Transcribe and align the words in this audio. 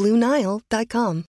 BlueNile.com. 0.00 1.24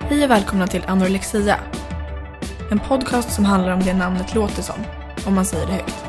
Hej 0.00 0.24
och 0.24 0.30
välkomna 0.30 0.66
till 0.66 0.84
Anorexia. 0.86 1.60
En 2.70 2.78
podcast 2.78 3.32
som 3.32 3.44
handlar 3.44 3.72
om 3.72 3.80
det 3.80 3.94
namnet 3.94 4.34
låter 4.34 4.62
som, 4.62 4.84
om 5.26 5.34
man 5.34 5.46
säger 5.46 5.66
det 5.66 5.72
högt. 5.72 6.04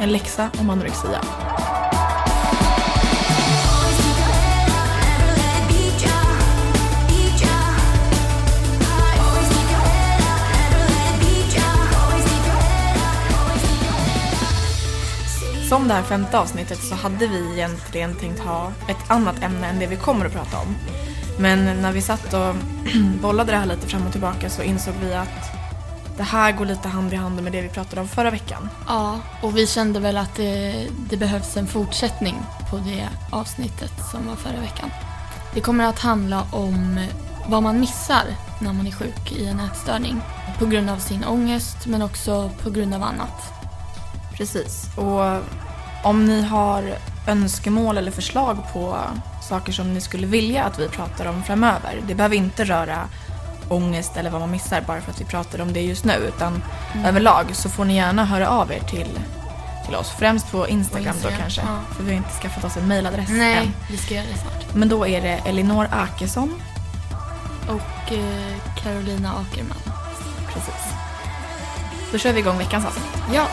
En 0.00 0.12
läxa 0.12 0.50
om 0.60 0.70
anorexia. 0.70 1.47
Som 15.78 15.88
det 15.88 15.94
här 15.94 16.02
femte 16.02 16.38
avsnittet 16.38 16.82
så 16.82 16.94
hade 16.94 17.26
vi 17.26 17.52
egentligen 17.52 18.14
tänkt 18.14 18.40
ha 18.40 18.72
ett 18.88 19.10
annat 19.10 19.42
ämne 19.42 19.66
än 19.66 19.78
det 19.78 19.86
vi 19.86 19.96
kommer 19.96 20.26
att 20.26 20.32
prata 20.32 20.58
om. 20.58 20.76
Men 21.38 21.82
när 21.82 21.92
vi 21.92 22.00
satt 22.00 22.34
och 22.34 22.54
bollade 23.22 23.52
det 23.52 23.58
här 23.58 23.66
lite 23.66 23.86
fram 23.86 24.06
och 24.06 24.12
tillbaka 24.12 24.50
så 24.50 24.62
insåg 24.62 24.94
vi 25.00 25.14
att 25.14 25.50
det 26.16 26.22
här 26.22 26.52
går 26.52 26.64
lite 26.64 26.88
hand 26.88 27.12
i 27.12 27.16
hand 27.16 27.42
med 27.42 27.52
det 27.52 27.62
vi 27.62 27.68
pratade 27.68 28.00
om 28.00 28.08
förra 28.08 28.30
veckan. 28.30 28.68
Ja, 28.86 29.20
och 29.42 29.56
vi 29.56 29.66
kände 29.66 30.00
väl 30.00 30.16
att 30.16 30.34
det, 30.34 30.86
det 31.10 31.16
behövs 31.16 31.56
en 31.56 31.66
fortsättning 31.66 32.36
på 32.70 32.76
det 32.76 33.08
avsnittet 33.32 33.92
som 34.10 34.26
var 34.26 34.36
förra 34.36 34.60
veckan. 34.60 34.90
Det 35.54 35.60
kommer 35.60 35.84
att 35.84 35.98
handla 35.98 36.46
om 36.52 37.06
vad 37.48 37.62
man 37.62 37.80
missar 37.80 38.24
när 38.60 38.72
man 38.72 38.86
är 38.86 38.92
sjuk 38.92 39.32
i 39.32 39.46
en 39.46 39.60
ätstörning. 39.60 40.20
På 40.58 40.66
grund 40.66 40.90
av 40.90 40.98
sin 40.98 41.24
ångest 41.24 41.86
men 41.86 42.02
också 42.02 42.50
på 42.62 42.70
grund 42.70 42.94
av 42.94 43.02
annat. 43.02 43.52
Precis. 44.38 44.86
Och 44.96 45.42
om 46.02 46.24
ni 46.24 46.42
har 46.42 46.94
önskemål 47.26 47.98
eller 47.98 48.10
förslag 48.10 48.58
på 48.72 48.96
saker 49.48 49.72
som 49.72 49.94
ni 49.94 50.00
skulle 50.00 50.26
vilja 50.26 50.64
att 50.64 50.78
vi 50.78 50.88
pratar 50.88 51.26
om 51.26 51.42
framöver. 51.42 52.00
Det 52.08 52.14
behöver 52.14 52.36
inte 52.36 52.64
röra 52.64 52.98
ångest 53.68 54.16
eller 54.16 54.30
vad 54.30 54.40
man 54.40 54.50
missar 54.50 54.80
bara 54.86 55.00
för 55.00 55.10
att 55.10 55.20
vi 55.20 55.24
pratar 55.24 55.60
om 55.60 55.72
det 55.72 55.80
just 55.82 56.04
nu. 56.04 56.12
Utan 56.12 56.62
Mm. 56.92 57.04
överlag 57.06 57.46
så 57.52 57.68
får 57.68 57.84
ni 57.84 57.96
gärna 57.96 58.24
höra 58.24 58.48
av 58.48 58.72
er 58.72 58.80
till, 58.80 59.18
till 59.86 59.94
oss. 59.94 60.10
Främst 60.18 60.50
på 60.50 60.68
Instagram, 60.68 61.14
Instagram, 61.14 61.36
då 61.36 61.42
kanske. 61.42 61.60
ja. 61.60 61.94
För 61.96 62.02
vi 62.02 62.10
har 62.10 62.16
inte 62.16 62.30
skaffat 62.42 62.64
oss 62.64 62.76
en 62.76 62.88
mailadress 62.88 63.30
än. 63.30 63.38
Nej, 63.38 63.70
vi 63.90 63.96
ska 63.96 64.14
göra 64.14 64.24
det 64.32 64.38
snart. 64.38 64.74
Men 64.74 64.88
då 64.88 65.06
är 65.06 65.20
det 65.20 65.28
Elinor 65.44 65.88
Akesson. 65.92 66.62
Och 67.68 68.12
eh, 68.12 68.56
Carolina 68.82 69.32
Akerman. 69.32 69.78
Precis. 70.54 70.84
Då 72.12 72.18
kör 72.18 72.32
vi 72.32 72.40
igång 72.40 72.58
veckans 72.58 72.86
avsnitt. 72.86 73.22
Ja. 73.34 73.46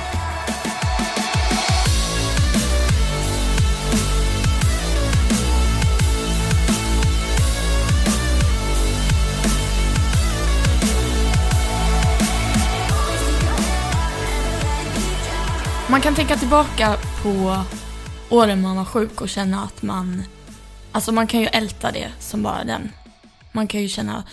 Man 15.95 16.01
kan 16.01 16.15
tänka 16.15 16.35
tillbaka 16.37 16.97
på 17.23 17.63
åren 18.29 18.61
man 18.61 18.75
var 18.77 18.85
sjuk 18.85 19.21
och 19.21 19.29
känna 19.29 19.63
att 19.63 19.81
man... 19.81 20.23
Alltså 20.91 21.11
man 21.11 21.27
kan 21.27 21.39
ju 21.39 21.45
älta 21.45 21.91
det 21.91 22.11
som 22.19 22.43
bara 22.43 22.63
den. 22.63 22.91
Man 23.51 23.67
kan 23.67 23.81
ju 23.81 23.87
känna 23.87 24.23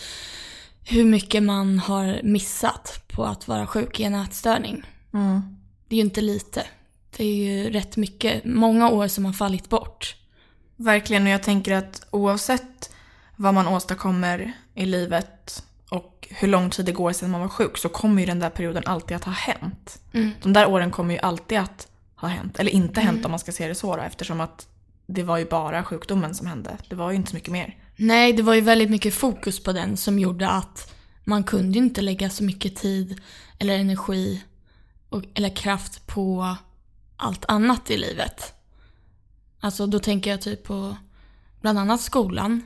hur 0.84 1.04
mycket 1.04 1.42
man 1.42 1.78
har 1.78 2.20
missat 2.22 3.04
på 3.08 3.24
att 3.24 3.48
vara 3.48 3.66
sjuk 3.66 4.00
i 4.00 4.04
en 4.04 4.14
ätstörning. 4.14 4.82
Det 5.88 5.94
är 5.94 5.96
ju 5.96 6.00
inte 6.00 6.20
lite. 6.20 6.66
Det 7.16 7.24
är 7.24 7.34
ju 7.34 7.70
rätt 7.70 7.96
mycket, 7.96 8.44
många 8.44 8.90
år 8.90 9.08
som 9.08 9.24
har 9.24 9.32
fallit 9.32 9.68
bort. 9.68 10.16
Verkligen, 10.76 11.22
och 11.22 11.28
jag 11.28 11.42
tänker 11.42 11.72
att 11.74 12.06
oavsett 12.10 12.94
vad 13.36 13.54
man 13.54 13.68
åstadkommer 13.68 14.52
i 14.74 14.86
livet 14.86 15.64
och 15.92 16.28
hur 16.30 16.48
lång 16.48 16.70
tid 16.70 16.86
det 16.86 16.92
går 16.92 17.12
sedan 17.12 17.30
man 17.30 17.40
var 17.40 17.48
sjuk 17.48 17.78
så 17.78 17.88
kommer 17.88 18.22
ju 18.22 18.26
den 18.26 18.38
där 18.38 18.50
perioden 18.50 18.82
alltid 18.86 19.16
att 19.16 19.24
ha 19.24 19.32
hänt. 19.32 20.02
De 20.42 20.52
där 20.52 20.66
åren 20.66 20.90
kommer 20.90 21.14
ju 21.14 21.20
alltid 21.20 21.58
att 21.58 21.88
ha 22.14 22.28
hänt. 22.28 22.58
Eller 22.58 22.70
inte 22.70 23.00
hänt 23.00 23.24
om 23.24 23.30
man 23.30 23.40
ska 23.40 23.52
se 23.52 23.68
det 23.68 23.74
så 23.74 23.96
då, 23.96 24.02
eftersom 24.02 24.40
att 24.40 24.68
det 25.06 25.22
var 25.22 25.38
ju 25.38 25.44
bara 25.44 25.84
sjukdomen 25.84 26.34
som 26.34 26.46
hände. 26.46 26.76
Det 26.88 26.96
var 26.96 27.10
ju 27.10 27.16
inte 27.16 27.30
så 27.30 27.36
mycket 27.36 27.52
mer. 27.52 27.76
Nej, 27.96 28.32
det 28.32 28.42
var 28.42 28.54
ju 28.54 28.60
väldigt 28.60 28.90
mycket 28.90 29.14
fokus 29.14 29.62
på 29.62 29.72
den 29.72 29.96
som 29.96 30.18
gjorde 30.18 30.48
att 30.48 30.94
man 31.24 31.44
kunde 31.44 31.78
ju 31.78 31.84
inte 31.84 32.00
lägga 32.00 32.30
så 32.30 32.44
mycket 32.44 32.76
tid 32.76 33.20
eller 33.58 33.78
energi 33.78 34.42
och, 35.08 35.22
eller 35.34 35.56
kraft 35.56 36.06
på 36.06 36.56
allt 37.16 37.44
annat 37.48 37.90
i 37.90 37.96
livet. 37.96 38.54
Alltså 39.60 39.86
då 39.86 39.98
tänker 39.98 40.30
jag 40.30 40.40
typ 40.40 40.64
på 40.64 40.96
bland 41.60 41.78
annat 41.78 42.00
skolan, 42.00 42.62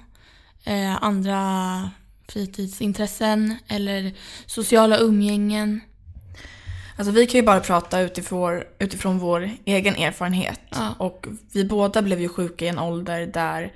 eh, 0.64 1.02
andra 1.02 1.90
fritidsintressen 2.28 3.56
eller 3.68 4.12
sociala 4.46 4.98
umgängen. 4.98 5.80
Alltså 6.96 7.12
vi 7.12 7.26
kan 7.26 7.40
ju 7.40 7.46
bara 7.46 7.60
prata 7.60 8.00
utifrån, 8.00 8.62
utifrån 8.78 9.18
vår 9.18 9.50
egen 9.64 9.96
erfarenhet. 9.96 10.60
Ja. 10.70 10.94
Och 10.98 11.26
vi 11.52 11.64
båda 11.64 12.02
blev 12.02 12.20
ju 12.20 12.28
sjuka 12.28 12.64
i 12.64 12.68
en 12.68 12.78
ålder 12.78 13.26
där 13.26 13.72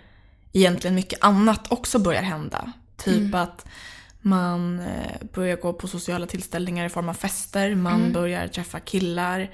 egentligen 0.53 0.94
mycket 0.94 1.25
annat 1.25 1.72
också 1.72 1.99
börjar 1.99 2.22
hända. 2.22 2.72
Typ 2.97 3.34
att 3.34 3.66
man 4.21 4.81
eh, 4.81 5.27
börjar 5.34 5.56
gå 5.56 5.72
på 5.72 5.89
sociala 5.89 6.27
tillställningar 6.27 6.87
i 6.87 6.89
form 6.89 7.09
av 7.09 7.15
fester, 7.15 7.75
man 7.75 8.12
börjar 8.12 8.49
träffa 8.49 8.81
killar, 8.81 9.50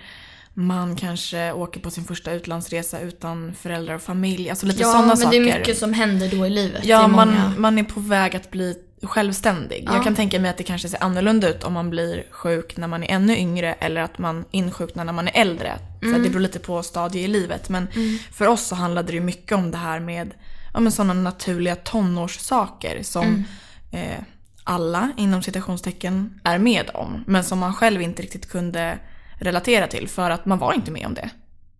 man 0.54 0.96
kanske 0.96 1.52
åker 1.52 1.80
på 1.80 1.90
sin 1.90 2.04
första 2.04 2.32
utlandsresa 2.32 3.00
utan 3.00 3.54
föräldrar 3.54 3.94
och 3.94 4.02
familj. 4.02 4.50
Alltså 4.50 4.66
lite 4.66 4.82
ja, 4.82 4.92
sådana 4.92 5.06
men 5.06 5.16
saker. 5.16 5.40
det 5.40 5.50
är 5.50 5.58
mycket 5.58 5.78
som 5.78 5.92
händer 5.92 6.28
då 6.28 6.46
i 6.46 6.50
livet. 6.50 6.84
Ja, 6.84 7.08
man, 7.08 7.54
man 7.58 7.78
är 7.78 7.84
på 7.84 8.00
väg 8.00 8.36
att 8.36 8.50
bli 8.50 8.78
självständig. 9.02 9.84
Ja. 9.86 9.94
Jag 9.94 10.04
kan 10.04 10.14
tänka 10.14 10.40
mig 10.40 10.50
att 10.50 10.56
det 10.56 10.64
kanske 10.64 10.88
ser 10.88 11.04
annorlunda 11.04 11.48
ut 11.48 11.64
om 11.64 11.72
man 11.72 11.90
blir 11.90 12.24
sjuk 12.30 12.76
när 12.76 12.86
man 12.88 13.02
är 13.02 13.10
ännu 13.10 13.36
yngre 13.38 13.72
eller 13.74 14.00
att 14.00 14.18
man 14.18 14.44
insjuknar 14.50 15.04
när 15.04 15.12
man 15.12 15.28
är 15.28 15.32
äldre. 15.40 15.78
Så 16.00 16.06
Mm. 16.08 16.22
det 16.22 16.28
beror 16.28 16.40
lite 16.40 16.58
på 16.58 16.82
stadie 16.82 17.24
i 17.24 17.28
livet. 17.28 17.68
Men 17.68 17.88
för 18.32 18.46
oss 18.46 18.66
så 18.66 18.74
handlade 18.74 19.12
det 19.12 19.20
mycket 19.20 19.52
om 19.52 19.70
det 19.70 19.78
här 19.78 20.00
med 20.00 20.34
ja, 20.74 20.80
men 20.80 20.92
sådana 20.92 21.14
naturliga 21.14 21.76
tonårssaker 21.76 23.02
som 23.02 23.24
Mm. 23.24 23.44
eh, 23.90 24.18
alla 24.64 25.12
inom 25.16 25.42
citationstecken 25.42 26.40
är 26.44 26.58
med 26.58 26.90
om. 26.94 27.24
Men 27.26 27.44
som 27.44 27.58
man 27.58 27.74
själv 27.74 28.02
inte 28.02 28.22
riktigt 28.22 28.48
kunde 28.50 28.98
relatera 29.40 29.86
till 29.86 30.08
för 30.08 30.30
att 30.30 30.46
man 30.46 30.58
var 30.58 30.72
inte 30.72 30.90
med 30.90 31.06
om 31.06 31.14
det. 31.14 31.30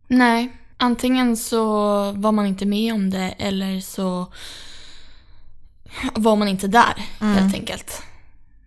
Nej, 0.09 0.57
antingen 0.77 1.37
så 1.37 1.65
var 2.13 2.33
man 2.33 2.47
inte 2.47 2.67
med 2.67 2.95
om 2.95 3.11
det 3.11 3.35
eller 3.39 3.81
så 3.81 4.33
var 6.15 6.37
man 6.37 6.49
inte 6.49 6.67
där 6.69 6.95
helt 7.21 7.55
enkelt. 7.55 8.03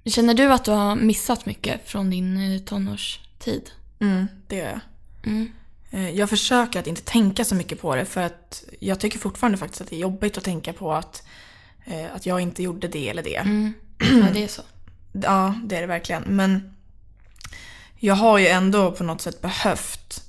Känner 0.06 0.34
du 0.34 0.54
att 0.54 0.66
du 0.66 0.72
har 0.72 0.96
missat 0.96 1.46
mycket 1.46 1.82
från 1.90 2.10
din 2.10 2.54
eh, 2.54 2.60
tonårstid? 2.60 3.70
Mm, 4.00 4.28
det 4.48 4.56
gör 4.56 4.66
jag. 4.70 4.80
Mm. 5.26 5.52
Eh, 5.92 6.10
Jag 6.10 6.30
försöker 6.30 6.80
att 6.80 6.88
inte 6.88 7.02
tänka 7.02 7.46
så 7.46 7.56
mycket 7.56 7.82
på 7.82 7.96
det 7.96 8.06
för 8.06 8.22
att 8.22 8.64
jag 8.80 9.00
tycker 9.00 9.20
fortfarande 9.20 9.58
faktiskt 9.58 9.82
att 9.82 9.90
det 9.90 9.96
är 9.96 10.00
jobbigt 10.00 10.38
att 10.38 10.44
tänka 10.44 10.74
på 10.74 10.94
att, 10.94 11.24
eh, 11.86 12.16
att 12.16 12.26
jag 12.26 12.42
inte 12.42 12.64
gjorde 12.64 12.88
det 12.88 13.10
eller 13.10 13.24
det. 13.24 13.36
Mm. 13.36 13.74
ja, 14.00 14.26
det 14.34 14.44
är 14.44 14.48
så. 14.48 14.62
Ja, 15.12 15.56
det 15.64 15.76
är 15.78 15.82
det 15.82 15.88
verkligen. 15.88 16.24
Men 16.24 16.76
jag 17.96 18.16
har 18.16 18.38
ju 18.38 18.48
ändå 18.48 18.92
på 18.92 19.04
något 19.04 19.22
sätt 19.22 19.42
behövt 19.42 20.24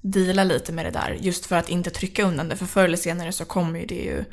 deala 0.00 0.44
lite 0.44 0.72
med 0.72 0.84
det 0.84 0.90
där. 0.90 1.16
Just 1.20 1.46
för 1.46 1.56
att 1.56 1.68
inte 1.68 1.90
trycka 1.90 2.22
undan 2.22 2.48
det. 2.48 2.56
För 2.56 2.66
förr 2.66 2.84
eller 2.84 2.96
senare 2.96 3.32
så 3.32 3.44
kommer 3.44 3.80
ju 3.80 3.86
det 3.86 3.94
ju 3.94 4.24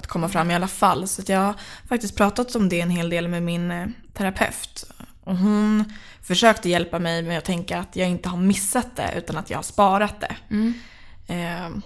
att 0.00 0.06
komma 0.06 0.28
fram 0.28 0.50
i 0.50 0.54
alla 0.54 0.68
fall. 0.68 1.08
Så 1.08 1.22
jag 1.26 1.38
har 1.38 1.54
faktiskt 1.88 2.16
pratat 2.16 2.56
om 2.56 2.68
det 2.68 2.80
en 2.80 2.90
hel 2.90 3.10
del 3.10 3.28
med 3.28 3.42
min 3.42 3.70
eh, 3.70 3.86
terapeut. 4.12 4.84
Och 5.24 5.36
hon 5.36 5.92
försökte 6.22 6.68
hjälpa 6.68 6.98
mig 6.98 7.22
med 7.22 7.38
att 7.38 7.44
tänka 7.44 7.78
att 7.78 7.96
jag 7.96 8.08
inte 8.08 8.28
har 8.28 8.38
missat 8.38 8.96
det 8.96 9.12
utan 9.16 9.36
att 9.36 9.50
jag 9.50 9.58
har 9.58 9.62
sparat 9.62 10.20
det. 10.20 10.36
Mm. 10.50 10.74
Eh, 11.26 11.82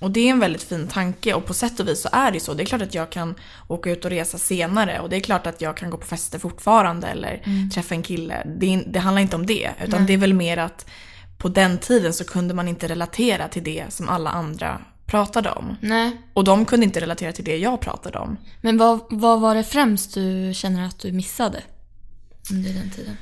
och 0.00 0.10
det 0.10 0.20
är 0.20 0.30
en 0.30 0.40
väldigt 0.40 0.62
fin 0.62 0.88
tanke 0.88 1.34
och 1.34 1.46
på 1.46 1.54
sätt 1.54 1.80
och 1.80 1.88
vis 1.88 2.02
så 2.02 2.08
är 2.12 2.32
det 2.32 2.40
så. 2.40 2.54
Det 2.54 2.62
är 2.62 2.64
klart 2.64 2.82
att 2.82 2.94
jag 2.94 3.10
kan 3.10 3.34
åka 3.68 3.90
ut 3.90 4.04
och 4.04 4.10
resa 4.10 4.38
senare 4.38 5.00
och 5.00 5.08
det 5.08 5.16
är 5.16 5.20
klart 5.20 5.46
att 5.46 5.60
jag 5.60 5.76
kan 5.76 5.90
gå 5.90 5.96
på 5.96 6.06
fester 6.06 6.38
fortfarande 6.38 7.06
eller 7.06 7.42
mm. 7.44 7.70
träffa 7.70 7.94
en 7.94 8.02
kille. 8.02 8.46
Det, 8.58 8.82
det, 8.86 8.98
handlar 8.98 9.22
inte 9.22 9.36
om 9.36 9.46
det 9.46 9.70
utan 9.84 10.00
Nej. 10.00 10.06
det 10.06 10.12
är 10.12 10.18
väl 10.18 10.34
mer 10.34 10.56
att 10.56 10.86
på 11.38 11.48
den 11.48 11.78
tiden 11.78 12.12
så 12.12 12.24
kunde 12.24 12.54
man 12.54 12.68
inte 12.68 12.88
relatera 12.88 13.48
till 13.48 13.64
det 13.64 13.84
som 13.88 14.08
alla 14.08 14.30
andra 14.30 14.80
pratade 15.12 15.50
om. 15.50 15.76
Nej. 15.80 16.16
Och 16.32 16.44
de 16.44 16.64
kunde 16.64 16.86
inte 16.86 17.00
relatera 17.00 17.32
till 17.32 17.44
det 17.44 17.56
jag 17.56 17.80
pratade 17.80 18.18
om. 18.18 18.36
Men 18.60 18.78
vad, 18.78 19.00
vad 19.10 19.40
var 19.40 19.54
det 19.54 19.64
främst 19.64 20.14
du 20.14 20.52
känner 20.54 20.86
att 20.86 20.98
du 20.98 21.12
missade 21.12 21.62
under 22.50 22.72
den 22.72 22.90
tiden? 22.90 23.16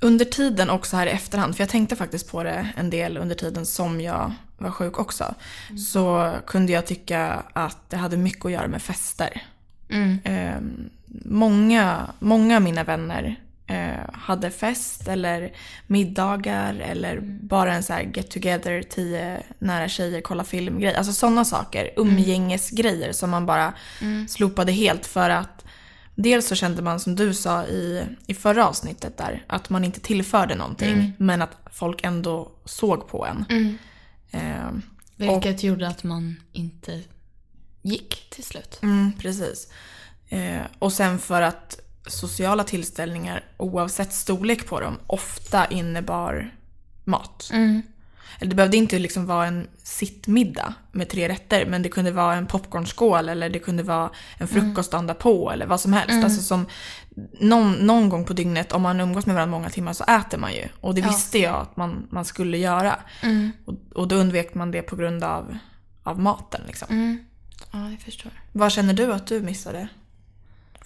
Under 0.00 0.24
tiden 0.24 0.70
och 0.70 0.86
så 0.86 0.96
här 0.96 1.06
i 1.06 1.10
efterhand, 1.10 1.56
för 1.56 1.62
jag 1.62 1.68
tänkte 1.68 1.96
faktiskt 1.96 2.30
på 2.30 2.42
det 2.42 2.68
en 2.76 2.90
del 2.90 3.16
under 3.16 3.34
tiden 3.34 3.66
som 3.66 4.00
jag 4.00 4.32
var 4.58 4.70
sjuk 4.70 4.98
också. 4.98 5.34
Mm. 5.68 5.78
Så 5.78 6.34
kunde 6.46 6.72
jag 6.72 6.86
tycka 6.86 7.42
att 7.52 7.90
det 7.90 7.96
hade 7.96 8.16
mycket 8.16 8.44
att 8.44 8.52
göra 8.52 8.68
med 8.68 8.82
fester. 8.82 9.42
Mm. 9.88 10.18
Eh, 10.24 10.60
många, 11.24 12.10
många 12.18 12.56
av 12.56 12.62
mina 12.62 12.84
vänner 12.84 13.40
eh, 13.68 14.10
hade 14.12 14.50
fest 14.50 15.08
eller 15.08 15.52
middagar 15.86 16.74
eller 16.74 17.12
mm. 17.12 17.38
bara 17.46 17.74
en 17.74 17.82
så 17.82 17.92
här 17.92 18.02
get 18.14 18.30
together, 18.30 18.82
tio 18.82 19.42
nära 19.58 19.88
tjejer, 19.88 20.20
kolla 20.20 20.44
film 20.44 20.80
grej. 20.80 20.94
Alltså 20.94 21.12
sådana 21.12 21.44
saker. 21.44 21.90
Mm. 21.96 22.08
Umgängesgrejer 22.08 23.12
som 23.12 23.30
man 23.30 23.46
bara 23.46 23.72
mm. 24.00 24.28
slopade 24.28 24.72
helt 24.72 25.06
för 25.06 25.30
att 25.30 25.64
Dels 26.20 26.48
så 26.48 26.54
kände 26.54 26.82
man 26.82 27.00
som 27.00 27.14
du 27.14 27.34
sa 27.34 27.64
i, 27.64 28.04
i 28.26 28.34
förra 28.34 28.68
avsnittet 28.68 29.16
där 29.16 29.44
att 29.46 29.70
man 29.70 29.84
inte 29.84 30.00
tillförde 30.00 30.54
någonting 30.54 30.92
mm. 30.92 31.12
men 31.18 31.42
att 31.42 31.56
folk 31.72 32.04
ändå 32.04 32.52
såg 32.64 33.08
på 33.08 33.26
en. 33.26 33.44
Mm. 33.48 33.78
Eh, 34.30 34.70
Vilket 35.16 35.54
och, 35.58 35.64
gjorde 35.64 35.88
att 35.88 36.04
man 36.04 36.40
inte 36.52 37.02
gick 37.82 38.30
till 38.30 38.44
slut. 38.44 38.78
Mm, 38.82 39.12
precis. 39.18 39.72
Eh, 40.28 40.60
och 40.78 40.92
sen 40.92 41.18
för 41.18 41.42
att 41.42 41.80
sociala 42.08 42.64
tillställningar 42.64 43.44
oavsett 43.56 44.12
storlek 44.12 44.66
på 44.66 44.80
dem 44.80 44.98
ofta 45.06 45.66
innebar 45.66 46.54
mat. 47.04 47.50
Mm. 47.52 47.82
Eller 48.38 48.50
det 48.50 48.56
behövde 48.56 48.76
inte 48.76 48.98
liksom 48.98 49.26
vara 49.26 49.46
en 49.46 49.68
sittmiddag 49.82 50.74
med 50.92 51.08
tre 51.08 51.28
rätter 51.28 51.66
men 51.66 51.82
det 51.82 51.88
kunde 51.88 52.10
vara 52.10 52.34
en 52.34 52.46
popcornskål 52.46 53.28
eller 53.28 53.50
det 53.50 53.58
kunde 53.58 53.82
vara 53.82 54.10
en 54.38 54.48
mm. 54.48 54.48
frukost 54.48 54.94
mm. 54.94 55.16
på 55.16 55.52
eller 55.52 55.66
vad 55.66 55.80
som 55.80 55.92
helst. 55.92 56.10
Mm. 56.10 56.24
Alltså 56.24 56.42
som 56.42 56.66
någon, 57.40 57.72
någon 57.72 58.08
gång 58.08 58.24
på 58.24 58.32
dygnet 58.32 58.72
om 58.72 58.82
man 58.82 59.00
umgås 59.00 59.26
med 59.26 59.34
varandra 59.34 59.58
många 59.58 59.70
timmar 59.70 59.92
så 59.92 60.04
äter 60.04 60.38
man 60.38 60.52
ju. 60.52 60.68
Och 60.80 60.94
det 60.94 61.00
ja. 61.00 61.08
visste 61.08 61.38
jag 61.38 61.54
att 61.54 61.76
man, 61.76 62.06
man 62.10 62.24
skulle 62.24 62.58
göra. 62.58 62.98
Mm. 63.22 63.52
Och, 63.64 63.74
och 63.94 64.08
då 64.08 64.16
undvek 64.16 64.54
man 64.54 64.70
det 64.70 64.82
på 64.82 64.96
grund 64.96 65.24
av, 65.24 65.58
av 66.02 66.20
maten. 66.20 66.60
Liksom. 66.66 66.88
Mm. 66.90 67.18
Ja, 67.72 67.90
jag 67.90 68.00
förstår. 68.00 68.32
Vad 68.52 68.72
känner 68.72 68.94
du 68.94 69.12
att 69.12 69.26
du 69.26 69.40
missade? 69.40 69.88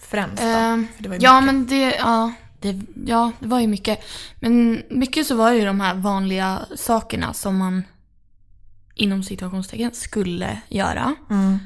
Främst 0.09 0.43
då? 0.43 1.09
Uh, 1.09 1.17
ja, 1.19 1.41
men 1.41 1.67
det, 1.67 1.95
ja, 1.95 2.33
det, 2.59 2.81
ja, 3.05 3.31
det 3.39 3.47
var 3.47 3.59
ju 3.59 3.67
mycket. 3.67 3.99
Men 4.39 4.83
mycket 4.89 5.27
så 5.27 5.35
var 5.35 5.51
det 5.51 5.57
ju 5.57 5.65
de 5.65 5.79
här 5.79 5.95
vanliga 5.95 6.65
sakerna 6.75 7.33
som 7.33 7.57
man 7.57 7.83
inom 8.95 9.23
situationstecken 9.23 9.91
skulle 9.93 10.61
göra. 10.69 11.15
Mm. 11.29 11.59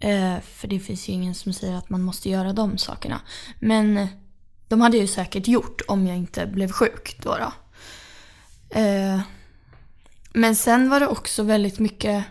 Eh, 0.00 0.40
för 0.40 0.68
det 0.68 0.80
finns 0.80 1.08
ju 1.08 1.12
ingen 1.12 1.34
som 1.34 1.52
säger 1.52 1.74
att 1.74 1.90
man 1.90 2.02
måste 2.02 2.30
göra 2.30 2.52
de 2.52 2.78
sakerna. 2.78 3.20
Men 3.60 4.08
de 4.68 4.80
hade 4.80 4.96
jag 4.96 5.02
ju 5.02 5.08
säkert 5.08 5.48
gjort 5.48 5.80
om 5.88 6.06
jag 6.06 6.16
inte 6.16 6.46
blev 6.46 6.72
sjuk 6.72 7.16
då. 7.22 7.36
då. 7.36 7.52
Eh, 8.80 9.20
men 10.32 10.56
sen 10.56 10.90
var 10.90 11.00
det 11.00 11.06
också 11.06 11.42
väldigt 11.42 11.78
mycket 11.78 12.24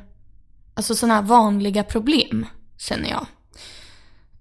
alltså 0.73 0.95
sådana 0.95 1.13
här 1.13 1.21
vanliga 1.21 1.83
problem 1.83 2.45
känner 2.77 3.09
jag. 3.09 3.25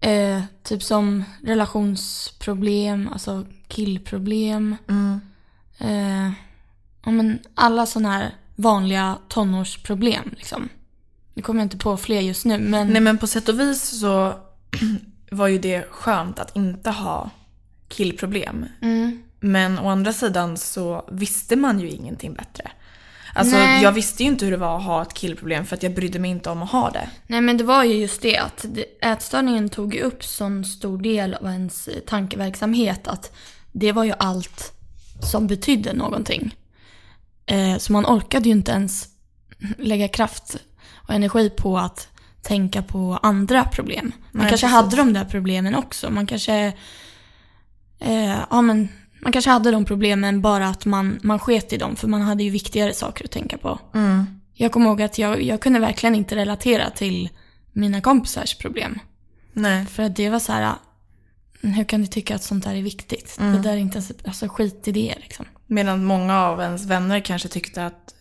Eh, 0.03 0.43
typ 0.63 0.83
som 0.83 1.25
relationsproblem, 1.45 3.09
alltså 3.13 3.47
killproblem. 3.69 4.77
Mm. 4.89 5.21
Eh, 5.79 6.33
ja, 7.05 7.11
men 7.11 7.39
alla 7.55 7.87
sådana 7.87 8.13
här 8.13 8.35
vanliga 8.57 9.19
tonårsproblem. 9.29 10.35
Liksom. 10.37 10.69
Nu 11.35 11.43
kommer 11.43 11.61
jag 11.61 11.65
inte 11.65 11.79
på 11.79 11.97
fler 11.97 12.21
just 12.21 12.45
nu 12.45 12.59
men... 12.59 12.89
Nej 12.89 13.01
men 13.01 13.19
på 13.19 13.27
sätt 13.27 13.49
och 13.49 13.61
vis 13.61 14.01
så 14.01 14.35
var 15.31 15.49
ju 15.49 15.59
det 15.59 15.87
skönt 15.91 16.39
att 16.39 16.57
inte 16.57 16.91
ha 16.91 17.31
killproblem. 17.89 18.67
Mm. 18.81 19.23
Men 19.41 19.79
å 19.79 19.89
andra 19.89 20.13
sidan 20.13 20.57
så 20.57 21.09
visste 21.13 21.57
man 21.57 21.81
ju 21.81 21.91
ingenting 21.91 22.35
bättre. 22.35 22.71
Alltså 23.35 23.57
Nej. 23.57 23.83
jag 23.83 23.93
visste 23.93 24.23
ju 24.23 24.29
inte 24.29 24.45
hur 24.45 24.53
det 24.53 24.59
var 24.59 24.77
att 24.77 24.85
ha 24.85 25.03
ett 25.03 25.15
killproblem 25.15 25.67
för 25.67 25.77
att 25.77 25.83
jag 25.83 25.95
brydde 25.95 26.19
mig 26.19 26.31
inte 26.31 26.51
om 26.51 26.63
att 26.63 26.71
ha 26.71 26.91
det. 26.91 27.11
Nej 27.27 27.41
men 27.41 27.57
det 27.57 27.65
var 27.65 27.85
ju 27.85 27.95
just 27.95 28.23
det 28.23 28.39
att 28.39 28.67
ätstörningen 29.03 29.69
tog 29.69 29.95
ju 29.95 30.01
upp 30.01 30.25
sån 30.25 30.65
stor 30.65 30.99
del 30.99 31.35
av 31.35 31.47
ens 31.47 31.89
tankeverksamhet 32.07 33.09
att 33.09 33.37
det 33.73 33.93
var 33.93 34.05
ju 34.05 34.13
allt 34.19 34.73
som 35.23 35.47
betydde 35.47 35.93
någonting. 35.93 36.55
Eh, 37.47 37.77
så 37.79 37.93
man 37.93 38.07
orkade 38.07 38.49
ju 38.49 38.53
inte 38.53 38.73
ens 38.73 39.09
lägga 39.79 40.09
kraft 40.09 40.57
och 40.95 41.15
energi 41.15 41.51
på 41.51 41.79
att 41.79 42.09
tänka 42.43 42.83
på 42.83 43.19
andra 43.23 43.65
problem. 43.65 44.13
Man 44.31 44.43
Nej, 44.43 44.49
kanske 44.49 44.67
precis. 44.67 44.75
hade 44.75 44.97
de 44.97 45.13
där 45.13 45.25
problemen 45.25 45.75
också. 45.75 46.11
Man 46.11 46.27
kanske, 46.27 46.73
eh, 47.99 48.37
ja, 48.51 48.63
men, 48.63 48.89
man 49.23 49.33
kanske 49.33 49.51
hade 49.51 49.71
de 49.71 49.85
problemen 49.85 50.41
bara 50.41 50.69
att 50.69 50.85
man, 50.85 51.21
man 51.23 51.39
sket 51.39 51.73
i 51.73 51.77
dem 51.77 51.97
för 51.97 52.09
man 52.09 52.21
hade 52.21 52.43
ju 52.43 52.51
viktigare 52.51 52.95
saker 52.95 53.25
att 53.25 53.31
tänka 53.31 53.59
på. 53.59 53.79
Mm. 53.95 54.27
Jag 54.55 54.73
kommer 54.73 54.87
ihåg 54.87 55.03
att 55.03 55.19
jag, 55.19 55.43
jag 55.43 55.61
kunde 55.61 55.81
verkligen 55.81 56.15
inte 56.15 56.37
relatera 56.37 56.91
till 56.91 57.29
mina 57.73 58.01
kompisars 58.01 58.55
problem. 58.55 58.99
Nej. 59.53 59.87
För 59.87 60.03
att 60.03 60.17
det 60.17 60.29
var 60.29 60.39
så 60.39 60.53
här, 60.53 60.75
hur 61.61 61.85
kan 61.85 62.01
du 62.01 62.07
tycka 62.07 62.35
att 62.35 62.43
sånt 62.43 62.65
där 62.65 62.75
är 62.75 62.83
viktigt? 62.83 63.37
Mm. 63.41 63.53
Det 63.53 63.59
där 63.69 63.73
är 63.73 63.77
inte 63.77 63.99
ens, 63.99 64.13
alltså 64.25 64.49
skit 64.49 64.89
i 64.89 64.93
det 64.93 65.15
liksom. 65.21 65.47
Medan 65.67 66.05
många 66.05 66.41
av 66.41 66.61
ens 66.61 66.87
vänner 66.87 67.21
kanske 67.21 67.49
tyckte 67.49 67.87
att 67.87 68.15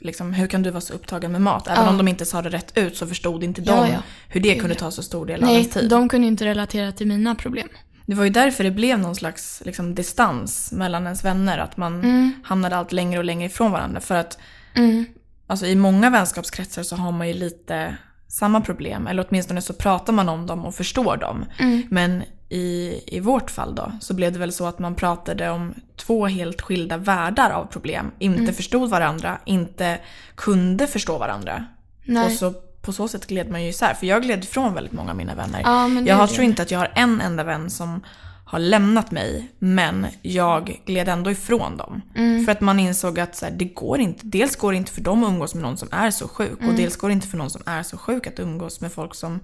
liksom, 0.00 0.32
hur 0.32 0.46
kan 0.46 0.62
du 0.62 0.70
vara 0.70 0.80
så 0.80 0.94
upptagen 0.94 1.32
med 1.32 1.40
mat? 1.40 1.68
Även 1.68 1.84
ja. 1.84 1.90
om 1.90 1.96
de 1.96 2.08
inte 2.08 2.26
sa 2.26 2.42
det 2.42 2.48
rätt 2.48 2.78
ut 2.78 2.96
så 2.96 3.06
förstod 3.06 3.44
inte 3.44 3.60
de 3.60 3.70
ja, 3.70 3.88
ja. 3.88 4.02
hur 4.28 4.40
det 4.40 4.54
kunde 4.54 4.74
ta 4.74 4.90
så 4.90 5.02
stor 5.02 5.26
del 5.26 5.40
Nej, 5.40 5.50
av 5.50 5.56
ens 5.56 5.72
tid. 5.72 5.82
Nej, 5.82 5.90
de 5.90 6.08
kunde 6.08 6.26
inte 6.26 6.44
relatera 6.44 6.92
till 6.92 7.06
mina 7.06 7.34
problem. 7.34 7.68
Det 8.06 8.14
var 8.14 8.24
ju 8.24 8.30
därför 8.30 8.64
det 8.64 8.70
blev 8.70 8.98
någon 8.98 9.14
slags 9.14 9.62
liksom, 9.64 9.94
distans 9.94 10.72
mellan 10.72 11.04
ens 11.04 11.24
vänner. 11.24 11.58
Att 11.58 11.76
man 11.76 11.94
mm. 11.94 12.32
hamnade 12.44 12.76
allt 12.76 12.92
längre 12.92 13.18
och 13.18 13.24
längre 13.24 13.46
ifrån 13.46 13.72
varandra. 13.72 14.00
För 14.00 14.14
att 14.14 14.38
mm. 14.74 15.04
alltså, 15.46 15.66
i 15.66 15.74
många 15.74 16.10
vänskapskretsar 16.10 16.82
så 16.82 16.96
har 16.96 17.12
man 17.12 17.28
ju 17.28 17.34
lite 17.34 17.96
samma 18.28 18.60
problem. 18.60 19.06
Eller 19.06 19.26
åtminstone 19.28 19.62
så 19.62 19.72
pratar 19.72 20.12
man 20.12 20.28
om 20.28 20.46
dem 20.46 20.64
och 20.64 20.74
förstår 20.74 21.16
dem. 21.16 21.44
Mm. 21.58 21.82
Men 21.90 22.22
i, 22.48 23.00
i 23.06 23.20
vårt 23.20 23.50
fall 23.50 23.74
då 23.74 23.92
så 24.00 24.14
blev 24.14 24.32
det 24.32 24.38
väl 24.38 24.52
så 24.52 24.66
att 24.66 24.78
man 24.78 24.94
pratade 24.94 25.50
om 25.50 25.74
två 25.96 26.26
helt 26.26 26.60
skilda 26.60 26.96
världar 26.96 27.50
av 27.50 27.64
problem. 27.64 28.10
Inte 28.18 28.42
mm. 28.42 28.54
förstod 28.54 28.90
varandra, 28.90 29.38
inte 29.44 29.98
kunde 30.34 30.86
förstå 30.86 31.18
varandra. 31.18 31.66
Nej. 32.04 32.26
Och 32.26 32.32
så 32.32 32.54
på 32.84 32.92
så 32.92 33.08
sätt 33.08 33.26
gled 33.26 33.50
man 33.50 33.62
ju 33.62 33.68
isär. 33.68 33.94
För 33.94 34.06
jag 34.06 34.22
gled 34.22 34.44
ifrån 34.44 34.74
väldigt 34.74 34.92
många 34.92 35.10
av 35.10 35.16
mina 35.16 35.34
vänner. 35.34 35.60
Ja, 35.64 35.88
jag 35.88 36.16
har, 36.16 36.26
tror 36.26 36.44
inte 36.44 36.62
att 36.62 36.70
jag 36.70 36.78
har 36.78 36.92
en 36.94 37.20
enda 37.20 37.44
vän 37.44 37.70
som 37.70 38.00
har 38.44 38.58
lämnat 38.58 39.10
mig 39.10 39.48
men 39.58 40.06
jag 40.22 40.80
gled 40.86 41.08
ändå 41.08 41.30
ifrån 41.30 41.76
dem. 41.76 42.02
Mm. 42.14 42.44
För 42.44 42.52
att 42.52 42.60
man 42.60 42.80
insåg 42.80 43.20
att 43.20 43.36
så 43.36 43.46
här, 43.46 43.52
det 43.52 43.64
går 43.64 44.00
inte. 44.00 44.26
Dels 44.26 44.56
går 44.56 44.72
det 44.72 44.78
inte 44.78 44.92
för 44.92 45.00
dem 45.00 45.24
att 45.24 45.28
umgås 45.28 45.54
med 45.54 45.62
någon 45.62 45.76
som 45.76 45.88
är 45.92 46.10
så 46.10 46.28
sjuk 46.28 46.58
mm. 46.60 46.68
och 46.68 46.74
dels 46.74 46.96
går 46.96 47.08
det 47.08 47.12
inte 47.12 47.26
för 47.26 47.36
någon 47.36 47.50
som 47.50 47.62
är 47.66 47.82
så 47.82 47.96
sjuk 47.96 48.26
att 48.26 48.38
umgås 48.38 48.80
med 48.80 48.92
folk 48.92 49.14
som 49.14 49.40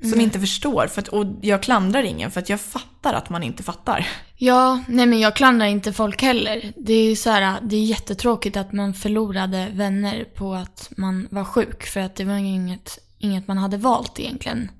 som 0.00 0.12
mm. 0.12 0.20
inte 0.20 0.40
förstår. 0.40 0.86
För 0.86 1.02
att, 1.02 1.08
och 1.08 1.26
jag 1.40 1.62
klandrar 1.62 2.02
ingen 2.02 2.30
för 2.30 2.40
att 2.40 2.48
jag 2.48 2.60
fattar 2.60 3.14
att 3.14 3.30
man 3.30 3.42
inte 3.42 3.62
fattar. 3.62 4.08
Ja, 4.36 4.82
nej 4.88 5.06
men 5.06 5.20
jag 5.20 5.36
klandrar 5.36 5.66
inte 5.66 5.92
folk 5.92 6.22
heller. 6.22 6.72
Det 6.76 6.92
är 6.92 7.16
så 7.16 7.30
här, 7.30 7.60
det 7.62 7.76
är 7.76 7.84
jättetråkigt 7.84 8.56
att 8.56 8.72
man 8.72 8.94
förlorade 8.94 9.68
vänner 9.72 10.24
på 10.24 10.54
att 10.54 10.92
man 10.96 11.28
var 11.30 11.44
sjuk. 11.44 11.86
För 11.86 12.00
att 12.00 12.16
det 12.16 12.24
var 12.24 12.34
inget, 12.34 12.98
inget 13.18 13.48
man 13.48 13.58
hade 13.58 13.76
valt 13.76 14.20
egentligen. 14.20 14.70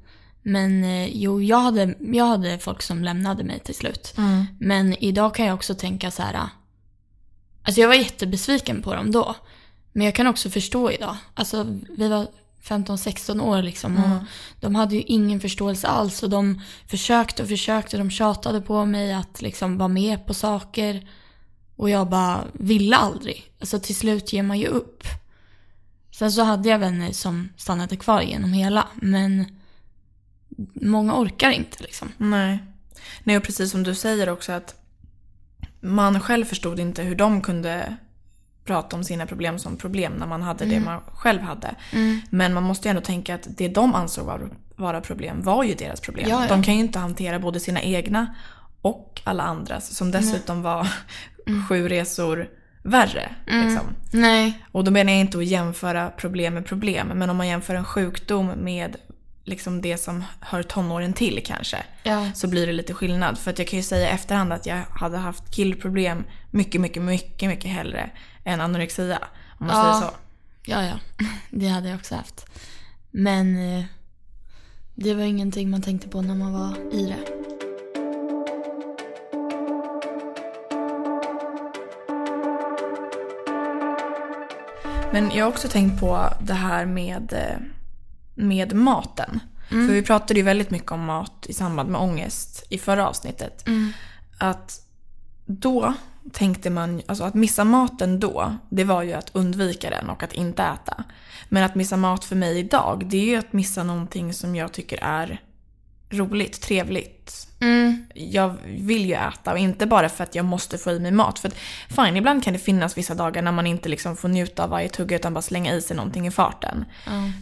Men 0.43 0.85
eh, 0.85 1.17
jo, 1.17 1.43
jag 1.43 1.59
hade, 1.59 1.95
jag 2.01 2.27
hade 2.27 2.59
folk 2.59 2.83
som 2.83 3.05
lämnade 3.05 3.45
mig 3.45 3.59
till 3.59 3.75
slut. 3.75 4.15
Mm. 4.19 4.47
Men 4.61 4.95
idag 5.05 5.35
kan 5.35 5.47
jag 5.47 5.55
också 5.55 5.75
tänka 5.75 6.11
så 6.11 6.23
här. 6.23 6.41
Alltså 7.63 7.81
jag 7.81 7.89
var 7.89 7.95
jättebesviken 7.95 8.83
på 8.83 8.95
dem 8.95 9.13
då. 9.13 9.35
Men 9.93 10.05
jag 10.05 10.15
kan 10.15 10.27
också 10.27 10.51
förstå 10.51 10.91
idag. 10.91 11.17
Alltså 11.35 11.67
vi 11.99 12.09
var 12.09 12.27
15-16 12.65 13.43
år 13.43 13.63
liksom. 13.63 13.97
Och 13.97 14.27
de 14.61 14.75
hade 14.75 14.95
ju 14.95 15.03
ingen 15.03 15.41
förståelse 15.41 15.87
alls 15.87 16.23
och 16.23 16.31
de 16.31 16.61
försökte 16.87 17.43
och 17.43 17.49
försökte. 17.49 17.99
De 17.99 18.11
tjatade 18.11 18.61
på 18.61 18.85
mig 18.85 19.13
att 19.13 19.43
liksom 19.43 19.79
vara 19.79 19.89
med 19.89 20.27
på 20.27 20.35
saker. 20.35 21.09
Och 21.77 21.91
jag 21.91 22.09
bara 22.09 22.45
ville 22.53 22.97
aldrig. 22.97 23.53
Alltså 23.61 23.81
till 23.81 23.97
slut 23.97 24.33
ger 24.33 24.43
man 24.43 24.59
ju 24.59 24.67
upp. 24.67 25.05
Sen 26.11 26.33
så 26.33 26.43
hade 26.43 26.69
jag 26.69 26.79
vänner 26.79 27.13
som 27.13 27.49
stannade 27.57 27.97
kvar 27.97 28.23
genom 28.23 28.53
hela. 28.53 28.89
Men 28.95 29.47
många 30.75 31.15
orkar 31.15 31.51
inte 31.51 31.83
liksom. 31.83 32.13
Nej. 32.17 32.59
Nej, 33.25 33.37
och 33.37 33.43
precis 33.43 33.71
som 33.71 33.83
du 33.83 33.95
säger 33.95 34.29
också 34.29 34.53
att 34.53 34.75
man 35.81 36.21
själv 36.21 36.45
förstod 36.45 36.81
inte 36.81 37.03
hur 37.03 37.15
de 37.15 37.41
kunde 37.41 37.97
prata 38.67 38.97
om 38.97 39.05
sina 39.05 39.27
problem 39.27 39.59
som 39.59 39.77
problem 39.77 40.13
när 40.13 40.27
man 40.27 40.43
hade 40.43 40.65
det 40.65 40.81
man 40.81 41.01
själv 41.15 41.41
hade. 41.43 41.75
Men 42.31 42.55
man 42.55 42.63
måste 42.63 42.89
ju 42.89 42.91
ändå 42.91 43.03
tänka 43.03 43.35
att 43.35 43.47
det 43.57 43.69
de 43.69 43.95
ansåg 43.95 44.27
vara, 44.27 44.41
vara 44.77 45.01
problem 45.01 45.43
var 45.43 45.65
ju 45.65 45.75
deras 45.75 46.01
problem. 46.01 46.29
Ja, 46.29 46.43
ja. 46.43 46.49
De 46.49 46.63
kan 46.63 46.75
ju 46.75 46.81
inte 46.81 46.99
hantera 46.99 47.39
både 47.39 47.61
sina 47.61 47.83
egna 47.83 48.35
och 48.83 49.21
alla 49.25 49.43
andras 49.43 49.97
som 49.97 50.11
dessutom 50.11 50.63
var 50.63 50.89
sju 51.69 51.89
resor 51.89 52.49
värre. 52.83 53.31
Liksom. 53.47 53.87
Nej. 54.13 54.63
Och 54.73 54.85
då 54.85 54.91
menar 54.91 55.13
jag 55.13 55.21
inte 55.21 55.39
att 55.39 55.47
jämföra 55.47 56.11
problem 56.11 56.55
med 56.55 56.67
problem, 56.67 57.07
men 57.15 57.31
om 57.31 57.37
man 57.37 57.49
jämför 57.49 57.75
en 57.75 57.85
sjukdom 57.85 58.47
med 58.47 58.97
liksom 59.45 59.81
det 59.81 59.99
som 59.99 60.25
hör 60.41 60.63
tonåren 60.63 61.13
till 61.13 61.43
kanske, 61.47 61.77
Ja. 62.03 62.31
så 62.35 62.49
blir 62.49 62.67
det 62.67 62.73
lite 62.73 62.95
skillnad. 62.95 63.39
För 63.39 63.51
att 63.51 63.59
jag 63.59 63.69
kan 63.69 63.77
ju 63.77 63.83
säga 63.83 64.09
i 64.09 64.13
efterhand 64.13 64.53
att 64.53 64.67
jag 64.67 64.83
hade 64.91 65.17
haft 65.19 65.55
killproblem 65.55 66.25
mycket, 66.51 66.81
mycket, 66.81 67.03
mycket, 67.03 67.49
mycket 67.49 67.71
hellre 67.71 68.11
än 68.47 68.61
anorexia. 68.61 69.19
Om 69.59 69.67
man 69.67 69.77
Ja. 69.77 69.83
säger 69.83 70.07
så. 70.11 70.17
Ja, 70.65 70.83
ja. 70.85 71.27
Det 71.51 71.69
hade 71.69 71.89
jag 71.89 71.97
också 71.99 72.15
haft. 72.15 72.47
Men 73.11 73.57
eh, 73.79 73.85
det 74.95 75.15
var 75.15 75.23
ingenting 75.23 75.71
man 75.71 75.83
tänkte 75.83 76.09
på 76.09 76.23
när 76.23 76.35
man 76.35 76.53
var 76.53 76.95
i 76.95 77.07
det. 77.07 77.33
Men 85.13 85.31
jag 85.35 85.45
har 85.45 85.51
också 85.53 85.69
tänkt 85.69 86.01
på 86.01 86.29
det 86.41 86.55
här 86.55 86.87
med, 86.87 87.33
eh, 87.33 87.59
med 88.35 88.75
maten. 88.75 89.41
För 89.69 89.93
vi 89.93 90.03
pratade 90.03 90.41
ju 90.41 90.43
väldigt 90.45 90.71
mycket 90.71 90.93
om 90.93 91.05
mat 91.05 91.47
i 91.49 91.53
samband 91.53 91.89
med 91.91 92.01
ångest 92.01 92.65
i 92.71 92.79
förra 92.79 93.09
avsnittet. 93.09 93.65
Att 94.39 94.81
då 95.47 95.95
tänkte 96.33 96.71
man, 96.71 97.03
alltså 97.07 97.25
att 97.25 97.35
missa 97.35 97.65
maten 97.65 98.21
då, 98.21 98.57
det 98.69 98.85
var 98.85 99.03
ju 99.03 99.13
att 99.13 99.31
undvika 99.33 99.91
den 99.91 100.11
och 100.11 100.23
att 100.23 100.33
inte 100.33 100.63
äta. 100.63 101.05
Men 101.49 101.63
att 101.63 101.75
missa 101.75 101.97
mat 101.97 102.25
för 102.25 102.37
mig 102.37 102.59
idag, 102.59 103.07
det 103.07 103.17
är 103.17 103.25
ju 103.25 103.37
att 103.37 103.53
missa 103.53 103.83
någonting 103.83 104.33
som 104.33 104.57
jag 104.57 104.73
tycker 104.73 104.99
är 105.03 105.41
roligt, 106.11 106.61
trevligt. 106.61 107.49
Jag 108.15 108.55
vill 108.65 109.07
ju 109.07 109.15
äta 109.15 109.53
och 109.53 109.59
inte 109.59 109.87
bara 109.87 110.09
för 110.09 110.25
att 110.25 110.35
jag 110.35 110.45
måste 110.45 110.79
få 110.79 110.91
i 110.91 111.01
mig 111.01 111.13
mat. 111.13 111.39
För 111.39 111.49
att 111.49 111.57
fine, 111.89 112.17
ibland 112.17 112.45
kan 112.45 112.53
det 112.53 112.59
finnas 112.59 112.99
vissa 112.99 113.15
dagar 113.15 113.43
när 113.43 113.53
man 113.53 113.67
inte 113.67 113.89
liksom 113.89 114.17
får 114.17 114.29
njuta 114.29 114.65
av 114.65 114.71
varje 114.71 114.89
tugga 114.89 115.17
utan 115.17 115.35
bara 115.35 115.43
slänga 115.43 115.75
i 115.75 115.83
sig 115.83 115.97
någonting 115.97 116.27
i 116.27 116.31
farten. 116.31 116.85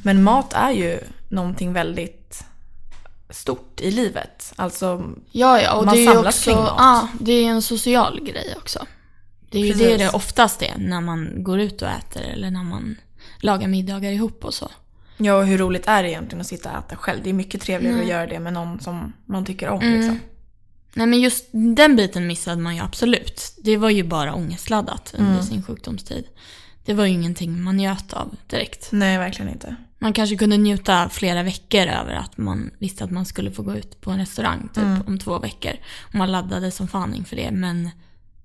Men 0.05 0.23
mat 0.23 0.53
är 0.53 0.71
ju 0.71 0.99
någonting 1.29 1.73
väldigt 1.73 2.45
stort 3.31 3.81
i 3.81 3.91
livet. 3.91 4.53
Alltså, 4.57 5.15
Ja, 5.31 5.61
ja. 5.61 5.73
Och 5.77 5.87
Man 5.87 5.97
det 5.97 6.05
samlas 6.05 6.37
också, 6.37 6.51
kring 6.51 6.57
mat. 6.63 6.75
Ja, 6.79 7.09
det 7.21 7.33
är 7.33 7.49
en 7.51 7.63
social 7.63 8.21
grej 8.25 8.55
också. 8.57 8.87
Det 9.51 9.59
är 9.59 9.65
ju 9.67 9.73
det 9.73 9.97
det 9.97 10.11
oftast 10.11 10.63
är 10.63 10.75
när 10.79 11.01
man 11.01 11.45
går 11.45 11.61
ut 11.61 11.83
och 11.83 11.89
äter 11.89 12.23
eller 12.23 12.51
när 12.51 12.63
man 12.63 12.97
lagar 13.41 13.69
middagar 13.69 14.13
ihop 14.13 14.45
och 14.45 14.55
så. 14.55 14.71
ja, 15.17 15.35
och 15.35 15.47
hur 15.47 15.59
roligt 15.59 15.87
är 15.87 16.03
det 16.03 16.11
egentligen 16.11 16.41
att 16.41 16.47
sitta 16.47 16.71
och 16.71 16.79
äta 16.79 16.97
själv? 16.97 17.21
Det 17.23 17.31
är 17.31 17.35
mycket 17.35 17.61
trevligare 17.63 18.01
att 18.01 18.09
göra 18.09 18.27
det 18.27 18.41
med 18.41 18.53
någon 18.53 18.81
som 18.81 19.13
man 19.27 19.45
tycker 19.45 19.69
om. 19.69 19.81
Liksom. 19.81 20.21
Nej 20.95 21.07
men 21.07 21.21
just 21.21 21.49
den 21.53 21.97
biten 21.97 22.27
missade 22.27 22.61
man 22.63 22.77
ju 22.77 22.83
absolut. 22.83 23.55
Det 23.65 23.77
var 23.77 23.91
ju 23.91 24.03
bara 24.05 24.35
ångestladdat 24.35 25.15
under 25.19 25.43
sin 25.43 25.63
sjukdomstid. 25.63 26.25
Det 26.85 26.95
var 26.95 27.05
ju 27.05 27.13
ingenting 27.13 27.63
man 27.63 27.77
njöt 27.77 28.13
av 28.13 28.37
direkt. 28.47 28.89
Nej, 28.93 29.19
verkligen 29.19 29.53
inte. 29.53 29.77
Man 30.05 30.13
kanske 30.13 30.37
kunde 30.37 30.57
njuta 30.57 31.09
flera 31.09 31.43
veckor 31.43 31.81
över 31.87 32.15
att 32.15 32.39
man 32.39 32.71
visste 32.79 33.05
att 33.05 33.11
man 33.11 33.25
skulle 33.25 33.51
få 33.51 33.63
gå 33.63 33.77
ut 33.77 34.01
på 34.01 34.11
en 34.11 34.19
restaurang 34.19 34.69
typ 34.75 35.09
om 35.09 35.19
två 35.19 35.39
veckor. 35.39 35.73
Och 36.01 36.15
man 36.15 36.33
laddade 36.33 36.71
som 36.71 36.89
fan 36.89 37.15
inför 37.15 37.37
det. 37.37 37.51
Men 37.51 37.91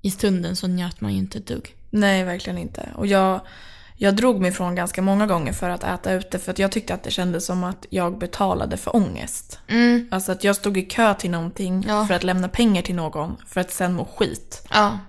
i 0.02 0.12
stunden 0.12 0.56
så 0.56 0.68
njöt 0.68 1.02
man 1.02 1.12
ju 1.14 1.18
inte 1.18 1.38
ett 1.38 1.48
dugg. 1.48 1.76
Nej, 1.90 2.24
verkligen 2.24 2.58
inte. 2.60 2.90
Och 2.96 3.08
jag, 3.08 3.42
jag 3.96 4.16
drog 4.16 4.42
mig 4.42 4.50
ifrån 4.50 4.76
ganska 4.76 5.02
många 5.02 5.28
gånger 5.28 5.54
för 5.54 5.70
att 5.70 5.84
äta 5.84 6.14
ute 6.14 6.40
för 6.40 6.52
att 6.52 6.60
jag 6.60 6.72
tyckte 6.72 6.94
att 6.94 7.04
det 7.04 7.12
kändes 7.12 7.46
som 7.46 7.64
att 7.64 7.86
jag 7.90 8.18
betalade 8.18 8.78
för 8.78 8.96
ångest. 8.96 9.60
Alltså 10.12 10.32
att 10.32 10.44
jag 10.44 10.56
stod 10.56 10.78
i 10.78 10.82
kö 10.82 11.14
till 11.14 11.32
någonting 11.32 11.86
Ja. 11.88 12.06
för 12.06 12.14
att 12.14 12.24
lämna 12.24 12.48
pengar 12.48 12.82
till 12.82 12.96
någon 12.96 13.36
för 13.48 13.62
att 13.62 13.72
sen 13.72 13.94
må 13.94 14.06
skit. 14.06 14.68
Ja, 14.70 15.00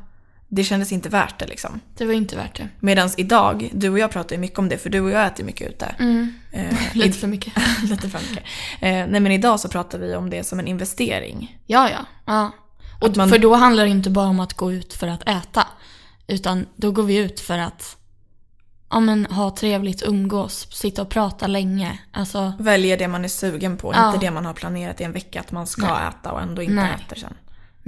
Det 0.52 0.64
kändes 0.64 0.92
inte 0.92 1.09
värt 1.09 1.38
det 1.38 1.47
liksom. 1.47 1.80
det 1.97 2.04
var 2.07 2.12
inte 2.12 2.37
värt 2.37 2.57
det. 2.57 2.69
Medan 2.80 3.11
idag, 3.16 3.71
du 3.73 3.88
och 3.90 3.99
jag 3.99 4.11
pratar 4.11 4.37
ju 4.37 4.40
mycket 4.40 4.59
om 4.59 4.69
det 4.69 4.78
för 4.78 4.90
du 4.90 5.00
och 5.00 5.11
jag 5.11 5.26
äter 5.26 5.45
mycket 5.45 5.69
ute. 5.71 5.95
Eh, 6.52 6.64
Lite 6.95 7.19
för 7.19 7.26
mycket. 7.26 7.52
lite 7.83 8.09
för 8.09 8.19
mycket. 8.19 8.45
Eh, 8.80 8.90
nej 8.90 9.21
men 9.21 9.33
idag 9.33 9.61
så 9.61 9.69
pratar 9.69 9.99
vi 9.99 10.14
om 10.14 10.30
det 10.30 10.45
som 10.45 10.59
en 10.59 10.69
investering. 10.69 11.59
Ja, 11.66 11.90
ja. 11.90 11.99
ja. 12.26 12.50
Och 13.00 13.16
man- 13.16 13.28
För 13.28 13.38
då 13.38 13.54
handlar 13.54 13.85
det 13.85 13.90
inte 13.90 14.11
bara 14.11 14.26
om 14.28 14.40
att 14.40 14.54
gå 14.54 14.73
ut 14.73 14.95
för 14.95 15.07
att 15.09 15.28
äta. 15.28 15.66
Utan 16.26 16.66
då 16.76 16.90
går 16.92 17.02
vi 17.02 17.16
ut 17.16 17.40
för 17.40 17.59
att 17.59 17.97
ja, 18.90 19.00
men, 19.00 19.26
ha 19.26 19.50
trevligt, 19.57 20.02
umgås, 20.02 20.73
sitta 20.73 21.02
och 21.02 21.09
prata 21.09 21.47
länge. 21.47 21.99
Alltså, 22.12 22.52
Välja 22.59 22.97
det 22.97 23.09
man 23.09 23.25
är 23.25 23.28
sugen 23.28 23.76
på, 23.76 23.92
Ja. 23.95 24.07
inte 24.14 24.26
det 24.26 24.30
man 24.30 24.47
har 24.47 24.54
planerat 24.54 25.00
i 25.00 25.04
en 25.04 25.12
vecka 25.12 25.40
att 25.40 25.52
man 25.52 25.66
ska 25.66 25.83
Nej. 25.95 26.09
äta 26.09 26.33
och 26.33 26.40
ändå 26.42 26.62
inte 26.62 26.75
Nej. 26.75 26.90
äter 27.07 27.16
sen. 27.16 27.35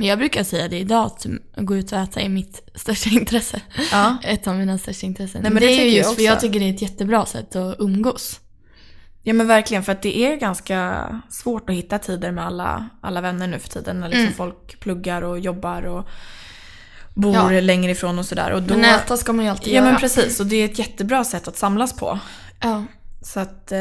men 0.02 0.08
jag 0.08 0.18
brukar 0.18 0.44
säga 0.44 0.68
det 0.68 0.78
idag, 0.78 1.04
att 1.04 1.26
gå 1.56 1.76
ut 1.76 1.92
och 1.92 1.98
äta 1.98 2.20
är 2.20 2.28
mitt 2.28 2.70
största 2.74 3.10
intresse. 3.12 3.60
Ja. 3.92 4.16
Ett 4.24 4.46
av 4.46 4.54
mina 4.56 4.78
största 4.78 5.06
intressen. 5.06 5.42
Nej, 5.42 5.50
men 5.52 5.60
det, 5.60 5.66
det 5.68 5.72
är 5.72 5.84
ju 5.84 5.88
jag 5.90 5.96
just 5.96 6.14
för 6.14 6.22
jag 6.22 6.40
tycker 6.40 6.60
det 6.60 6.66
är 6.66 6.74
ett 6.74 6.82
jättebra 6.82 7.26
sätt 7.26 7.56
att 7.56 7.76
umgås. 7.78 8.40
Ja 9.22 9.32
men 9.32 9.46
verkligen, 9.46 9.82
för 9.82 9.92
att 9.92 10.02
det 10.02 10.18
är 10.18 10.36
ganska 10.36 11.06
svårt 11.30 11.70
att 11.70 11.76
hitta 11.76 11.98
tider 11.98 12.30
med 12.32 12.46
alla, 12.46 12.88
alla 13.00 13.20
vänner 13.20 13.46
nu 13.46 13.58
för 13.58 13.68
tiden. 13.68 14.00
När 14.00 14.08
liksom 14.08 14.32
folk 14.32 14.80
pluggar 14.80 15.22
och 15.22 15.38
jobbar 15.38 15.82
och 15.82 16.08
bor 17.14 17.34
Ja. 17.52 17.60
längre 17.60 17.90
ifrån 17.92 18.18
och 18.18 18.26
sådär. 18.26 18.50
Och 18.52 18.62
då, 18.62 18.74
Men 18.74 18.84
äta 18.84 19.16
ska 19.16 19.32
man 19.32 19.44
ju 19.44 19.50
alltid 19.50 19.72
Ja 19.72 19.76
göra. 19.76 19.84
men 19.90 19.96
precis, 20.00 20.40
och 20.40 20.46
det 20.46 20.56
är 20.56 20.64
ett 20.64 20.78
jättebra 20.78 21.24
sätt 21.24 21.48
att 21.48 21.56
samlas 21.56 21.92
på. 21.92 22.18
Ja. 22.60 22.84
Så 23.22 23.40
att 23.40 23.72
eh, 23.72 23.78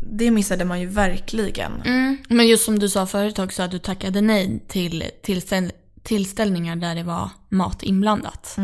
det 0.00 0.30
missade 0.30 0.64
man 0.64 0.80
ju 0.80 0.86
verkligen. 0.86 1.72
Mm. 1.84 2.16
Men 2.28 2.46
just 2.46 2.64
som 2.64 2.78
du 2.78 2.88
sa 2.88 3.06
förut 3.06 3.38
också, 3.38 3.62
att 3.62 3.70
du 3.70 3.78
tackade 3.78 4.20
nej 4.20 4.64
till 4.68 5.04
tillställ- 5.22 5.72
tillställningar 6.02 6.76
där 6.76 6.94
det 6.94 7.02
var 7.02 7.30
mat 7.48 7.82
inblandat. 7.82 8.56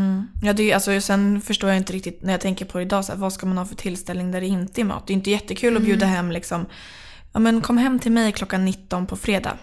Ja, 0.43 0.53
det 0.53 0.71
är, 0.71 0.75
alltså, 0.75 1.01
sen 1.01 1.41
förstår 1.41 1.71
jag 1.71 1.77
inte 1.77 1.93
riktigt 1.93 2.23
när 2.23 2.33
jag 2.33 2.41
tänker 2.41 2.65
på 2.65 2.79
det 2.79 2.85
idag, 2.85 3.05
så 3.05 3.13
här, 3.13 3.19
vad 3.19 3.33
ska 3.33 3.47
man 3.47 3.59
ha 3.59 3.65
för 3.65 3.75
tillställning 3.77 4.31
där 4.31 4.41
det 4.41 4.47
inte 4.47 4.81
är 4.81 4.85
mat? 4.85 5.07
Det 5.07 5.13
är 5.13 5.15
inte 5.15 5.31
jättekul 5.31 5.77
att 5.77 5.83
bjuda 5.83 6.07
hem 6.07 6.31
liksom, 6.33 6.67
ja 7.33 7.41
men 7.41 7.61
kom 7.61 7.79
hem 7.79 7.99
till 7.99 8.13
mig 8.13 8.33
klockan 8.33 8.65
19 8.65 9.07
på 9.07 9.17
fredag. 9.17 9.57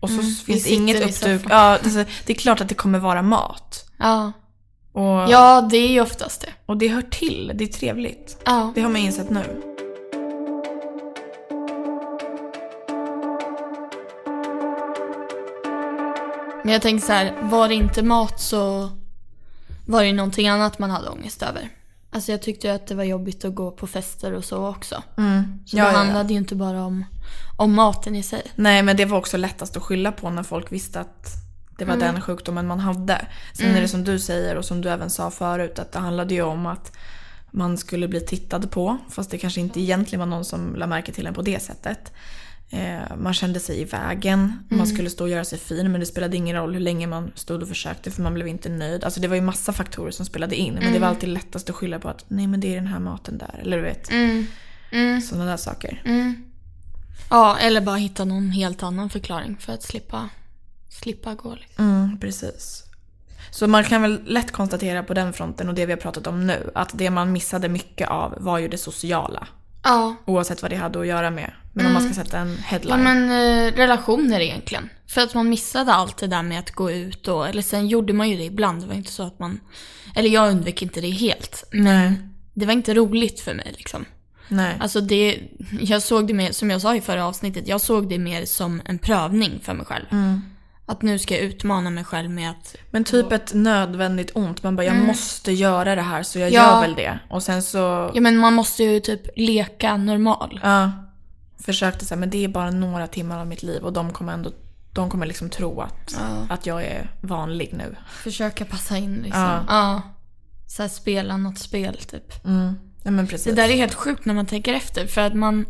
Och 0.00 0.10
så 0.10 0.22
finns 0.22 0.64
det 0.64 0.70
inget 0.74 0.96
uppduk. 1.10 1.42
Ja, 1.50 1.56
alltså, 1.56 2.04
det 2.26 2.32
är 2.32 2.34
klart 2.34 2.60
att 2.60 2.68
det 2.68 2.74
kommer 2.74 2.98
vara 2.98 3.22
mat. 3.22 3.90
Ja. 3.98 4.32
Och, 4.92 5.02
ja, 5.30 5.68
det 5.70 5.76
är 5.76 5.88
ju 5.88 6.00
oftast 6.00 6.40
det. 6.40 6.52
och 6.66 6.76
det 6.76 6.88
hör 6.88 7.02
till, 7.02 7.52
det 7.54 7.64
är 7.64 7.68
trevligt. 7.68 8.38
Ja. 8.44 8.72
Det 8.74 8.80
har 8.80 8.88
man 8.88 9.00
insett 9.00 9.30
nu. 9.30 9.62
Men 16.68 16.72
jag 16.72 16.82
tänker 16.82 17.06
så 17.06 17.12
här, 17.12 17.34
var 17.42 17.68
det 17.68 17.74
inte 17.74 18.02
mat 18.02 18.40
så 18.40 18.90
var 19.86 20.04
det 20.04 20.12
någonting 20.12 20.48
annat 20.48 20.78
man 20.78 20.90
hade 20.90 21.08
ångest 21.08 21.42
över. 21.42 21.68
Alltså 22.10 22.32
jag 22.32 22.42
tyckte 22.42 22.66
ju 22.66 22.72
att 22.72 22.86
det 22.86 22.94
var 22.94 23.04
jobbigt 23.04 23.44
att 23.44 23.54
gå 23.54 23.70
på 23.70 23.86
fester 23.86 24.32
och 24.32 24.44
så 24.44 24.68
också. 24.68 24.94
Så 24.94 25.02
Ja, 25.16 25.22
det 25.22 25.76
ja, 25.76 25.92
ja. 25.92 25.98
handlade 25.98 26.32
ju 26.32 26.38
inte 26.38 26.54
bara 26.54 26.84
om, 26.84 27.04
om 27.56 27.74
maten 27.74 28.16
i 28.16 28.22
sig. 28.22 28.42
Nej, 28.54 28.82
men 28.82 28.96
det 28.96 29.04
var 29.04 29.18
också 29.18 29.36
lättast 29.36 29.76
att 29.76 29.82
skylla 29.82 30.12
på 30.12 30.30
när 30.30 30.42
folk 30.42 30.72
visste 30.72 31.00
att 31.00 31.32
det 31.78 31.84
var 31.84 31.96
den 31.96 32.20
sjukdomen 32.20 32.66
man 32.66 32.80
hade. 32.80 33.26
Sen 33.52 33.76
är 33.76 33.80
det 33.80 33.88
som 33.88 34.04
du 34.04 34.18
säger 34.18 34.56
och 34.56 34.64
som 34.64 34.80
du 34.80 34.90
även 34.90 35.10
sa 35.10 35.30
förut 35.30 35.78
att 35.78 35.92
det 35.92 35.98
handlade 35.98 36.34
ju 36.34 36.42
om 36.42 36.66
att 36.66 36.92
man 37.50 37.78
skulle 37.78 38.08
bli 38.08 38.20
tittad 38.20 38.70
på. 38.70 38.98
Fast 39.10 39.30
det 39.30 39.38
kanske 39.38 39.60
inte 39.60 39.80
egentligen 39.80 40.20
var 40.20 40.26
någon 40.26 40.44
som 40.44 40.76
la 40.76 40.86
märke 40.86 41.12
till 41.12 41.26
en 41.26 41.34
på 41.34 41.42
det 41.42 41.62
sättet. 41.62 42.12
Eh, 42.70 43.16
man 43.16 43.34
kände 43.34 43.60
sig 43.60 43.80
i 43.80 43.84
vägen. 43.84 44.58
Man 44.68 44.86
skulle 44.86 45.10
stå 45.10 45.24
och 45.24 45.30
göra 45.30 45.44
sig 45.44 45.58
fin 45.58 45.92
men 45.92 46.00
det 46.00 46.06
spelade 46.06 46.36
ingen 46.36 46.56
roll 46.56 46.72
hur 46.72 46.80
länge 46.80 47.06
man 47.06 47.32
stod 47.34 47.62
och 47.62 47.68
försökte 47.68 48.10
för 48.10 48.22
man 48.22 48.34
blev 48.34 48.48
inte 48.48 48.68
nöjd. 48.68 49.04
Alltså 49.04 49.20
det 49.20 49.28
var 49.28 49.36
ju 49.36 49.42
massa 49.42 49.72
faktorer 49.72 50.10
som 50.10 50.26
spelade 50.26 50.56
in. 50.56 50.74
Men 50.74 50.92
det 50.92 50.98
var 50.98 51.08
alltid 51.08 51.28
lättast 51.28 51.70
att 51.70 51.76
skylla 51.76 51.98
på 51.98 52.08
att 52.08 52.24
nej 52.28 52.46
men 52.46 52.60
det 52.60 52.72
är 52.72 52.74
den 52.74 52.86
här 52.86 52.98
maten 53.00 53.38
där. 53.38 53.60
Eller 53.62 53.76
du 53.76 53.82
vet. 53.82 54.06
Sådana 55.24 55.50
där 55.50 55.56
saker. 55.56 56.02
Ja, 57.30 57.58
eller 57.58 57.80
bara 57.80 57.96
hitta 57.96 58.24
någon 58.24 58.50
helt 58.50 58.82
annan 58.82 59.10
förklaring 59.10 59.56
för 59.60 59.72
att 59.72 59.82
slippa, 59.82 60.28
slippa 60.88 61.34
gå. 61.34 61.54
Liksom. 61.54 61.84
Mm, 61.84 62.20
precis. 62.20 62.84
Så 63.50 63.66
man 63.66 63.84
kan 63.84 64.02
väl 64.02 64.20
lätt 64.26 64.52
konstatera 64.52 65.02
på 65.02 65.14
den 65.14 65.32
fronten 65.32 65.68
och 65.68 65.74
det 65.74 65.86
vi 65.86 65.92
har 65.92 66.00
pratat 66.00 66.26
om 66.26 66.46
nu 66.46 66.70
att 66.74 66.90
det 66.94 67.10
man 67.10 67.32
missade 67.32 67.68
mycket 67.68 68.08
av 68.08 68.34
var 68.40 68.58
ju 68.58 68.68
det 68.68 68.78
sociala. 68.78 69.48
Ja. 69.82 70.14
Oavsett 70.24 70.62
vad 70.62 70.70
det 70.70 70.76
hade 70.76 71.00
att 71.00 71.06
göra 71.06 71.30
med. 71.30 71.52
Men 71.82 71.86
om 71.86 71.92
man 71.92 72.02
ska 72.14 72.24
sätta 72.24 72.38
en 72.38 72.48
Ja 72.56 72.62
headline. 72.64 73.02
men 73.02 73.30
eh, 73.30 73.72
relationer 73.76 74.40
egentligen. 74.40 74.88
För 75.06 75.20
att 75.20 75.34
man 75.34 75.48
missade 75.48 75.92
allt 75.92 76.16
det 76.16 76.26
där 76.26 76.42
med 76.42 76.58
att 76.58 76.70
gå 76.70 76.90
ut 76.90 77.28
och, 77.28 77.48
eller 77.48 77.62
sen 77.62 77.86
gjorde 77.88 78.12
man 78.12 78.28
ju 78.30 78.36
det 78.36 78.44
ibland. 78.44 78.82
Det 78.82 78.86
var 78.86 78.94
inte 78.94 79.12
så 79.12 79.22
att 79.22 79.38
man, 79.38 79.60
eller 80.14 80.28
jag 80.28 80.50
undvek 80.50 80.82
inte 80.82 81.00
det 81.00 81.10
helt. 81.10 81.64
Men 81.72 81.84
Nej. 81.84 82.12
det 82.54 82.66
var 82.66 82.72
inte 82.72 82.94
roligt 82.94 83.40
för 83.40 83.54
mig 83.54 83.74
liksom. 83.76 84.04
Nej. 84.48 84.76
Alltså 84.80 85.00
det, 85.00 85.38
jag 85.80 86.02
såg 86.02 86.26
det 86.26 86.34
mer, 86.34 86.52
som 86.52 86.70
jag 86.70 86.80
sa 86.80 86.94
i 86.96 87.00
förra 87.00 87.26
avsnittet, 87.26 87.68
jag 87.68 87.80
såg 87.80 88.08
det 88.08 88.18
mer 88.18 88.44
som 88.44 88.82
en 88.84 88.98
prövning 88.98 89.60
för 89.62 89.74
mig 89.74 89.86
själv. 89.86 90.04
Mm. 90.10 90.40
Att 90.86 91.02
nu 91.02 91.18
ska 91.18 91.34
jag 91.34 91.42
utmana 91.44 91.90
mig 91.90 92.04
själv 92.04 92.30
med 92.30 92.50
att, 92.50 92.76
Men 92.90 93.04
typ 93.04 93.32
ett 93.32 93.54
nödvändigt 93.54 94.30
ont. 94.34 94.62
Man 94.62 94.76
bara, 94.76 94.84
jag 94.86 94.96
måste 94.96 95.52
göra 95.52 95.94
det 95.94 96.02
här 96.02 96.22
så 96.22 96.38
jag 96.38 96.48
Mm. 96.48 96.62
Ja. 96.62 96.74
gör 96.74 96.80
väl 96.80 96.94
det. 96.94 97.18
Och 97.30 97.42
sen 97.42 97.62
så, 97.62 98.10
ja 98.14 98.20
men 98.20 98.36
man 98.38 98.54
måste 98.54 98.84
ju 98.84 99.00
typ 99.00 99.20
leka 99.36 99.96
normal. 99.96 100.60
ja. 100.62 100.92
Försökte 101.60 102.04
säga, 102.04 102.18
men 102.18 102.30
det 102.30 102.44
är 102.44 102.48
bara 102.48 102.70
några 102.70 103.06
timmar 103.06 103.38
av 103.40 103.46
mitt 103.46 103.62
liv 103.62 103.82
och 103.82 103.92
de 103.92 104.12
kommer 104.12 104.32
ändå, 104.32 104.50
de 104.92 105.10
kommer 105.10 105.26
liksom 105.26 105.50
tro 105.50 105.80
att, 105.80 106.14
Ja. 106.18 106.54
att 106.54 106.66
jag 106.66 106.82
är 106.84 107.10
vanlig 107.20 107.74
nu. 107.78 107.96
Försöka 108.22 108.64
passa 108.64 108.96
in 108.96 109.16
liksom. 109.16 109.42
Ja. 109.42 109.64
Ja. 109.68 110.02
Så 110.66 110.82
här, 110.82 110.88
spela 110.88 111.36
något 111.36 111.58
spel 111.58 111.98
typ. 112.10 112.44
Mm. 112.44 112.74
Ja 113.02 113.10
men 113.10 113.26
precis. 113.26 113.44
Det 113.54 113.62
där 113.62 113.68
är 113.68 113.76
helt 113.76 113.94
sjukt 113.94 114.24
när 114.24 114.34
man 114.34 114.46
tänker 114.46 114.74
efter 114.74 115.06
för 115.06 115.20
att 115.20 115.34
man, 115.34 115.66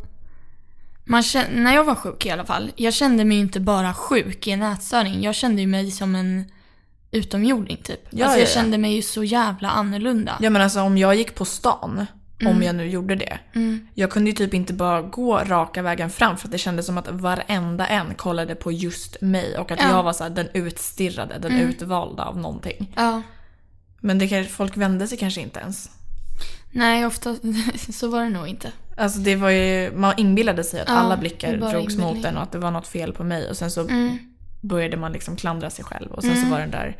man 1.04 1.22
känner, 1.22 1.60
när 1.60 1.74
jag 1.74 1.84
var 1.84 1.94
sjuk 1.94 2.26
i 2.26 2.30
alla 2.30 2.44
fall, 2.44 2.70
jag 2.76 2.94
kände 2.94 3.24
mig 3.24 3.38
inte 3.38 3.60
bara 3.60 3.94
sjuk 3.94 4.46
i 4.46 4.50
en 4.50 4.62
ätstörning. 4.62 5.22
Jag 5.22 5.34
kände 5.34 5.60
ju 5.60 5.66
mig 5.66 5.90
som 5.90 6.14
en 6.14 6.44
utomjording 7.10 7.76
typ. 7.76 8.00
Ja, 8.10 8.24
alltså 8.24 8.38
jag 8.38 8.46
ja, 8.46 8.50
ja. 8.50 8.54
kände 8.54 8.78
mig 8.78 8.94
ju 8.94 9.02
så 9.02 9.24
jävla 9.24 9.70
annorlunda. 9.70 10.36
Ja 10.40 10.50
men 10.50 10.62
alltså 10.62 10.80
om 10.80 10.98
jag 10.98 11.14
gick 11.14 11.34
på 11.34 11.44
stan, 11.44 12.06
om 12.46 12.62
jag 12.62 12.74
nu 12.74 12.86
gjorde 12.88 13.14
det. 13.14 13.38
Mm. 13.54 13.88
Jag 13.94 14.10
kunde 14.10 14.30
ju 14.30 14.36
typ 14.36 14.54
inte 14.54 14.72
bara 14.72 15.02
gå 15.02 15.38
raka 15.38 15.82
vägen 15.82 16.10
fram 16.10 16.36
för 16.36 16.48
att 16.48 16.52
det 16.52 16.58
kändes 16.58 16.86
som 16.86 16.98
att 16.98 17.08
varenda 17.08 17.86
en 17.86 18.14
kollade 18.14 18.54
på 18.54 18.72
just 18.72 19.20
mig 19.20 19.58
och 19.58 19.70
att 19.70 19.80
Ja. 19.82 19.88
jag 19.90 20.02
var 20.02 20.12
så 20.12 20.22
här, 20.22 20.30
den 20.30 20.48
utstirrade, 20.54 21.38
den 21.38 21.52
Mm. 21.52 21.68
utvalda 21.68 22.22
av 22.24 22.38
någonting. 22.38 22.92
Ja. 22.96 23.22
Men 24.00 24.18
det, 24.18 24.44
folk 24.50 24.76
vände 24.76 25.08
sig 25.08 25.18
kanske 25.18 25.40
inte 25.40 25.60
ens. 25.60 25.90
Nej, 26.70 27.06
ofta 27.06 27.36
så 27.92 28.08
var 28.08 28.22
det 28.24 28.30
nog 28.30 28.48
inte. 28.48 28.72
Alltså 28.96 29.18
det 29.18 29.36
var 29.36 29.50
ju, 29.50 29.92
man 29.96 30.14
inbillade 30.16 30.64
sig 30.64 30.80
att 30.80 30.88
Ja, 30.88 30.94
alla 30.94 31.16
blickar 31.16 31.56
drogs 31.56 31.96
mot 31.96 32.24
en 32.24 32.36
och 32.36 32.42
att 32.42 32.52
det 32.52 32.58
var 32.58 32.70
något 32.70 32.88
fel 32.88 33.12
på 33.12 33.24
mig 33.24 33.50
och 33.50 33.56
sen 33.56 33.70
så 33.70 33.80
Mm. 33.88 34.18
började 34.60 34.96
man 34.96 35.12
liksom 35.12 35.36
klandra 35.36 35.70
sig 35.70 35.84
själv 35.84 36.10
och 36.12 36.22
sen 36.22 36.42
så 36.44 36.50
var 36.50 36.58
den 36.60 36.70
där 36.70 36.96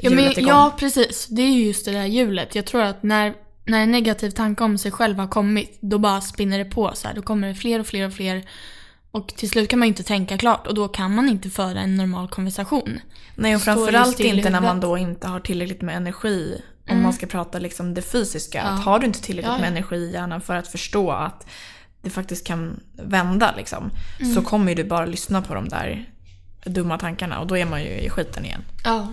Ja, 0.00 0.10
men, 0.10 0.18
igång. 0.24 0.44
ja, 0.48 0.74
precis. 0.78 1.26
Det 1.26 1.42
är 1.42 1.48
ju 1.50 1.64
just 1.66 1.84
det 1.84 1.90
där 1.92 2.04
hjulet. 2.04 2.54
Jag 2.54 2.64
tror 2.66 2.82
att 2.82 3.02
när, 3.02 3.34
när 3.68 3.82
en 3.82 3.90
negativ 3.90 4.30
tanke 4.30 4.64
om 4.64 4.78
sig 4.78 4.90
själv 4.90 5.18
har 5.18 5.26
kommit, 5.26 5.78
då 5.80 5.98
bara 5.98 6.20
spinner 6.20 6.58
det 6.58 6.64
på 6.64 6.90
så 6.94 7.08
här. 7.08 7.14
Då 7.14 7.22
kommer 7.22 7.48
det 7.48 7.54
fler 7.54 7.80
och 7.80 7.86
fler 7.86 8.06
och 8.06 8.12
fler. 8.12 8.48
Och 9.10 9.28
till 9.28 9.50
slut 9.50 9.68
kan 9.70 9.78
man 9.78 9.88
ju 9.88 9.90
inte 9.90 10.02
tänka 10.02 10.38
klart 10.38 10.66
och 10.66 10.74
då 10.74 10.88
kan 10.88 11.14
man 11.14 11.28
inte 11.28 11.50
föra 11.50 11.80
en 11.80 11.96
normal 11.96 12.28
konversation. 12.28 13.00
Nej 13.34 13.56
och 13.56 13.62
framförallt 13.62 14.20
inte 14.20 14.50
när 14.50 14.60
man 14.60 14.80
då 14.80 14.98
inte 14.98 15.28
har 15.28 15.40
tillräckligt 15.40 15.82
med 15.82 15.96
energi. 15.96 16.62
Om 16.90 17.02
man 17.02 17.12
ska 17.12 17.26
prata 17.26 17.58
liksom 17.58 17.94
det 17.94 18.02
fysiska. 18.02 18.62
Att 18.62 18.84
har 18.84 18.98
du 18.98 19.06
inte 19.06 19.22
tillräckligt 19.22 19.48
Ja, 19.48 19.54
ja. 19.54 19.60
med 19.60 19.68
energi 19.68 19.96
i 19.96 20.12
hjärnan 20.12 20.40
för 20.40 20.54
att 20.54 20.68
förstå 20.68 21.10
att 21.10 21.46
det 22.02 22.10
faktiskt 22.10 22.46
kan 22.46 22.80
vända 22.96 23.54
liksom. 23.56 23.90
Mm. 24.20 24.34
Så 24.34 24.42
kommer 24.42 24.74
du 24.74 24.84
bara 24.84 25.06
lyssna 25.06 25.42
på 25.42 25.54
de 25.54 25.68
där 25.68 26.10
dumma 26.64 26.98
tankarna 26.98 27.40
och 27.40 27.46
då 27.46 27.56
är 27.56 27.66
man 27.66 27.82
ju 27.82 27.90
i 27.90 28.10
skiten 28.10 28.44
igen. 28.44 28.64
Ja. 28.84 29.12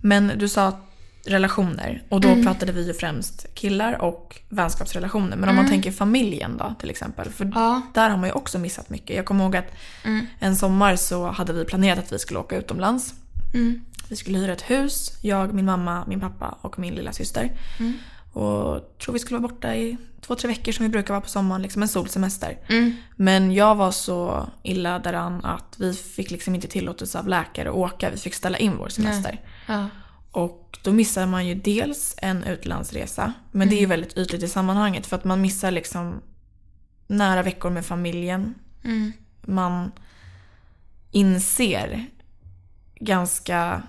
Men 0.00 0.32
du 0.36 0.48
sa 0.48 0.80
relationer 1.26 2.02
och 2.08 2.20
då 2.20 2.28
Mm. 2.28 2.44
pratade 2.44 2.72
vi 2.72 2.86
ju 2.86 2.94
främst 2.94 3.46
killar 3.54 4.02
och 4.02 4.40
vänskapsrelationer. 4.48 5.36
Men 5.36 5.48
om 5.48 5.56
man 5.56 5.68
tänker 5.68 5.92
familjen 5.92 6.56
då 6.56 6.74
till 6.80 6.90
exempel. 6.90 7.30
För 7.30 7.44
Mm. 7.44 7.58
Ja. 7.58 7.82
där 7.94 8.10
har 8.10 8.16
man 8.16 8.28
ju 8.28 8.32
också 8.32 8.58
missat 8.58 8.90
mycket. 8.90 9.16
Jag 9.16 9.24
kommer 9.26 9.44
ihåg 9.44 9.56
att 9.56 9.72
Mm. 10.04 10.26
en 10.38 10.56
sommar 10.56 10.96
så 10.96 11.26
hade 11.30 11.52
vi 11.52 11.64
planerat 11.64 11.98
att 11.98 12.12
vi 12.12 12.18
skulle 12.18 12.40
åka 12.40 12.56
utomlands. 12.56 13.14
Mm. 13.54 13.84
Vi 14.08 14.16
skulle 14.16 14.38
hyra 14.38 14.52
ett 14.52 14.70
hus, 14.70 15.18
jag, 15.22 15.54
min 15.54 15.64
mamma, 15.64 16.04
min 16.06 16.20
pappa 16.20 16.58
och 16.60 16.78
min 16.78 16.94
lilla 16.94 17.12
syster. 17.12 17.52
Mm. 17.78 17.92
Och 18.32 18.98
tror 18.98 19.12
vi 19.12 19.18
skulle 19.18 19.38
vara 19.40 19.48
borta 19.52 19.74
i 19.76 19.96
två, 20.20 20.34
tre 20.34 20.48
veckor 20.48 20.72
som 20.72 20.82
vi 20.82 20.88
brukar 20.88 21.14
vara 21.14 21.20
på 21.20 21.28
sommaren, 21.28 21.62
liksom 21.62 21.82
en 21.82 21.88
solsemester. 21.88 22.58
Mm. 22.68 22.94
Men 23.16 23.52
jag 23.52 23.74
var 23.74 23.90
så 23.90 24.48
illa 24.62 24.98
däran 24.98 25.44
att 25.44 25.76
vi 25.78 25.94
fick 25.94 26.30
liksom 26.30 26.54
inte 26.54 26.68
tillåtelse 26.68 27.18
av 27.18 27.28
läkare 27.28 27.68
att 27.68 27.74
åka. 27.74 28.10
Vi 28.10 28.16
fick 28.16 28.34
ställa 28.34 28.58
in 28.58 28.76
vår 28.78 28.88
semester. 28.88 29.40
Ja. 29.66 29.86
Och 30.30 30.69
då 30.82 30.92
missar 30.92 31.26
man 31.26 31.46
ju 31.46 31.54
dels 31.54 32.14
en 32.18 32.44
utlandsresa, 32.44 33.32
men 33.52 33.68
det 33.68 33.74
är 33.74 33.78
ju 33.80 33.84
Mm. 33.84 33.90
väldigt 34.00 34.18
ytligt 34.18 34.42
i 34.42 34.48
sammanhanget 34.48 35.06
för 35.06 35.16
att 35.16 35.24
man 35.24 35.40
missar 35.40 35.70
liksom 35.70 36.20
nära 37.06 37.42
veckor 37.42 37.70
med 37.70 37.86
familjen. 37.86 38.54
Mm. 38.84 39.12
Man 39.42 39.92
inser 41.10 42.06
ganska... 42.94 43.82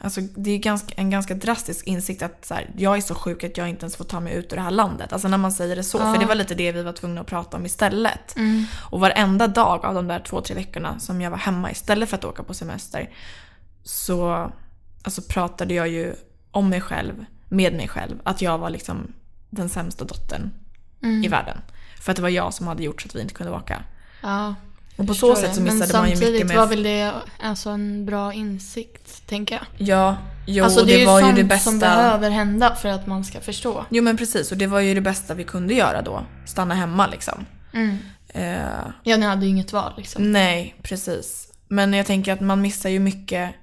Alltså 0.00 0.20
det 0.20 0.50
är 0.50 0.58
ganska, 0.58 0.94
en 0.96 1.10
ganska 1.10 1.34
drastisk 1.34 1.86
insikt 1.86 2.22
att 2.22 2.44
så 2.44 2.54
här, 2.54 2.70
jag 2.76 2.96
är 2.96 3.00
så 3.00 3.14
sjuk 3.14 3.44
att 3.44 3.56
jag 3.56 3.68
inte 3.68 3.84
ens 3.84 3.96
får 3.96 4.04
ta 4.04 4.20
mig 4.20 4.34
ut 4.34 4.52
ur 4.52 4.56
det 4.56 4.62
här 4.62 4.70
landet. 4.70 5.12
Alltså 5.12 5.28
när 5.28 5.38
man 5.38 5.52
säger 5.52 5.76
det 5.76 5.84
så, 5.84 5.98
Ja. 5.98 6.12
för 6.12 6.20
det 6.20 6.26
var 6.26 6.34
lite 6.34 6.54
det 6.54 6.72
vi 6.72 6.82
var 6.82 6.92
tvungna 6.92 7.20
att 7.20 7.26
prata 7.26 7.56
om 7.56 7.66
istället. 7.66 8.36
Mm. 8.36 8.64
Och 8.90 9.00
varenda 9.00 9.46
dag 9.46 9.84
av 9.84 9.94
de 9.94 10.06
där 10.08 10.20
två, 10.20 10.40
tre 10.40 10.54
veckorna 10.54 10.98
som 10.98 11.20
jag 11.20 11.30
var 11.30 11.38
hemma 11.38 11.70
istället 11.70 12.08
för 12.08 12.16
att 12.16 12.24
åka 12.24 12.42
på 12.42 12.54
semester 12.54 13.10
så 13.82 14.52
alltså, 15.04 15.22
pratade 15.22 15.74
jag 15.74 15.88
ju 15.88 16.14
om 16.50 16.68
mig 16.68 16.80
själv, 16.80 17.24
med 17.48 17.72
mig 17.74 17.88
själv, 17.88 18.16
att 18.24 18.42
jag 18.42 18.58
var 18.58 18.70
liksom 18.70 19.12
den 19.50 19.68
sämsta 19.68 20.04
dottern 20.04 20.50
Mm. 21.02 21.24
i 21.24 21.28
världen. 21.28 21.58
För 22.00 22.12
att 22.12 22.16
det 22.16 22.22
var 22.22 22.28
jag 22.28 22.54
som 22.54 22.66
hade 22.66 22.82
gjort 22.82 23.02
så 23.02 23.08
att 23.08 23.14
vi 23.14 23.20
inte 23.20 23.34
kunde 23.34 23.52
åka. 23.52 23.82
Ja. 24.22 24.54
Och 24.96 25.06
på 25.06 25.14
så 25.14 25.36
sätt 25.36 25.48
det. 25.48 25.54
så 25.54 25.60
missade 25.60 25.92
Men 25.92 26.00
man 26.00 26.10
ju 26.10 26.14
mycket 26.16 26.26
samtidigt 26.26 26.46
med... 26.46 26.56
var 26.56 26.66
väl 26.66 26.82
det 26.82 27.12
alltså 27.42 27.70
en 27.70 28.06
bra 28.06 28.32
insikt, 28.32 29.26
tänker 29.26 29.54
jag. 29.54 29.88
Ja, 29.88 30.16
jo, 30.46 30.64
alltså 30.64 30.80
det, 30.84 30.92
det, 30.92 30.98
ju 30.98 31.06
var 31.06 31.20
ju 31.20 31.32
det 31.32 31.44
bästa. 31.44 31.70
som 31.70 31.78
behöver 31.78 32.30
hända 32.30 32.74
för 32.74 32.88
att 32.88 33.06
man 33.06 33.24
ska 33.24 33.40
förstå. 33.40 33.84
Jo 33.90 34.02
men 34.02 34.16
precis, 34.16 34.52
och 34.52 34.58
det 34.58 34.66
var 34.66 34.80
ju 34.80 34.94
det 34.94 35.00
bästa 35.00 35.34
vi 35.34 35.44
kunde 35.44 35.74
göra 35.74 36.02
då. 36.02 36.24
Stanna 36.46 36.74
hemma 36.74 37.06
liksom. 37.06 37.46
Mm. 37.72 37.98
Eh, 38.28 38.86
Ja, 39.02 39.16
ni 39.16 39.26
hade 39.26 39.44
ju 39.44 39.50
inget 39.50 39.72
val 39.72 39.92
liksom. 39.96 40.32
Nej, 40.32 40.74
precis. 40.82 41.52
Men 41.68 41.92
jag 41.92 42.06
tänker 42.06 42.32
att 42.32 42.40
man 42.40 42.60
missar 42.60 42.90
ju 42.90 42.98
mycket 42.98 43.54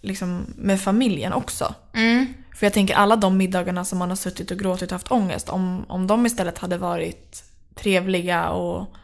liksom, 0.00 0.46
med 0.56 0.80
familjen 0.80 1.32
också. 1.32 1.74
Mm. 1.94 2.26
För 2.56 2.66
jag 2.66 2.72
tänker 2.72 2.94
alla 2.94 3.16
de 3.16 3.36
middagarna 3.36 3.84
som 3.84 3.98
man 3.98 4.08
har 4.08 4.16
suttit 4.16 4.50
och 4.50 4.58
gråtit 4.58 4.88
och 4.88 4.94
haft 4.94 5.10
ångest, 5.12 5.48
om, 5.48 5.84
om 5.88 6.06
de 6.06 6.26
istället 6.26 6.58
hade 6.58 6.78
varit 6.78 7.44
trevliga 7.74 8.48
och 8.50 8.94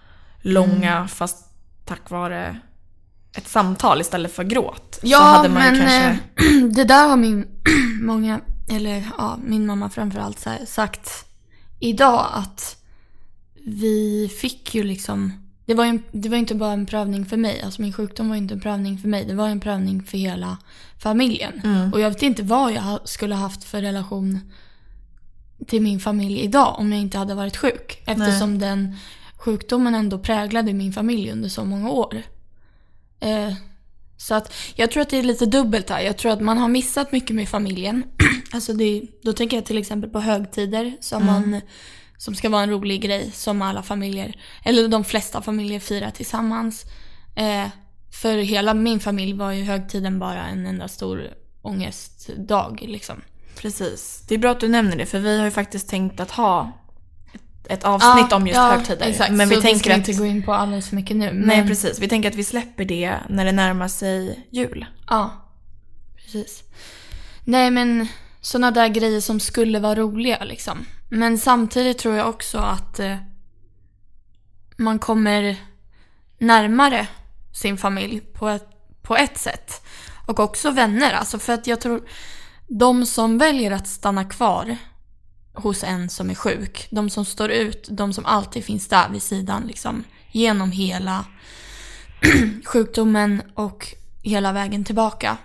långa 0.41 0.97
Mm. 0.97 1.09
fast 1.09 1.45
tack 1.85 2.11
vare 2.11 2.61
ett 3.37 3.49
samtal 3.49 4.01
istället 4.01 4.33
för 4.33 4.45
gråt. 4.45 4.99
Ja, 5.03 5.19
så 5.19 5.25
hade 5.25 5.49
man 5.49 5.63
men 5.63 5.79
kanske... 5.79 6.07
eh, 6.07 6.65
det 6.75 6.85
där 6.85 7.09
har 7.09 7.17
min, 7.17 7.47
många, 8.01 8.41
eller 8.71 9.11
ja, 9.19 9.39
min 9.45 9.67
mamma 9.67 9.91
framförallt 9.91 10.47
sagt 10.67 11.25
idag 11.81 12.27
att 12.33 12.77
vi 13.67 14.29
fick 14.41 14.75
ju 14.75 14.83
liksom, 14.85 15.33
det 15.67 15.75
var 15.75 15.85
en, 15.85 16.03
det 16.13 16.29
var 16.29 16.37
inte 16.37 16.55
bara 16.55 16.73
en 16.73 16.87
prövning 16.87 17.27
för 17.27 17.37
mig, 17.37 17.63
alltså 17.63 17.83
min 17.83 17.93
sjukdom 17.93 18.29
var 18.29 18.37
inte 18.37 18.55
en 18.55 18.61
prövning 18.61 18.99
för 18.99 19.09
mig, 19.09 19.25
det 19.25 19.35
var 19.35 19.49
en 19.49 19.61
prövning 19.61 20.03
för 20.03 20.19
hela 20.19 20.59
familjen. 20.99 21.61
Mm. 21.65 21.93
Och 21.93 22.01
jag 22.01 22.11
vet 22.11 22.23
inte 22.23 22.43
vad 22.43 22.73
jag 22.73 23.09
skulle 23.09 23.35
haft 23.35 23.65
för 23.65 23.83
relation 23.83 24.41
till 25.67 25.83
min 25.83 26.01
familj 26.01 26.41
idag 26.41 26.75
om 26.79 26.93
jag 26.93 27.01
inte 27.01 27.19
hade 27.19 27.35
varit 27.35 27.57
sjuk. 27.57 28.03
Eftersom 28.07 28.59
den 28.59 28.97
sjukdomen 29.37 29.95
ändå 29.95 30.19
präglade 30.19 30.73
min 30.73 30.93
familj 30.93 31.31
under 31.31 31.49
så 31.49 31.65
många 31.65 31.91
år. 31.91 32.23
Eh, 33.21 33.53
så 34.17 34.35
att 34.35 34.53
jag 34.75 34.91
tror 34.91 35.03
att 35.03 35.11
det 35.11 35.19
är 35.19 35.23
lite 35.23 35.47
dubbelt 35.47 35.91
här. 35.91 36.01
Jag 36.01 36.17
tror 36.17 36.33
att 36.33 36.41
man 36.41 36.59
har 36.59 36.69
missat 36.69 37.13
mycket 37.13 37.37
med 37.37 37.49
familjen. 37.49 38.05
alltså 38.53 38.73
det, 38.73 39.03
då 39.23 39.33
tänker 39.33 39.57
jag 39.57 39.67
till 39.67 39.79
exempel 39.79 40.11
på 40.11 40.21
högtider 40.21 40.97
som, 41.01 41.27
man, 41.27 41.61
som 42.25 42.35
ska 42.35 42.49
vara 42.49 42.63
en 42.63 42.71
rolig 42.71 43.03
grej 43.03 43.31
som 43.33 43.63
alla 43.63 43.83
familjer, 43.83 44.35
eller 44.63 44.89
de 44.89 45.05
flesta 45.05 45.43
familjer 45.43 45.81
firar 45.81 46.11
tillsammans. 46.11 46.85
Eh, 47.35 47.67
för 48.11 48.37
hela 48.37 48.75
min 48.75 49.01
familj 49.01 49.33
var 49.33 49.53
ju 49.53 49.65
högtiden 49.65 50.19
bara 50.19 50.47
en 50.47 50.67
enda 50.67 50.89
stor 50.89 51.29
ångestdag 51.63 52.77
liksom. 52.81 53.17
Precis. 53.57 54.25
Det 54.29 54.35
är 54.35 54.39
bra 54.39 54.51
att 54.51 54.61
du 54.61 54.69
nämner 54.69 54.97
det 54.97 55.07
för 55.07 55.19
vi 55.19 55.39
har 55.39 55.45
ju 55.45 55.51
faktiskt 55.51 55.89
tänkt 55.89 56.21
att 56.21 56.31
ha 56.31 56.73
ett, 57.69 57.85
avsnitt 57.85 58.33
om 58.33 58.47
just 58.47 58.61
högtider. 58.61 59.07
Exakt, 59.07 59.33
Men 59.33 59.49
så 59.49 59.51
vi 59.51 59.57
det 59.57 59.63
tänker 59.63 59.79
ska 59.79 59.89
vi 59.89 59.95
att... 59.95 60.09
inte 60.09 60.21
gå 60.21 60.27
in 60.27 60.43
på 60.43 60.53
alldeles 60.53 60.89
för 60.89 60.97
mycket 60.97 61.17
nu. 61.17 61.33
Men, 61.33 61.49
Nej 61.49 61.67
precis, 61.67 61.99
vi 61.99 62.09
tänker 62.09 62.29
att 62.31 62.37
vi 62.37 62.45
släpper 62.45 62.85
det 62.85 63.17
när 63.29 63.45
det 63.45 63.53
närmar 63.53 63.89
sig 63.89 64.47
jul. 64.51 64.87
Ja, 65.09 65.31
precis. 66.17 66.63
Nej 67.45 67.71
men 67.71 68.09
sådana 68.41 68.71
där 68.71 68.89
grejer 68.89 69.21
som 69.21 69.41
skulle 69.41 69.79
vara 69.79 69.95
roliga 69.95 70.45
liksom. 70.45 70.87
Men 71.17 71.39
samtidigt 71.39 71.99
tror 71.99 72.15
jag 72.17 72.29
också 72.29 72.59
att 72.59 72.99
eh, 73.01 73.17
man 74.77 74.99
kommer 74.99 75.57
närmare 76.39 77.09
sin 77.53 77.77
familj 77.77 78.21
på 78.21 78.49
ett, 78.49 78.69
på 79.03 79.17
ett 79.17 79.39
sätt. 79.39 79.87
Och 80.27 80.41
också 80.41 80.71
vänner. 80.71 81.13
Alltså 81.13 81.39
för 81.39 81.53
att 81.53 81.67
jag 81.67 81.81
tror 81.81 82.09
de 82.67 83.07
som 83.07 83.39
väljer 83.39 83.71
att 83.71 83.89
stanna 83.89 84.25
kvar 84.25 84.77
hos 85.53 85.85
en 85.85 86.11
som 86.11 86.31
är 86.31 86.35
sjuk. 86.35 86.87
De 86.91 87.11
som 87.11 87.25
står 87.25 87.51
ut, 87.51 87.89
de 87.91 88.13
som 88.13 88.25
alltid 88.27 88.65
finns 88.65 88.89
där 88.89 89.09
vid 89.09 89.23
sidan 89.23 89.63
liksom 89.67 90.05
genom 90.33 90.71
hela 90.71 91.25
sjukdomen 92.65 93.43
och 93.55 93.95
hela 94.23 94.53
vägen 94.53 94.85
tillbaka. 94.85 95.37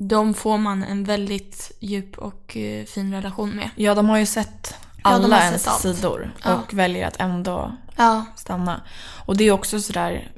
De 0.00 0.34
får 0.34 0.58
man 0.58 0.82
en 0.82 1.04
väldigt 1.04 1.72
djup 1.80 2.18
och 2.18 2.56
uh, 2.56 2.84
fin 2.84 3.12
relation 3.12 3.50
med. 3.50 3.70
Ja, 3.76 3.94
de 3.94 4.08
har 4.08 4.18
ju 4.18 4.26
sett 4.26 4.74
alla 5.02 5.36
ja, 5.36 5.44
ens 5.44 5.62
sett 5.62 5.74
sidor 5.74 6.30
och 6.36 6.44
ja. 6.44 6.62
väljer 6.72 7.06
att 7.06 7.20
ändå 7.20 7.72
ja. 7.96 8.24
stanna. 8.36 8.80
Och 9.26 9.36
det 9.36 9.44
är 9.44 9.52
också 9.52 9.80
sådär, 9.80 10.30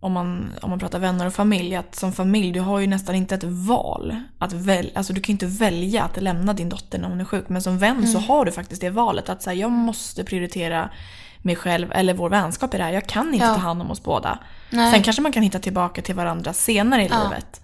om 0.00 0.12
man, 0.12 0.52
om 0.62 0.70
man 0.70 0.78
pratar 0.78 0.98
vänner 0.98 1.26
och 1.26 1.34
familj, 1.34 1.76
att 1.76 1.94
som 1.94 2.12
familj, 2.12 2.52
du 2.52 2.60
har 2.60 2.78
ju 2.78 2.86
nästan 2.86 3.14
inte 3.14 3.34
ett 3.34 3.44
val. 3.44 4.16
Att 4.38 4.52
väl, 4.52 4.90
alltså 4.94 5.12
du 5.12 5.20
kan 5.20 5.26
ju 5.26 5.32
inte 5.32 5.46
välja 5.46 6.02
att 6.02 6.22
lämna 6.22 6.52
din 6.52 6.68
dotter 6.68 6.98
när 6.98 7.08
hon 7.08 7.20
är 7.20 7.24
sjuk. 7.24 7.48
Men 7.48 7.62
som 7.62 7.78
vän 7.78 7.96
mm. 7.96 8.06
så 8.06 8.18
har 8.18 8.44
du 8.44 8.52
faktiskt 8.52 8.80
det 8.80 8.90
valet. 8.90 9.28
Att 9.28 9.42
säga 9.42 9.54
jag 9.54 9.70
måste 9.70 10.24
prioritera 10.24 10.90
mig 11.42 11.56
själv 11.56 11.92
eller 11.92 12.14
vår 12.14 12.30
vänskap 12.30 12.74
i 12.74 12.76
det 12.76 12.84
här. 12.84 12.92
Jag 12.92 13.06
kan 13.06 13.34
inte 13.34 13.46
ja. 13.46 13.54
ta 13.54 13.60
hand 13.60 13.82
om 13.82 13.90
oss 13.90 14.02
båda. 14.02 14.38
Nej. 14.70 14.92
Sen 14.92 15.02
kanske 15.02 15.22
man 15.22 15.32
kan 15.32 15.42
hitta 15.42 15.58
tillbaka 15.58 16.02
till 16.02 16.14
varandra 16.14 16.52
senare 16.52 17.02
i 17.04 17.08
livet. 17.08 17.60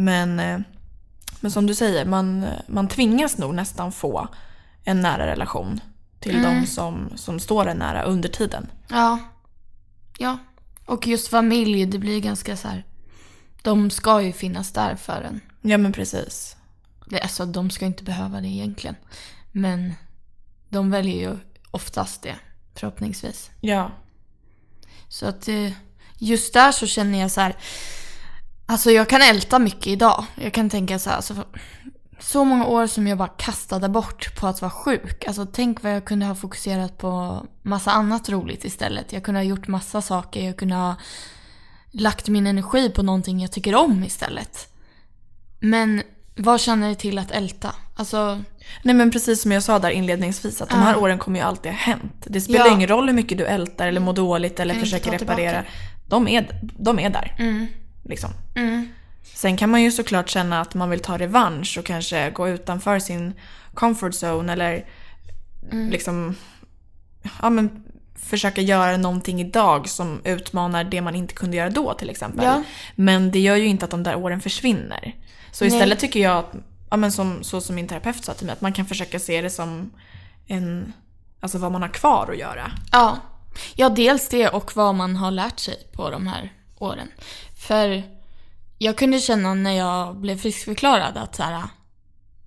Men, 0.00 0.40
eh, 0.40 0.60
men 1.40 1.50
som 1.50 1.66
du 1.66 1.74
säger, 1.74 2.04
man, 2.04 2.46
man 2.66 2.88
tvingas 2.88 3.38
nog 3.38 3.54
nästan 3.54 3.92
få 3.92 4.28
en 4.84 5.00
nära 5.00 5.26
relation 5.26 5.80
till 6.20 6.36
mm. 6.36 6.60
de 6.60 6.66
som, 6.66 7.12
som 7.16 7.40
står 7.40 7.66
en 7.66 7.76
nära 7.76 8.02
under 8.02 8.28
tiden. 8.28 8.66
Ja. 8.88 9.18
Ja. 10.18 10.38
Och 10.86 11.06
just 11.06 11.28
familj, 11.28 11.86
det 11.86 11.98
blir 11.98 12.20
ganska 12.20 12.56
så 12.56 12.68
här. 12.68 12.84
De 13.62 13.90
ska 13.90 14.22
ju 14.22 14.32
finnas 14.32 14.72
där 14.72 14.96
för 14.96 15.22
en. 15.22 15.40
Ja 15.60 15.78
men 15.78 15.92
precis. 15.92 16.56
Det, 17.06 17.20
alltså 17.20 17.46
de 17.46 17.70
ska 17.70 17.86
inte 17.86 18.04
behöva 18.04 18.40
det 18.40 18.48
egentligen. 18.48 18.96
Men 19.52 19.94
de 20.68 20.90
väljer 20.90 21.30
ju 21.30 21.36
oftast 21.70 22.22
det. 22.22 22.36
Förhoppningsvis. 22.74 23.50
Ja. 23.60 23.90
Så 25.08 25.26
att 25.26 25.48
eh, 25.48 25.72
just 26.18 26.54
där 26.54 26.72
så 26.72 26.86
känner 26.86 27.20
jag 27.20 27.30
så 27.30 27.40
här. 27.40 27.56
Alltså 28.70 28.90
jag 28.90 29.08
kan 29.08 29.22
älta 29.22 29.58
mycket 29.58 29.86
idag. 29.86 30.24
Jag 30.34 30.52
kan 30.52 30.70
tänka 30.70 30.98
så 30.98 31.10
här. 31.10 31.16
Alltså, 31.16 31.34
så 32.18 32.44
många 32.44 32.66
år 32.66 32.86
som 32.86 33.06
jag 33.06 33.18
bara 33.18 33.28
kastade 33.28 33.88
bort 33.88 34.36
på 34.40 34.46
att 34.46 34.60
vara 34.60 34.70
sjuk. 34.70 35.24
Alltså 35.26 35.46
tänk 35.52 35.82
vad 35.82 35.94
jag 35.94 36.04
kunde 36.04 36.26
ha 36.26 36.34
fokuserat 36.34 36.98
på 36.98 37.42
massa 37.62 37.90
annat 37.90 38.28
roligt 38.28 38.64
istället. 38.64 39.12
Jag 39.12 39.22
kunde 39.22 39.40
ha 39.40 39.44
gjort 39.44 39.68
massa 39.68 40.02
saker. 40.02 40.46
Jag 40.46 40.56
kunde 40.56 40.74
ha 40.74 40.96
lagt 41.90 42.28
min 42.28 42.46
energi 42.46 42.90
på 42.90 43.02
någonting 43.02 43.40
jag 43.40 43.52
tycker 43.52 43.74
om 43.74 44.04
istället. 44.04 44.68
Men 45.60 46.02
vad 46.36 46.60
känner 46.60 46.88
det 46.88 46.94
till 46.94 47.18
att 47.18 47.30
älta? 47.30 47.74
Alltså... 47.96 48.42
Nej 48.82 48.94
men 48.94 49.10
precis 49.10 49.42
som 49.42 49.52
jag 49.52 49.62
sa 49.62 49.78
där 49.78 49.90
inledningsvis 49.90 50.62
att 50.62 50.70
de 50.70 50.78
här 50.78 50.96
åren 50.96 51.18
kommer 51.18 51.38
ju 51.38 51.44
alltid 51.44 51.72
ha 51.72 51.78
hänt. 51.78 52.26
Det 52.26 52.40
spelar 52.40 52.66
ja. 52.66 52.72
ingen 52.72 52.88
roll 52.88 53.06
hur 53.06 53.14
mycket 53.14 53.38
du 53.38 53.44
ältar 53.44 53.88
eller 53.88 54.00
mår 54.00 54.12
dåligt 54.12 54.60
eller 54.60 54.74
försöker 54.74 55.10
reparera. 55.10 55.64
De 56.08 56.28
är, 56.28 56.60
de 56.78 56.98
är 56.98 57.10
där. 57.10 57.36
Mm. 57.38 57.66
Liksom. 58.10 58.30
Mm. 58.54 58.88
Sen 59.34 59.56
kan 59.56 59.70
man 59.70 59.82
ju 59.82 59.90
såklart 59.90 60.28
känna 60.28 60.60
att 60.60 60.74
man 60.74 60.90
vill 60.90 61.00
ta 61.00 61.18
revansch 61.18 61.78
och 61.78 61.84
kanske 61.84 62.30
gå 62.30 62.48
utanför 62.48 62.98
sin 62.98 63.34
comfort 63.74 64.12
zone 64.22 64.52
eller 64.52 64.84
mm. 65.72 65.90
liksom 65.90 66.36
ja, 67.42 67.50
men 67.50 67.84
försöka 68.14 68.60
göra 68.60 68.96
någonting 68.96 69.40
idag 69.40 69.88
som 69.88 70.20
utmanar 70.24 70.84
det 70.84 71.00
man 71.00 71.14
inte 71.14 71.34
kunde 71.34 71.56
göra 71.56 71.70
då 71.70 71.94
till 71.94 72.10
exempel. 72.10 72.44
Ja. 72.44 72.62
Men 72.94 73.30
det 73.30 73.38
gör 73.38 73.56
ju 73.56 73.66
inte 73.66 73.84
att 73.84 73.90
de 73.90 74.02
där 74.02 74.16
åren 74.16 74.40
försvinner. 74.40 75.16
Så 75.52 75.64
istället 75.64 75.88
Nej. 75.88 75.98
tycker 75.98 76.20
jag 76.20 76.38
att, 76.38 76.54
ja, 76.90 76.96
men 76.96 77.12
som, 77.12 77.44
så 77.44 77.60
som 77.60 77.74
min 77.74 77.88
terapeut 77.88 78.24
sa 78.24 78.34
till 78.34 78.46
mig, 78.46 78.52
att 78.52 78.60
man 78.60 78.72
kan 78.72 78.86
försöka 78.86 79.18
se 79.18 79.42
det 79.42 79.50
som 79.50 79.90
en, 80.46 80.92
alltså 81.40 81.58
vad 81.58 81.72
man 81.72 81.82
har 81.82 81.88
kvar 81.88 82.28
att 82.32 82.38
göra. 82.38 82.72
Ja. 82.92 83.18
ja, 83.74 83.88
dels 83.88 84.28
det 84.28 84.48
och 84.48 84.76
vad 84.76 84.94
man 84.94 85.16
har 85.16 85.30
lärt 85.30 85.58
sig 85.58 85.76
på 85.92 86.10
de 86.10 86.26
här 86.26 86.52
åren. 86.78 87.08
För 87.60 88.02
jag 88.78 88.98
kunde 88.98 89.18
känna 89.18 89.54
när 89.54 89.72
jag 89.72 90.16
blev 90.16 90.36
friskförklarad 90.36 91.16
att 91.16 91.36
så 91.36 91.42
här, 91.42 91.62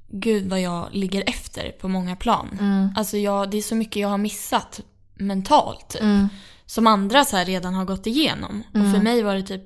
gud 0.07 0.49
vad 0.49 0.61
jag 0.61 0.87
ligger 0.91 1.23
efter 1.29 1.71
på 1.71 1.87
många 1.87 2.15
plan. 2.15 2.57
Mm. 2.59 2.89
Alltså 2.95 3.17
jag, 3.17 3.51
det 3.51 3.57
är 3.57 3.61
så 3.61 3.75
mycket 3.75 4.01
jag 4.01 4.09
har 4.09 4.17
missat 4.17 4.81
mentalt. 5.13 5.89
Typ, 5.89 6.01
mm. 6.01 6.29
Som 6.65 6.87
andra 6.87 7.25
så 7.25 7.37
redan 7.37 7.73
har 7.73 7.85
gått 7.85 8.07
igenom. 8.07 8.63
Mm. 8.73 8.85
Och 8.85 8.91
för 8.93 8.99
mm. 8.99 9.03
mig 9.03 9.23
var 9.23 9.35
det 9.35 9.43
typ 9.43 9.63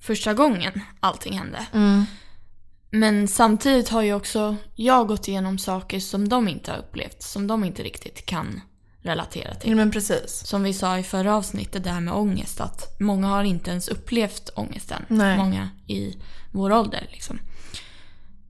första 0.00 0.34
gången 0.34 0.80
allting 1.00 1.38
hände. 1.38 1.66
Mm. 1.72 2.04
Men 2.90 3.28
samtidigt 3.28 3.88
har 3.88 4.02
ju 4.02 4.14
också 4.14 4.56
jag 4.74 5.08
gått 5.08 5.28
igenom 5.28 5.58
saker 5.58 6.00
som 6.00 6.28
de 6.28 6.48
inte 6.48 6.70
har 6.70 6.78
upplevt. 6.78 7.22
Som 7.22 7.46
de 7.46 7.64
inte 7.64 7.82
riktigt 7.82 8.26
kan 8.26 8.60
relatera 9.06 9.54
till. 9.54 9.76
men 9.76 9.90
precis. 9.90 10.46
Som 10.46 10.62
vi 10.62 10.72
sa 10.72 10.98
i 10.98 11.02
förra 11.02 11.36
avsnittet, 11.36 11.84
det 11.84 11.90
här 11.90 12.00
med 12.00 12.14
ångest. 12.14 12.60
Att 12.60 13.00
många 13.00 13.26
har 13.26 13.44
inte 13.44 13.70
ens 13.70 13.88
upplevt 13.88 14.50
ångesten. 14.54 15.04
Nej. 15.08 15.36
Många 15.38 15.70
i 15.86 16.16
vår 16.52 16.72
ålder. 16.72 17.08
Liksom. 17.12 17.38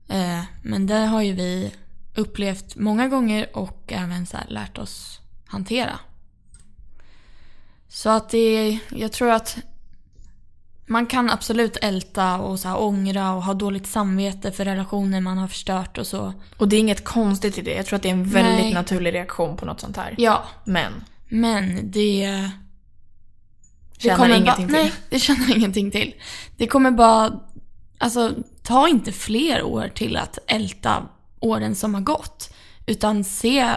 Eh, 0.07 0.43
men 0.63 0.87
det 0.87 0.95
har 0.95 1.21
ju 1.21 1.33
vi 1.33 1.71
upplevt 2.15 2.75
många 2.75 3.07
gånger 3.07 3.57
och 3.57 3.83
även 3.87 4.25
så 4.25 4.37
lärt 4.47 4.77
oss 4.77 5.19
hantera. 5.45 5.99
Så 7.89 8.09
att 8.09 8.29
det, 8.29 8.79
jag 8.89 9.11
tror 9.11 9.31
att 9.31 9.57
man 10.89 11.05
kan 11.05 11.29
absolut 11.29 11.77
älta 11.81 12.37
och 12.37 12.59
så 12.59 12.67
här 12.67 12.79
ångra 12.79 13.33
och 13.33 13.43
ha 13.43 13.53
dåligt 13.53 13.87
samvete 13.87 14.51
för 14.51 14.65
relationer 14.65 15.21
man 15.21 15.37
har 15.37 15.47
förstört 15.47 15.97
och 15.97 16.07
så. 16.07 16.33
Och 16.57 16.67
det 16.67 16.75
är 16.75 16.79
inget 16.79 17.03
konstigt 17.03 17.57
i 17.57 17.61
det. 17.61 17.73
Jag 17.73 17.85
tror 17.85 17.97
att 17.97 18.03
det 18.03 18.09
är 18.09 18.13
en 18.13 18.29
väldigt 18.29 18.65
Nej. 18.65 18.73
naturlig 18.73 19.13
reaktion 19.13 19.57
på 19.57 19.65
något 19.65 19.79
sånt 19.79 19.97
här. 19.97 20.15
Ja. 20.17 20.43
Men. 20.63 21.03
Men 21.29 21.91
det... 21.91 22.49
Det 24.01 24.09
känner 24.09 24.29
ingenting 24.37 24.67
till. 24.67 24.75
Nej, 24.75 24.93
det 25.09 25.19
känner 25.19 25.55
ingenting 25.57 25.91
till. 25.91 26.15
Det 26.57 26.67
kommer 26.67 26.91
bara... 26.91 27.39
Alltså, 27.97 28.33
ta 28.63 28.87
inte 28.87 29.11
fler 29.11 29.63
år 29.63 29.91
till 29.95 30.17
att 30.17 30.39
älta 30.47 31.03
åren 31.39 31.75
som 31.75 31.93
har 31.93 32.01
gått. 32.01 32.53
Utan 32.85 33.23
se, 33.23 33.69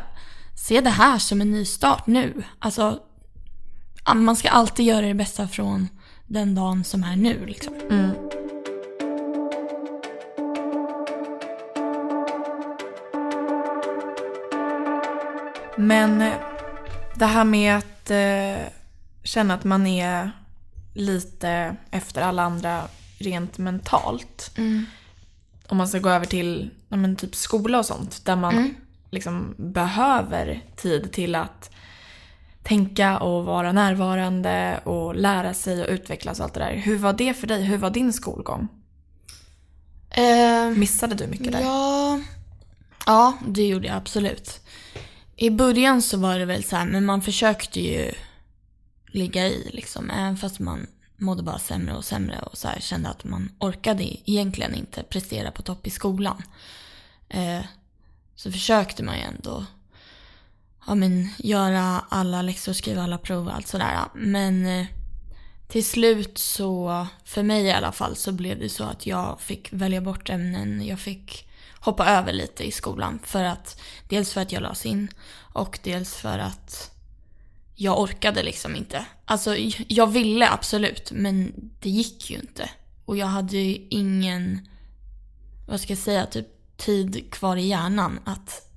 se 0.67 0.81
det 0.81 0.91
här 0.91 1.19
som 1.19 1.41
en 1.41 1.51
ny 1.51 1.65
start 1.65 2.07
nu. 2.07 2.43
Alltså, 2.59 2.99
man 4.15 4.37
ska 4.37 4.49
alltid 4.49 4.87
göra 4.87 5.07
det 5.07 5.15
bästa 5.15 5.49
från 5.49 5.89
den 6.31 6.55
dagen 6.55 6.85
som 6.85 7.05
är 7.05 7.17
nu. 7.17 7.47
Liksom. 7.47 7.75
Mm. 7.91 8.11
Men 15.77 16.23
eh, 16.23 16.33
det 17.15 17.27
här 17.27 17.45
med 17.45 17.77
att 17.77 18.11
eh, 18.11 18.67
känna 19.23 19.55
att 19.55 19.65
man 19.65 19.87
är 19.87 20.31
lite 20.95 21.77
efter 21.91 22.23
alla 22.23 22.43
andra 22.43 22.83
rent 23.19 23.59
mentalt. 23.59 24.53
Mm. 24.57 24.87
Om 25.69 25.77
man 25.77 25.89
ska 25.89 25.99
gå 25.99 26.09
över 26.09 26.27
till 26.27 26.71
men, 26.89 27.17
typ 27.17 27.35
skola 27.35 27.79
och 27.79 27.87
sånt. 27.87 28.25
Där 28.25 28.37
man 28.37 28.55
mm. 28.55 28.75
liksom 29.11 29.55
behöver 29.59 30.61
tid 30.77 31.13
till 31.13 31.35
att 31.35 31.70
tänka 32.71 33.19
och 33.19 33.45
vara 33.45 33.73
närvarande 33.73 34.81
och 34.85 35.15
lära 35.15 35.55
sig 35.55 35.83
och 35.83 35.89
utvecklas 35.91 36.39
och 36.39 36.45
allt 36.45 36.55
det 36.55 36.61
där. 36.61 36.77
Hur 36.77 36.99
var 36.99 37.13
det 37.13 37.35
för 37.35 37.47
dig? 37.47 37.63
Hur 37.63 37.79
var 37.79 37.91
din 37.91 38.13
skolgång? 38.13 38.69
Eh, 40.11 40.71
Missade 40.71 41.15
du 41.15 41.27
mycket 41.27 41.53
där? 41.53 41.61
Ja, 41.61 42.21
ja, 43.07 43.39
det 43.47 43.67
gjorde 43.67 43.87
jag 43.87 43.97
absolut. 43.97 44.61
I 45.37 45.51
början 45.51 46.03
så 46.03 46.19
var 46.19 46.39
det 46.39 46.45
väl 46.45 46.65
så 46.65 46.77
här, 46.77 46.87
men 46.87 47.05
man 47.05 47.23
försökte 47.23 47.81
ju 47.81 48.13
ligga 49.07 49.47
i 49.47 49.71
liksom. 49.73 50.11
Även 50.11 50.37
fast 50.37 50.59
man 50.59 50.87
mådde 51.17 51.43
bara 51.43 51.59
sämre 51.59 51.95
och 51.95 52.05
sämre 52.05 52.39
och 52.43 52.59
så 52.59 52.69
här, 52.69 52.81
kände 52.81 53.09
att 53.09 53.25
man 53.25 53.53
orkade 53.59 54.31
egentligen 54.31 54.75
inte 54.75 55.03
prestera 55.03 55.51
på 55.51 55.63
topp 55.63 55.87
i 55.87 55.91
skolan. 55.91 56.43
Eh, 57.29 57.61
så 58.37 58.53
försökte 58.53 59.03
man 59.03 59.17
ju 59.17 59.23
ändå 59.23 59.67
ja, 60.87 60.95
men, 60.95 61.29
göra 61.39 62.05
alla 62.09 62.43
läxor, 62.43 62.73
skriva 62.73 63.03
alla 63.03 63.19
prov 63.19 63.47
och 63.47 63.55
allt 63.55 63.69
sådär. 63.69 63.99
Men 64.15 64.67
eh, 64.67 64.87
till 65.69 65.85
slut 65.85 66.39
så, 66.39 67.07
för 67.25 67.43
mig 67.43 67.65
i 67.65 67.73
alla 67.73 67.93
fall, 67.93 68.17
så 68.17 68.33
blev 68.33 68.59
det 68.59 68.69
så 68.69 68.85
att 68.85 69.07
jag 69.07 69.41
fick 69.41 69.73
välja 69.73 70.01
bort 70.01 70.31
ämnen. 70.31 70.87
Jag 70.87 71.01
fick 71.01 71.49
hoppa 71.81 72.07
över 72.07 72.33
lite 72.33 72.65
i 72.65 72.71
skolan. 72.71 73.19
För 73.23 73.45
att, 73.45 73.81
dels 74.09 74.33
för 74.33 74.41
att 74.41 74.53
jag 74.53 74.63
lades 74.63 74.87
in 74.87 75.09
och 75.53 75.79
dels 75.83 76.15
för 76.15 76.39
att 76.39 76.91
jag 77.75 78.01
orkade 78.01 78.43
liksom 78.43 78.77
inte. 78.77 79.05
Alltså 79.25 79.57
jag 79.89 80.07
ville 80.07 80.49
absolut, 80.49 81.13
men 81.13 81.53
det 81.81 81.91
gick 81.91 82.31
ju 82.31 82.37
inte. 82.37 82.71
Och 83.05 83.17
jag 83.17 83.27
hade 83.27 83.57
ju 83.57 83.87
ingen, 83.91 84.69
vad 85.69 85.81
ska 85.81 85.93
jag 85.93 85.99
säga, 85.99 86.27
typ 86.27 86.47
tid 86.77 87.33
kvar 87.33 87.57
i 87.57 87.67
hjärnan 87.67 88.21
att 88.25 88.70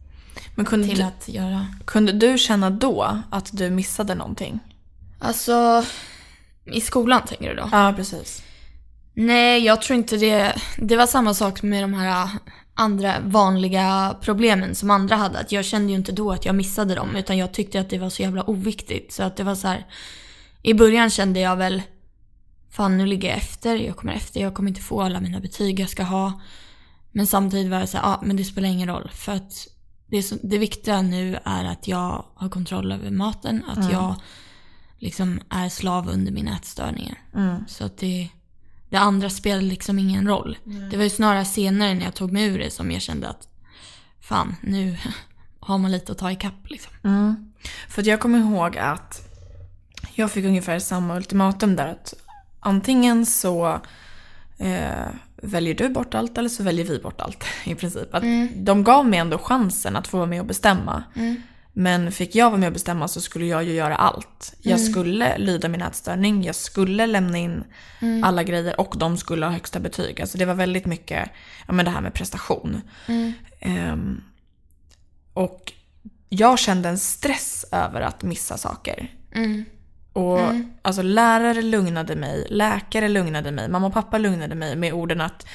men 0.55 0.65
kunde 0.65 0.87
till 0.87 0.97
du, 0.97 1.03
att 1.03 1.27
göra. 1.27 1.67
Kunde 1.85 2.11
du 2.11 2.37
känna 2.37 2.69
då 2.69 3.21
att 3.29 3.49
du 3.57 3.69
missade 3.69 4.15
någonting? 4.15 4.59
Alltså, 5.19 5.85
i 6.65 6.81
skolan 6.81 7.21
tänker 7.25 7.49
du 7.49 7.55
då? 7.55 7.69
Ja, 7.71 7.93
precis. 7.95 8.43
Nej, 9.13 9.65
jag 9.65 9.81
tror 9.81 9.97
inte 9.97 10.17
det. 10.17 10.55
Det 10.77 10.95
var 10.95 11.07
samma 11.07 11.33
sak 11.33 11.63
med 11.63 11.83
de 11.83 11.93
här 11.93 12.29
andra 12.73 13.15
vanliga 13.23 14.15
problemen 14.21 14.75
som 14.75 14.89
andra 14.89 15.15
hade. 15.15 15.39
Att 15.39 15.51
jag 15.51 15.65
kände 15.65 15.91
ju 15.91 15.97
inte 15.97 16.11
då 16.11 16.31
att 16.31 16.45
jag 16.45 16.55
missade 16.55 16.95
dem 16.95 17.15
utan 17.15 17.37
jag 17.37 17.53
tyckte 17.53 17.79
att 17.79 17.89
det 17.89 17.99
var 17.99 18.09
så 18.09 18.21
jävla 18.21 18.43
oviktigt. 18.43 19.13
Så 19.13 19.23
att 19.23 19.37
det 19.37 19.43
var 19.43 19.55
så 19.55 19.67
här. 19.67 19.85
I 20.61 20.73
början 20.73 21.09
kände 21.09 21.39
jag 21.39 21.55
väl 21.55 21.81
Fan 22.73 22.97
nu 22.97 23.05
ligger 23.05 23.29
jag 23.29 23.37
efter, 23.37 23.75
jag 23.75 23.95
kommer 23.95 24.13
efter, 24.13 24.41
jag 24.41 24.53
kommer 24.53 24.69
inte 24.69 24.81
få 24.81 25.01
alla 25.01 25.19
mina 25.19 25.39
betyg 25.39 25.79
jag 25.79 25.89
ska 25.89 26.03
ha. 26.03 26.41
Men 27.11 27.27
samtidigt 27.27 27.71
var 27.71 27.79
jag 27.79 27.89
så 27.89 27.97
ja 27.97 28.03
ah, 28.03 28.19
men 28.23 28.35
det 28.35 28.43
spelar 28.43 28.69
ingen 28.69 28.89
roll. 28.89 29.11
För 29.13 29.31
att 29.31 29.67
det, 30.13 30.23
så, 30.23 30.35
det 30.43 30.57
viktiga 30.57 31.01
nu 31.01 31.39
är 31.43 31.65
att 31.65 31.87
jag 31.87 32.25
har 32.35 32.49
kontroll 32.49 32.91
över 32.91 33.11
maten. 33.11 33.63
Att 33.67 33.77
mm. 33.77 33.91
jag 33.91 34.15
liksom 34.99 35.39
är 35.49 35.69
slav 35.69 36.09
under 36.09 36.31
mina 36.31 36.55
ätstörningar. 36.55 37.21
Mm. 37.35 37.67
Så 37.67 37.85
att 37.85 37.97
det, 37.97 38.29
det 38.89 38.97
andra 38.97 39.29
spelade 39.29 39.65
liksom 39.65 39.99
ingen 39.99 40.27
roll. 40.27 40.57
Mm. 40.65 40.89
Det 40.89 40.97
var 40.97 41.03
ju 41.03 41.09
snarare 41.09 41.45
senare 41.45 41.93
när 41.93 42.03
jag 42.05 42.13
tog 42.13 42.31
mig 42.31 42.43
ur 42.43 42.59
det 42.59 42.69
som 42.69 42.91
jag 42.91 43.01
kände 43.01 43.29
att 43.29 43.47
fan 44.21 44.55
nu 44.61 44.97
har 45.59 45.77
man 45.77 45.91
lite 45.91 46.11
att 46.11 46.17
ta 46.17 46.31
ikapp 46.31 46.69
liksom. 46.69 46.93
Mm. 47.03 47.53
För 47.89 48.01
att 48.01 48.07
jag 48.07 48.19
kommer 48.19 48.39
ihåg 48.39 48.77
att 48.77 49.29
jag 50.15 50.31
fick 50.31 50.45
ungefär 50.45 50.79
samma 50.79 51.15
ultimatum 51.15 51.75
där. 51.75 51.87
att 51.87 52.13
Antingen 52.59 53.25
så 53.25 53.81
eh, 54.57 55.07
väljer 55.43 55.75
du 55.75 55.89
bort 55.89 56.13
allt 56.13 56.37
eller 56.37 56.49
så 56.49 56.63
väljer 56.63 56.85
vi 56.85 56.99
bort 56.99 57.21
allt 57.21 57.43
i 57.65 57.75
princip. 57.75 58.15
Att 58.15 58.23
mm. 58.23 58.49
De 58.65 58.83
gav 58.83 59.05
mig 59.05 59.19
ändå 59.19 59.37
chansen 59.37 59.95
att 59.95 60.07
få 60.07 60.17
vara 60.17 60.27
med 60.27 60.39
och 60.39 60.45
bestämma. 60.45 61.03
Mm. 61.15 61.41
Men 61.75 62.11
fick 62.11 62.35
jag 62.35 62.49
vara 62.49 62.59
med 62.59 62.67
och 62.67 62.73
bestämma 62.73 63.07
så 63.07 63.21
skulle 63.21 63.45
jag 63.45 63.63
ju 63.63 63.73
göra 63.73 63.95
allt. 63.95 64.55
Jag 64.59 64.79
mm. 64.79 64.91
skulle 64.91 65.37
lyda 65.37 65.67
min 65.67 65.81
ätstörning, 65.81 66.43
jag 66.43 66.55
skulle 66.55 67.07
lämna 67.07 67.37
in 67.37 67.63
mm. 67.99 68.23
alla 68.23 68.43
grejer 68.43 68.79
och 68.79 68.95
de 68.97 69.17
skulle 69.17 69.45
ha 69.45 69.53
högsta 69.53 69.79
betyg. 69.79 70.21
Alltså 70.21 70.37
det 70.37 70.45
var 70.45 70.53
väldigt 70.53 70.85
mycket 70.85 71.29
ja, 71.67 71.73
men 71.73 71.85
det 71.85 71.91
här 71.91 72.01
med 72.01 72.13
prestation. 72.13 72.81
Um, 73.65 74.23
och 75.33 75.73
jag 76.29 76.59
kände 76.59 76.89
en 76.89 76.99
stress 76.99 77.65
över 77.71 78.01
att 78.01 78.23
missa 78.23 78.57
saker. 78.57 79.11
Mm. 79.31 79.65
Och 80.13 80.39
mm. 80.39 80.71
alltså 80.81 81.01
lärare 81.01 81.61
lugnade 81.61 82.15
mig, 82.15 82.47
läkare 82.49 83.07
lugnade 83.09 83.51
mig, 83.51 83.69
mamma 83.69 83.87
och 83.87 83.93
pappa 83.93 84.17
lugnade 84.17 84.55
mig 84.55 84.75
med 84.75 84.93
orden 84.93 85.21
att 85.21 85.47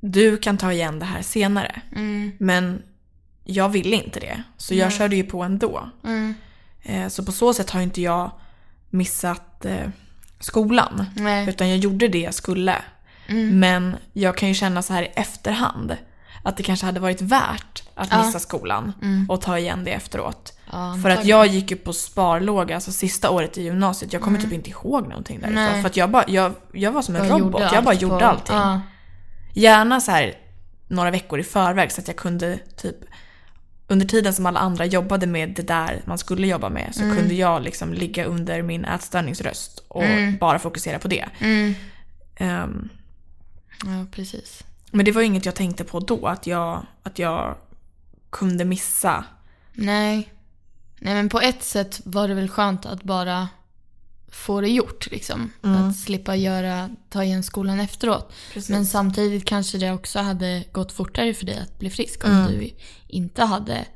du 0.00 0.36
kan 0.36 0.58
ta 0.58 0.72
igen 0.72 0.98
det 0.98 1.04
här 1.04 1.22
senare. 1.22 1.80
Mm. 1.96 2.32
Men 2.38 2.82
jag 3.44 3.68
ville 3.68 3.96
inte 3.96 4.20
det. 4.20 4.42
Så 4.56 4.74
jag 4.74 4.86
mm. 4.86 4.98
körde 4.98 5.16
ju 5.16 5.24
på 5.24 5.42
ändå. 5.42 5.90
Mm. 6.04 6.34
Eh, 6.82 7.08
så 7.08 7.24
på 7.24 7.32
så 7.32 7.54
sätt 7.54 7.70
har 7.70 7.80
inte 7.80 8.02
jag 8.02 8.30
missat 8.90 9.64
eh, 9.64 9.88
skolan. 10.40 11.04
Nej. 11.16 11.48
Utan 11.48 11.68
jag 11.68 11.78
gjorde 11.78 12.08
det 12.08 12.20
jag 12.20 12.34
skulle. 12.34 12.76
Mm. 13.26 13.58
Men 13.58 13.96
jag 14.12 14.36
kan 14.36 14.48
ju 14.48 14.54
känna 14.54 14.82
så 14.82 14.92
här 14.92 15.02
i 15.02 15.06
efterhand 15.14 15.96
att 16.42 16.56
det 16.56 16.62
kanske 16.62 16.86
hade 16.86 17.00
varit 17.00 17.22
värt 17.22 17.82
att 17.94 18.10
missa 18.10 18.30
ja. 18.32 18.38
skolan 18.38 18.92
mm. 19.02 19.30
och 19.30 19.40
ta 19.40 19.58
igen 19.58 19.84
det 19.84 19.90
efteråt. 19.90 20.55
Ja, 20.72 20.98
för 21.02 21.10
att 21.10 21.24
jag 21.24 21.46
gick 21.46 21.70
ju 21.70 21.76
på 21.76 21.92
sparlåga, 21.92 22.74
alltså 22.74 22.92
sista 22.92 23.30
året 23.30 23.58
i 23.58 23.62
gymnasiet. 23.62 24.12
Jag 24.12 24.22
kommer 24.22 24.38
mm. 24.38 24.50
typ 24.50 24.58
inte 24.58 24.70
ihåg 24.70 25.08
någonting 25.08 25.40
därifrån. 25.40 25.64
Nej. 25.64 25.82
För 25.82 25.88
att 25.88 25.96
jag, 25.96 26.10
bara, 26.10 26.24
jag, 26.28 26.52
jag 26.72 26.92
var 26.92 27.02
som 27.02 27.16
en 27.16 27.28
jag 27.28 27.40
robot. 27.40 27.62
Jag 27.72 27.84
bara 27.84 27.94
gjorde 27.94 28.18
på, 28.18 28.24
allting. 28.24 28.56
Ja. 28.56 28.80
Gärna 29.54 30.00
så 30.00 30.10
här 30.10 30.34
några 30.88 31.10
veckor 31.10 31.40
i 31.40 31.44
förväg 31.44 31.92
så 31.92 32.00
att 32.00 32.08
jag 32.08 32.16
kunde 32.16 32.58
typ 32.76 32.96
under 33.88 34.06
tiden 34.06 34.34
som 34.34 34.46
alla 34.46 34.60
andra 34.60 34.84
jobbade 34.84 35.26
med 35.26 35.48
det 35.48 35.62
där 35.62 36.02
man 36.04 36.18
skulle 36.18 36.46
jobba 36.46 36.68
med 36.68 36.94
så 36.94 37.02
mm. 37.02 37.16
kunde 37.16 37.34
jag 37.34 37.62
liksom 37.62 37.94
ligga 37.94 38.24
under 38.24 38.62
min 38.62 38.84
ätstörningsröst 38.84 39.84
och 39.88 40.04
mm. 40.04 40.36
bara 40.36 40.58
fokusera 40.58 40.98
på 40.98 41.08
det. 41.08 41.24
Um, 42.40 42.88
ja, 43.84 44.06
precis. 44.10 44.64
Men 44.90 45.04
det 45.04 45.12
var 45.12 45.22
inget 45.22 45.46
jag 45.46 45.54
tänkte 45.54 45.84
på 45.84 46.00
då, 46.00 46.26
att 46.26 46.46
jag, 46.46 46.86
att 47.02 47.18
jag 47.18 47.56
kunde 48.30 48.64
missa. 48.64 49.24
Nej. 49.72 50.32
Nej 50.98 51.14
men 51.14 51.28
på 51.28 51.40
ett 51.40 51.62
sätt 51.62 52.00
var 52.04 52.28
det 52.28 52.34
väl 52.34 52.48
skönt 52.48 52.86
att 52.86 53.02
bara 53.02 53.48
få 54.28 54.60
det 54.60 54.68
gjort 54.68 55.10
liksom. 55.10 55.52
Mm. 55.62 55.82
Att 55.82 55.96
slippa 55.96 56.36
göra, 56.36 56.90
ta 57.08 57.24
igen 57.24 57.42
skolan 57.42 57.80
efteråt. 57.80 58.32
Precis. 58.52 58.70
Men 58.70 58.86
samtidigt 58.86 59.44
kanske 59.44 59.78
det 59.78 59.92
också 59.92 60.18
hade 60.18 60.64
gått 60.72 60.92
fortare 60.92 61.34
för 61.34 61.46
dig 61.46 61.58
att 61.58 61.78
bli 61.78 61.90
frisk 61.90 62.24
om 62.24 62.30
mm. 62.30 62.52
du 62.52 62.70
inte 63.06 63.44
hade 63.44 63.86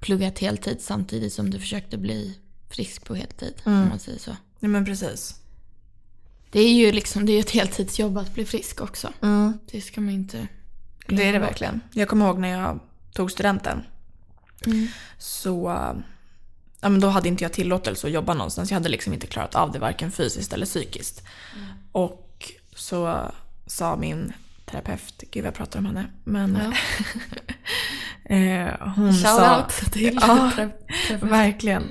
pluggat 0.00 0.38
heltid 0.38 0.76
samtidigt 0.80 1.32
som 1.32 1.50
du 1.50 1.58
försökte 1.58 1.98
bli 1.98 2.38
frisk 2.70 3.04
på 3.04 3.14
heltid. 3.14 3.54
Mm. 3.64 3.82
Om 3.82 3.88
man 3.88 3.98
säger 3.98 4.18
så. 4.18 4.36
Nej 4.58 4.70
men 4.70 4.84
precis. 4.84 5.34
Det 6.50 6.60
är 6.60 6.72
ju 6.72 6.92
liksom, 6.92 7.26
det 7.26 7.32
är 7.32 7.40
ett 7.40 7.50
heltidsjobb 7.50 8.18
att 8.18 8.34
bli 8.34 8.44
frisk 8.44 8.80
också. 8.80 9.12
Mm. 9.22 9.58
Det 9.70 9.80
ska 9.80 10.00
man 10.00 10.14
inte 10.14 10.48
glömma. 11.06 11.22
Det 11.22 11.28
är 11.28 11.32
det 11.32 11.38
verkligen. 11.38 11.80
Jag 11.92 12.08
kommer 12.08 12.26
ihåg 12.26 12.38
när 12.38 12.48
jag 12.48 12.80
tog 13.12 13.30
studenten. 13.30 13.82
Mm. 14.66 14.88
Så 15.18 15.86
ja, 16.80 16.88
men 16.88 17.00
då 17.00 17.08
hade 17.08 17.28
inte 17.28 17.44
jag 17.44 17.52
tillåtelse 17.52 18.06
att 18.06 18.12
jobba 18.12 18.34
någonstans. 18.34 18.70
Jag 18.70 18.76
hade 18.76 18.88
liksom 18.88 19.12
inte 19.12 19.26
klarat 19.26 19.54
av 19.54 19.72
det 19.72 19.78
varken 19.78 20.12
fysiskt 20.12 20.52
eller 20.52 20.66
psykiskt. 20.66 21.22
Mm. 21.56 21.66
Och 21.92 22.52
så 22.74 23.30
sa 23.66 23.96
min 23.96 24.32
terapeut, 24.66 25.24
gud 25.30 25.44
jag 25.44 25.54
pratar 25.54 25.78
om 25.78 25.86
henne, 25.86 26.06
men 26.24 26.58
ja. 26.64 26.72
eh, 28.34 28.92
hon 28.96 29.12
Shout 29.12 29.22
sa... 29.22 29.56
out 29.56 29.92
till 29.92 30.18
ja, 30.22 30.50
verkligen. 31.20 31.82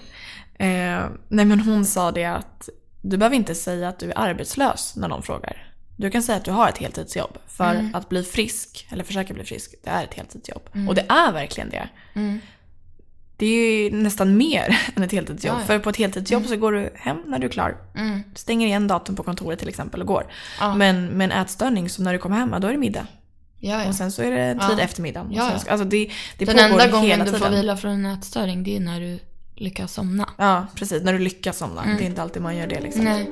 Eh, 0.53 1.05
nej 1.27 1.45
men 1.45 1.59
hon 1.59 1.85
sa 1.85 2.11
det 2.11 2.25
att 2.25 2.69
du 3.01 3.17
behöver 3.17 3.35
inte 3.35 3.55
säga 3.55 3.89
att 3.89 3.99
du 3.99 4.11
är 4.11 4.17
arbetslös 4.19 4.95
när 4.95 5.07
någon 5.07 5.23
frågar. 5.23 5.65
Du 5.95 6.09
kan 6.09 6.23
säga 6.23 6.37
att 6.37 6.45
du 6.45 6.51
har 6.51 6.69
ett 6.69 6.77
heltidsjobb. 6.77 7.37
För 7.47 7.75
mm. 7.75 7.95
att 7.95 8.09
bli 8.09 8.23
frisk, 8.23 8.87
eller 8.89 9.03
försöka 9.03 9.33
bli 9.33 9.43
frisk, 9.43 9.75
det 9.83 9.89
är 9.89 10.03
ett 10.03 10.13
heltidsjobb. 10.13 10.69
Mm. 10.73 10.89
Och 10.89 10.95
det 10.95 11.05
är 11.09 11.31
verkligen 11.31 11.69
det. 11.69 11.89
Mm. 12.13 12.39
Det 13.39 13.45
är 13.45 13.83
ju 13.83 13.91
nästan 13.91 14.37
mer 14.37 14.79
än 14.95 15.03
ett 15.03 15.11
heltidsjobb. 15.11 15.55
Ja, 15.55 15.59
ja. 15.59 15.65
För 15.65 15.79
på 15.79 15.89
ett 15.89 15.97
heltidsjobb 15.97 16.41
mm. 16.41 16.49
så 16.49 16.57
går 16.57 16.71
du 16.71 16.89
hem 16.95 17.17
när 17.25 17.39
du 17.39 17.47
är 17.47 17.51
klar. 17.51 17.77
Mm. 17.95 18.23
Stänger 18.35 18.67
igen 18.67 18.87
datorn 18.87 19.15
på 19.15 19.23
kontoret 19.23 19.59
till 19.59 19.69
exempel 19.69 20.01
och 20.01 20.07
går. 20.07 20.27
Ja. 20.59 20.75
Men 20.75 21.05
med 21.05 21.31
en 21.31 21.41
ätstörning, 21.41 21.89
så 21.89 22.03
när 22.03 22.13
du 22.13 22.19
kommer 22.19 22.35
hem, 22.35 22.55
då 22.61 22.67
är 22.67 22.71
det 22.71 22.77
middag. 22.77 23.07
Ja, 23.59 23.87
Och 23.87 23.95
sen 23.95 24.11
så 24.11 24.21
är 24.21 24.31
det 24.31 24.53
tid 24.53 24.77
ja. 24.77 24.83
eftermiddagen. 24.83 25.31
Ja, 25.31 25.51
ja. 25.65 25.71
Alltså 25.71 25.85
det, 25.85 26.09
det 26.37 26.45
Den 26.45 26.59
enda 26.59 26.87
gången 26.87 27.19
du 27.19 27.31
får 27.31 27.49
vila 27.49 27.77
från 27.77 27.91
en 27.91 28.05
ätstörning, 28.05 28.63
det 28.63 28.75
är 28.75 28.79
när 28.79 28.99
du 28.99 29.19
lyckas 29.55 29.93
somna. 29.93 30.29
Ja, 30.37 30.67
precis. 30.75 31.03
När 31.03 31.13
du 31.13 31.19
lyckas 31.19 31.57
somna. 31.57 31.83
Mm. 31.83 31.97
Det 31.97 32.03
är 32.03 32.05
inte 32.05 32.21
alltid 32.21 32.41
man 32.41 32.57
gör 32.57 32.67
det 32.67 32.81
liksom. 32.81 33.03
Nej. 33.03 33.31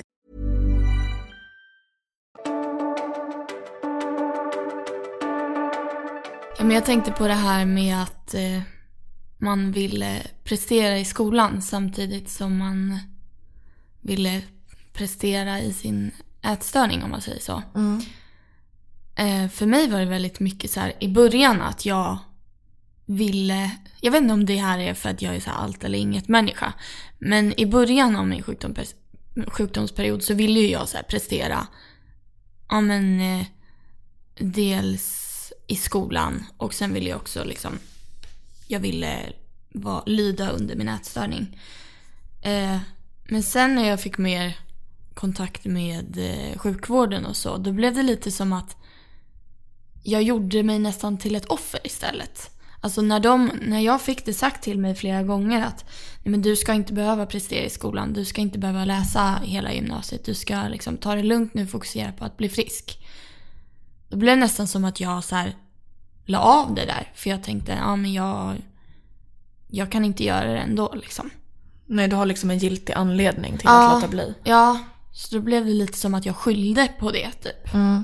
men 6.63 6.71
jag 6.71 6.85
tänkte 6.85 7.11
på 7.11 7.27
det 7.27 7.33
här 7.33 7.65
med 7.65 8.03
att 8.03 8.33
eh, 8.33 8.61
man 9.37 9.71
ville 9.71 10.21
prestera 10.43 10.97
i 10.97 11.05
skolan 11.05 11.61
samtidigt 11.61 12.29
som 12.29 12.57
man 12.57 12.99
ville 14.01 14.41
prestera 14.93 15.59
i 15.59 15.73
sin 15.73 16.11
ätstörning 16.41 17.03
om 17.03 17.11
man 17.11 17.21
säger 17.21 17.39
så. 17.39 17.63
Eh, 19.15 19.49
för 19.49 19.65
mig 19.65 19.89
var 19.89 19.99
det 19.99 20.05
väldigt 20.05 20.39
mycket 20.39 20.71
så 20.71 20.79
här 20.79 20.93
i 20.99 21.07
början 21.07 21.61
att 21.61 21.85
jag 21.85 22.17
ville, 23.05 23.71
jag 24.01 24.11
vet 24.11 24.21
inte 24.21 24.33
om 24.33 24.45
det 24.45 24.55
här 24.55 24.79
är 24.79 24.93
för 24.93 25.09
att 25.09 25.21
jag 25.21 25.35
är 25.35 25.39
så 25.39 25.51
allt 25.51 25.83
eller 25.83 25.97
inget 25.99 26.27
människa. 26.27 26.73
Men 27.19 27.59
i 27.59 27.65
början 27.65 28.15
av 28.15 28.27
min 28.27 28.43
sjukdoms, 28.43 28.95
sjukdomsperiod 29.47 30.23
så 30.23 30.33
ville 30.33 30.59
ju 30.59 30.67
jag 30.69 30.89
så 30.89 30.97
prestera. 31.09 31.67
Ja 32.69 32.81
men 32.81 33.21
eh, 33.21 33.45
dels 34.35 35.20
i 35.71 35.75
skolan 35.75 36.45
och 36.57 36.73
sen 36.73 36.93
ville 36.93 37.09
jag 37.09 37.17
också 37.17 37.43
liksom, 37.43 37.79
jag 38.67 38.79
ville 38.79 39.33
vara, 39.73 40.03
lyda 40.05 40.49
under 40.49 40.75
min 40.75 40.89
ätstörning. 40.89 41.59
Eh, 42.41 42.77
men 43.23 43.43
sen 43.43 43.75
när 43.75 43.89
jag 43.89 44.01
fick 44.01 44.17
mer 44.17 44.57
kontakt 45.13 45.65
med 45.65 46.17
eh, 46.17 46.59
sjukvården 46.59 47.25
och 47.25 47.37
så, 47.37 47.57
då 47.57 47.71
blev 47.71 47.93
det 47.93 48.03
lite 48.03 48.31
som 48.31 48.53
att 48.53 48.75
jag 50.03 50.23
gjorde 50.23 50.63
mig 50.63 50.79
nästan 50.79 51.17
till 51.17 51.35
ett 51.35 51.45
offer 51.45 51.79
istället. 51.83 52.51
Alltså 52.81 53.01
när, 53.01 53.19
de, 53.19 53.51
när 53.61 53.79
jag 53.79 54.01
fick 54.01 54.25
det 54.25 54.33
sagt 54.33 54.63
till 54.63 54.79
mig 54.79 54.95
flera 54.95 55.23
gånger 55.23 55.65
att 55.65 55.85
Nej, 56.23 56.31
men 56.31 56.41
du 56.41 56.55
ska 56.55 56.73
inte 56.73 56.93
behöva 56.93 57.25
prestera 57.25 57.65
i 57.65 57.69
skolan, 57.69 58.13
du 58.13 58.25
ska 58.25 58.41
inte 58.41 58.59
behöva 58.59 58.85
läsa 58.85 59.41
hela 59.43 59.73
gymnasiet, 59.73 60.25
du 60.25 60.33
ska 60.33 60.67
liksom 60.67 60.97
ta 60.97 61.15
det 61.15 61.23
lugnt 61.23 61.53
nu 61.53 61.63
och 61.63 61.69
fokusera 61.69 62.11
på 62.11 62.25
att 62.25 62.37
bli 62.37 62.49
frisk. 62.49 63.00
Då 64.11 64.17
blev 64.17 64.35
det 64.37 64.39
nästan 64.41 64.67
som 64.67 64.85
att 64.85 64.99
jag 64.99 65.23
så 65.23 65.35
här 65.35 65.55
la 66.25 66.39
av 66.39 66.75
det 66.75 66.85
där. 66.85 67.11
För 67.15 67.29
jag 67.29 67.43
tänkte, 67.43 67.71
ja 67.71 67.95
men 67.95 68.13
jag, 68.13 68.55
jag 69.67 69.91
kan 69.91 70.05
inte 70.05 70.23
göra 70.23 70.51
det 70.51 70.59
ändå 70.59 70.93
liksom. 70.95 71.29
Nej, 71.85 72.07
du 72.07 72.15
har 72.15 72.25
liksom 72.25 72.51
en 72.51 72.57
giltig 72.57 72.93
anledning 72.93 73.57
till 73.57 73.67
att 73.67 73.93
låta 73.93 74.07
bli. 74.07 74.33
Ja, 74.43 74.79
så 75.11 75.35
då 75.35 75.41
blev 75.41 75.65
det 75.65 75.73
lite 75.73 75.97
som 75.97 76.13
att 76.13 76.25
jag 76.25 76.35
skyllde 76.35 76.87
på 76.99 77.11
det 77.11 77.31
typ. 77.31 77.73
Mm. 77.73 78.03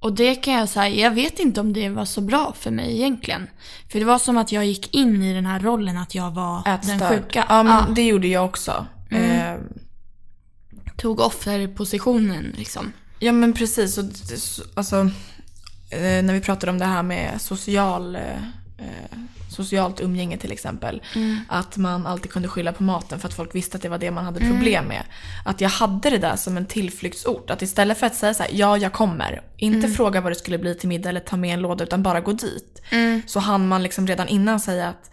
Och 0.00 0.12
det 0.12 0.34
kan 0.34 0.54
jag 0.54 0.68
säga, 0.68 0.88
jag 0.88 1.10
vet 1.10 1.38
inte 1.38 1.60
om 1.60 1.72
det 1.72 1.88
var 1.88 2.04
så 2.04 2.20
bra 2.20 2.52
för 2.58 2.70
mig 2.70 2.92
egentligen. 2.96 3.46
För 3.92 3.98
det 3.98 4.04
var 4.04 4.18
som 4.18 4.38
att 4.38 4.52
jag 4.52 4.66
gick 4.66 4.94
in 4.94 5.22
i 5.22 5.34
den 5.34 5.46
här 5.46 5.60
rollen 5.60 5.96
att 5.98 6.14
jag 6.14 6.30
var 6.30 6.62
den 6.64 6.74
Ätstörd. 6.74 7.08
sjuka. 7.08 7.46
Ja, 7.48 7.62
men 7.62 7.72
Ja. 7.72 7.94
det 7.94 8.02
gjorde 8.02 8.28
jag 8.28 8.44
också. 8.44 8.86
Mm. 9.10 9.30
Eh, 9.54 9.60
Tog 10.96 11.20
offerpositionen 11.20 12.54
liksom. 12.58 12.92
Ja 13.22 13.32
men 13.32 13.52
precis. 13.52 13.98
Och, 13.98 14.04
alltså, 14.74 14.96
eh, 15.90 16.22
när 16.22 16.32
vi 16.32 16.40
pratade 16.40 16.72
om 16.72 16.78
det 16.78 16.84
här 16.84 17.02
med 17.02 17.40
social, 17.40 18.16
eh, 18.16 18.36
eh, 18.78 19.18
socialt 19.48 20.00
umgänge 20.00 20.38
till 20.38 20.52
exempel. 20.52 21.02
Att 21.48 21.76
man 21.76 22.06
alltid 22.06 22.30
kunde 22.30 22.48
skylla 22.48 22.72
på 22.72 22.82
maten 22.82 23.20
för 23.20 23.28
att 23.28 23.34
folk 23.34 23.54
visste 23.54 23.76
att 23.76 23.82
det 23.82 23.88
var 23.88 23.98
det 23.98 24.10
man 24.10 24.24
hade 24.24 24.40
problem 24.40 24.84
med. 24.84 25.02
Att 25.44 25.60
jag 25.60 25.68
hade 25.68 26.10
det 26.10 26.18
där 26.18 26.36
som 26.36 26.56
en 26.56 26.66
tillflyktsort. 26.66 27.50
Att 27.50 27.62
istället 27.62 27.98
för 27.98 28.06
att 28.06 28.14
säga 28.14 28.34
så 28.34 28.42
här, 28.42 28.50
ja 28.54 28.76
jag 28.78 28.92
kommer. 28.92 29.42
Inte 29.56 29.88
fråga 29.88 30.20
vad 30.20 30.32
det 30.32 30.36
skulle 30.36 30.58
bli 30.58 30.74
till 30.74 30.88
middag 30.88 31.08
eller 31.08 31.20
ta 31.20 31.36
med 31.36 31.54
en 31.54 31.60
låda 31.60 31.84
utan 31.84 32.02
bara 32.02 32.20
gå 32.20 32.32
dit. 32.32 32.82
Så 33.26 33.40
hann 33.40 33.68
man 33.68 33.82
liksom 33.82 34.06
redan 34.06 34.28
innan 34.28 34.60
säga 34.60 34.88
att 34.88 35.10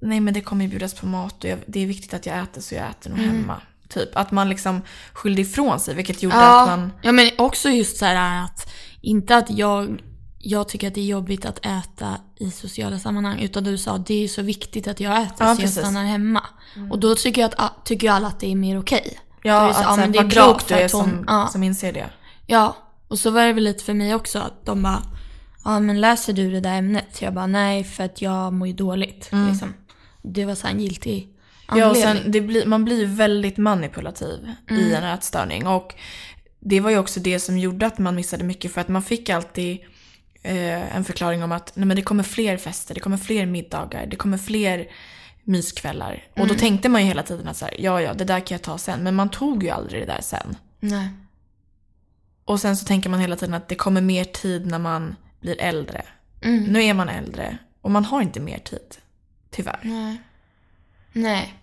nej 0.00 0.20
men 0.20 0.34
det 0.34 0.40
kommer 0.40 0.64
ju 0.64 0.70
bjudas 0.70 0.94
på 0.94 1.06
mat 1.06 1.44
och 1.44 1.50
jag, 1.50 1.58
det 1.66 1.80
är 1.80 1.86
viktigt 1.86 2.14
att 2.14 2.26
jag 2.26 2.38
äter 2.38 2.60
så 2.60 2.74
jag 2.74 2.90
äter 2.90 3.10
nog 3.10 3.18
hemma. 3.18 3.60
Typ 3.94 4.16
att 4.16 4.30
man 4.30 4.48
liksom 4.48 4.82
skyllde 5.12 5.42
ifrån 5.42 5.80
sig 5.80 5.94
vilket 5.94 6.22
gjorde 6.22 6.36
att 6.36 6.68
man 6.68 6.92
ja, 7.02 7.12
men 7.12 7.30
också 7.38 7.68
just 7.68 7.96
så 7.96 8.04
här 8.04 8.44
att 8.44 8.72
inte 9.00 9.36
att 9.36 9.50
jag, 9.50 10.02
jag 10.38 10.68
tycker 10.68 10.88
att 10.88 10.94
det 10.94 11.00
är 11.00 11.04
jobbigt 11.04 11.44
att 11.44 11.58
äta 11.66 12.16
i 12.36 12.50
sociala 12.50 12.98
sammanhang. 12.98 13.40
Utan 13.40 13.64
du 13.64 13.78
sa 13.78 13.98
det 13.98 14.24
är 14.24 14.28
så 14.28 14.42
viktigt 14.42 14.88
att 14.88 15.00
jag 15.00 15.22
äter 15.22 15.46
Ja, 15.46 15.54
så 15.54 15.60
precis. 15.60 15.76
jag 15.76 15.84
stannar 15.86 16.04
hemma. 16.04 16.42
Och 16.90 16.98
då 16.98 17.14
tycker 17.14 17.40
jag 17.40 17.50
att, 17.56 17.84
tycker 17.86 18.10
alla 18.10 18.28
att 18.28 18.40
det 18.40 18.50
är 18.52 18.56
mer 18.56 18.80
okej. 18.80 19.18
Är 19.44 19.48
Ja, 19.48 19.70
att 19.70 19.76
så, 19.76 19.82
ja, 19.82 19.96
men 19.96 20.12
det 20.12 20.18
är 20.18 20.24
bra 20.24 20.58
du 20.68 20.74
är 20.74 20.84
att 20.84 20.92
hon- 20.92 21.04
som, 21.04 21.24
ja. 21.28 21.48
som 21.52 21.62
inser 21.62 21.92
det. 21.92 22.10
Ja, 22.46 22.76
och 23.08 23.18
så 23.18 23.30
var 23.30 23.46
det 23.46 23.52
väl 23.52 23.64
lite 23.64 23.84
för 23.84 23.94
mig 23.94 24.14
också 24.14 24.38
att 24.38 24.66
de 24.66 24.82
bara 24.82 25.02
Ja 25.64 25.80
men 25.80 26.00
läser 26.00 26.32
du 26.32 26.50
det 26.50 26.60
där 26.60 26.74
ämnet? 26.78 27.22
Jag 27.22 27.34
bara 27.34 27.46
nej 27.46 27.84
för 27.84 28.04
att 28.04 28.22
jag 28.22 28.52
mår 28.52 28.68
ju 28.68 28.74
dåligt. 28.74 29.30
Liksom. 29.50 29.74
Det 30.22 30.44
var 30.44 30.54
så 30.54 30.66
här 30.66 30.74
en 30.74 30.80
giltig 30.80 31.28
Mm. 31.72 31.80
Ja, 31.80 31.90
och 31.90 31.96
anledning. 31.96 32.32
sen, 32.32 32.46
blir, 32.46 32.66
man 32.66 32.84
blir 32.84 32.98
ju 32.98 33.06
väldigt 33.06 33.56
manipulativ 33.56 34.50
i 34.70 34.94
en 34.94 35.04
ätstörning. 35.04 35.66
Och 35.66 35.94
det 36.60 36.80
var 36.80 36.90
ju 36.90 36.98
också 36.98 37.20
det 37.20 37.40
som 37.40 37.58
gjorde 37.58 37.86
att 37.86 37.98
man 37.98 38.14
missade 38.14 38.44
mycket 38.44 38.72
för 38.72 38.80
att 38.80 38.88
man 38.88 39.02
fick 39.02 39.28
alltid 39.28 39.78
eh, 40.42 40.96
en 40.96 41.04
förklaring 41.04 41.42
om 41.42 41.52
att 41.52 41.76
nej, 41.76 41.86
men 41.86 41.96
det 41.96 42.02
kommer 42.02 42.22
fler 42.22 42.56
fester, 42.56 42.94
det 42.94 43.00
kommer 43.00 43.16
fler 43.16 43.46
middagar, 43.46 44.06
det 44.06 44.16
kommer 44.16 44.38
fler 44.38 44.86
myskvällar. 45.44 46.24
Och 46.36 46.46
då 46.46 46.54
tänkte 46.54 46.88
man 46.88 47.00
ju 47.00 47.08
hela 47.08 47.22
tiden 47.22 47.48
att 47.48 47.56
så 47.56 47.64
här, 47.64 47.74
ja 47.78 48.00
ja 48.00 48.14
det 48.14 48.24
där 48.24 48.40
kan 48.40 48.54
jag 48.54 48.62
ta 48.62 48.78
sen. 48.78 49.02
Men 49.02 49.14
man 49.14 49.28
tog 49.28 49.62
ju 49.62 49.70
aldrig 49.70 50.02
det 50.02 50.06
där 50.06 50.20
sen. 50.22 50.56
Nej. 50.80 51.08
Och 52.44 52.60
sen 52.60 52.76
så 52.76 52.86
tänker 52.86 53.10
man 53.10 53.20
hela 53.20 53.36
tiden 53.36 53.54
att 53.54 53.68
det 53.68 53.74
kommer 53.74 54.00
mer 54.00 54.24
tid 54.24 54.66
när 54.66 54.78
man 54.78 55.16
blir 55.40 55.60
äldre. 55.60 56.04
Mm. 56.42 56.64
Nu 56.64 56.82
är 56.84 56.94
man 56.94 57.08
äldre 57.08 57.58
och 57.80 57.90
man 57.90 58.04
har 58.04 58.22
inte 58.22 58.40
mer 58.40 58.58
tid. 58.58 58.96
Tyvärr. 59.50 59.80
Nej. 59.82 60.20
Nej. 61.12 61.54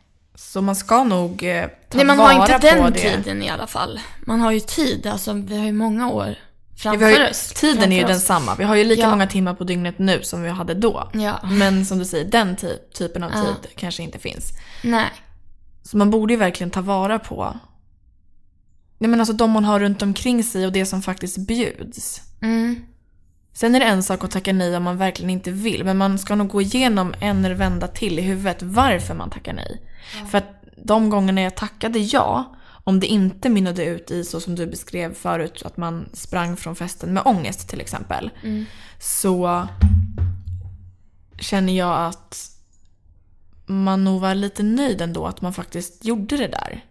Så 0.41 0.61
man 0.61 0.75
ska 0.75 1.03
nog 1.03 1.43
eh, 1.43 1.67
ta 1.89 1.97
Nej 1.97 2.05
man 2.05 2.17
vara 2.17 2.33
har 2.33 2.53
inte 2.53 2.75
den 2.75 2.93
det. 2.93 2.99
tiden 2.99 3.43
i 3.43 3.49
alla 3.49 3.67
fall. 3.67 3.99
Man 4.25 4.41
har 4.41 4.51
ju 4.51 4.59
tid, 4.59 5.07
alltså 5.07 5.33
vi 5.33 5.57
har 5.57 5.65
ju 5.65 5.71
många 5.71 6.09
år 6.11 6.27
Ja, 6.27 6.35
framför 6.75 7.05
har 7.05 7.11
ju, 7.11 7.29
oss. 7.29 7.47
tiden 7.53 7.91
är 7.91 7.95
ju 7.95 8.01
framför 8.01 8.15
oss. 8.15 8.21
densamma. 8.21 8.55
Vi 8.55 8.63
har 8.63 8.75
ju 8.75 8.83
lika 8.83 9.01
Ja. 9.01 9.09
många 9.09 9.27
timmar 9.27 9.53
på 9.53 9.63
dygnet 9.63 9.99
nu 9.99 10.23
som 10.23 10.41
vi 10.43 10.49
hade 10.49 10.73
då. 10.73 11.09
Ja. 11.13 11.39
Men 11.43 11.85
som 11.85 11.99
du 11.99 12.05
säger, 12.05 12.25
den 12.31 12.55
ty- 12.55 12.77
typen 12.93 13.23
av 13.23 13.31
Ja. 13.33 13.41
tid 13.43 13.71
kanske 13.75 14.03
inte 14.03 14.19
finns. 14.19 14.51
Nej. 14.83 15.09
Så 15.83 15.97
man 15.97 16.09
borde 16.09 16.33
ju 16.33 16.39
verkligen 16.39 16.71
ta 16.71 16.81
vara 16.81 17.19
på 17.19 17.57
Nej, 18.97 19.09
men 19.09 19.19
alltså 19.19 19.33
de 19.33 19.51
man 19.51 19.63
har 19.65 19.79
runt 19.79 20.01
omkring 20.01 20.43
sig 20.43 20.65
och 20.65 20.71
det 20.71 20.85
som 20.85 21.01
faktiskt 21.01 21.37
bjuds. 21.37 22.21
Mm. 22.41 22.85
Sen 23.53 23.75
är 23.75 23.79
det 23.79 23.85
en 23.85 24.03
sak 24.03 24.23
att 24.23 24.31
tacka 24.31 24.53
nej 24.53 24.77
om 24.77 24.83
man 24.83 24.97
verkligen 24.97 25.29
inte 25.29 25.51
vill. 25.51 25.83
Men 25.83 25.97
man 25.97 26.19
ska 26.19 26.35
nog 26.35 26.47
gå 26.47 26.61
igenom 26.61 27.13
en 27.19 27.57
vända 27.57 27.87
till 27.87 28.19
i 28.19 28.21
huvudet 28.21 28.61
varför 28.61 29.13
man 29.13 29.29
tackar 29.29 29.53
nej. 29.53 29.81
För 30.31 30.37
att 30.37 30.63
de 30.75 31.09
gångerna 31.09 31.41
jag 31.41 31.55
tackade 31.55 31.99
ja, 31.99 32.55
om 32.83 32.99
det 32.99 33.07
inte 33.07 33.49
mynnade 33.49 33.85
ut 33.85 34.11
i 34.11 34.23
så 34.23 34.39
som 34.39 34.55
du 34.55 34.67
beskrev 34.67 35.13
förut, 35.13 35.61
att 35.65 35.77
man 35.77 36.09
sprang 36.13 36.57
från 36.57 36.75
festen 36.75 37.13
med 37.13 37.23
ångest 37.25 37.69
till 37.69 37.81
exempel. 37.81 38.29
Så 38.99 39.67
känner 41.39 41.77
jag 41.77 42.07
att 42.07 42.49
man 43.65 44.03
nog 44.03 44.21
var 44.21 44.35
lite 44.35 44.63
nöjd 44.63 45.01
ändå 45.01 45.25
att 45.25 45.41
man 45.41 45.53
faktiskt 45.53 46.05
gjorde 46.05 46.37
det 46.37 46.47
där. 46.47 46.85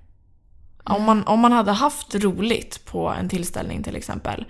Om, 0.88 1.02
man, 1.02 1.26
om 1.26 1.40
man 1.40 1.52
hade 1.52 1.72
haft 1.72 2.14
roligt 2.14 2.84
på 2.84 3.08
en 3.08 3.28
tillställning 3.28 3.82
till 3.82 3.96
exempel. 3.96 4.44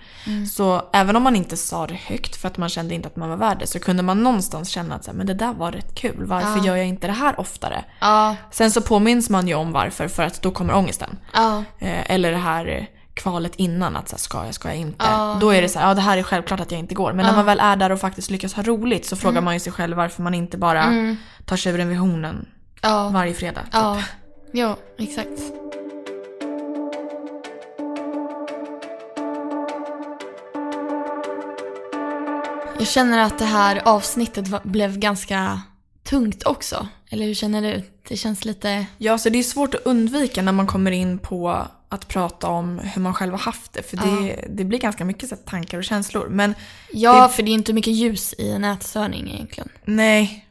Så 0.51 0.81
även 0.93 1.15
om 1.15 1.23
man 1.23 1.35
inte 1.35 1.57
sa 1.57 1.87
det 1.87 1.93
högt 2.05 2.35
för 2.35 2.47
att 2.47 2.57
man 2.57 2.69
kände 2.69 2.95
inte 2.95 3.07
att 3.07 3.15
man 3.15 3.29
var 3.29 3.37
värd 3.37 3.59
det 3.59 3.67
så 3.67 3.79
kunde 3.79 4.03
man 4.03 4.23
någonstans 4.23 4.69
känna 4.69 4.95
att 4.95 5.03
så 5.03 5.11
här, 5.11 5.17
men 5.17 5.27
det 5.27 5.33
där 5.33 5.53
var 5.53 5.71
rätt 5.71 5.95
kul. 5.95 6.25
Varför 6.25 6.65
gör 6.65 6.75
jag 6.75 6.87
inte 6.87 7.07
det 7.07 7.13
här 7.13 7.39
oftare? 7.39 7.83
Ja. 8.01 8.35
Sen 8.51 8.71
så 8.71 8.81
påminns 8.81 9.29
man 9.29 9.47
ju 9.47 9.53
om 9.55 9.71
varför 9.71 10.07
för 10.07 10.23
att 10.23 10.41
då 10.41 10.51
kommer 10.51 10.73
ångesten. 10.75 11.17
Ja. 11.33 11.63
Eh, 11.79 12.11
eller 12.11 12.31
det 12.31 12.37
här 12.37 12.87
kvalet 13.13 13.55
innan 13.55 13.95
att 13.95 14.09
så 14.09 14.15
här, 14.15 14.19
ska 14.19 14.45
jag, 14.45 14.53
ska 14.53 14.67
jag 14.67 14.77
inte? 14.77 15.05
Ja. 15.09 15.37
Då 15.41 15.49
är 15.53 15.61
det 15.61 15.69
så 15.69 15.79
här, 15.79 15.87
ja 15.87 15.93
det 15.93 16.01
här 16.01 16.17
är 16.17 16.23
självklart 16.23 16.59
att 16.59 16.71
jag 16.71 16.79
inte 16.79 16.95
går. 16.95 17.13
Men 17.13 17.25
när 17.25 17.35
man 17.35 17.45
väl 17.45 17.59
är 17.59 17.75
där 17.75 17.89
och 17.91 17.99
faktiskt 17.99 18.31
lyckas 18.31 18.53
ha 18.53 18.63
roligt 18.63 19.05
så 19.05 19.15
Mm. 19.15 19.21
frågar 19.21 19.41
man 19.41 19.53
ju 19.53 19.59
sig 19.59 19.73
själv 19.73 19.97
varför 19.97 20.23
man 20.23 20.33
inte 20.33 20.57
bara 20.57 20.93
tar 21.45 21.57
tjuren 21.57 21.89
vid 21.89 21.97
hornen 21.97 22.45
Ja. 22.81 23.09
varje 23.13 23.33
fredag. 23.33 23.61
typ. 23.61 23.69
Ja. 23.73 24.01
Ja, 24.51 24.77
exakt. 24.97 25.29
Jag 32.79 32.87
känner 32.87 33.17
att 33.19 33.39
det 33.39 33.45
här 33.45 33.81
avsnittet 33.87 34.63
blev 34.63 34.97
ganska 34.97 35.61
tungt 36.03 36.43
också. 36.45 36.87
Eller 37.09 37.25
hur 37.25 37.33
känner 37.33 37.61
du? 37.61 37.83
Det 38.07 38.17
känns 38.17 38.45
lite... 38.45 38.85
Ja, 38.97 39.17
så 39.17 39.29
det 39.29 39.39
är 39.39 39.43
svårt 39.43 39.75
att 39.75 39.81
undvika 39.85 40.41
när 40.41 40.51
man 40.51 40.67
kommer 40.67 40.91
in 40.91 41.17
på 41.19 41.67
att 41.89 42.07
prata 42.07 42.47
om 42.47 42.79
hur 42.79 43.01
man 43.01 43.13
själv 43.13 43.31
har 43.31 43.39
haft 43.39 43.73
det. 43.73 43.83
För 43.83 43.97
det, 43.97 44.45
det 44.49 44.63
blir 44.63 44.79
ganska 44.79 45.05
mycket 45.05 45.29
så 45.29 45.35
tankar 45.35 45.77
och 45.77 45.83
känslor. 45.83 46.27
Men 46.29 46.55
Ja, 46.91 47.27
Det- 47.27 47.33
för 47.33 47.43
det 47.43 47.51
är 47.51 47.53
inte 47.53 47.73
mycket 47.73 47.93
ljus 47.93 48.33
i 48.37 48.51
en 48.51 48.63
ätstörning 48.63 49.31
egentligen. 49.33 49.69
nej, 49.85 50.45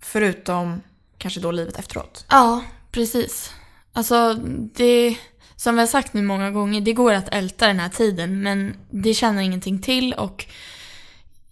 förutom 0.00 0.80
kanske 1.18 1.40
då 1.40 1.50
livet 1.50 1.78
efteråt. 1.78 2.26
Ja, 2.30 2.62
precis. 2.90 3.50
Alltså, 3.92 4.34
det... 4.74 5.16
Som 5.56 5.74
vi 5.74 5.80
har 5.80 5.86
sagt 5.86 6.14
nu 6.14 6.22
många 6.22 6.50
gånger, 6.50 6.80
det 6.80 6.92
går 6.92 7.12
att 7.12 7.28
älta 7.28 7.66
den 7.66 7.80
här 7.80 7.88
tiden, 7.88 8.42
men 8.42 8.76
det 8.90 9.14
tjänar 9.14 9.42
ingenting 9.42 9.82
till 9.82 10.12
och 10.12 10.46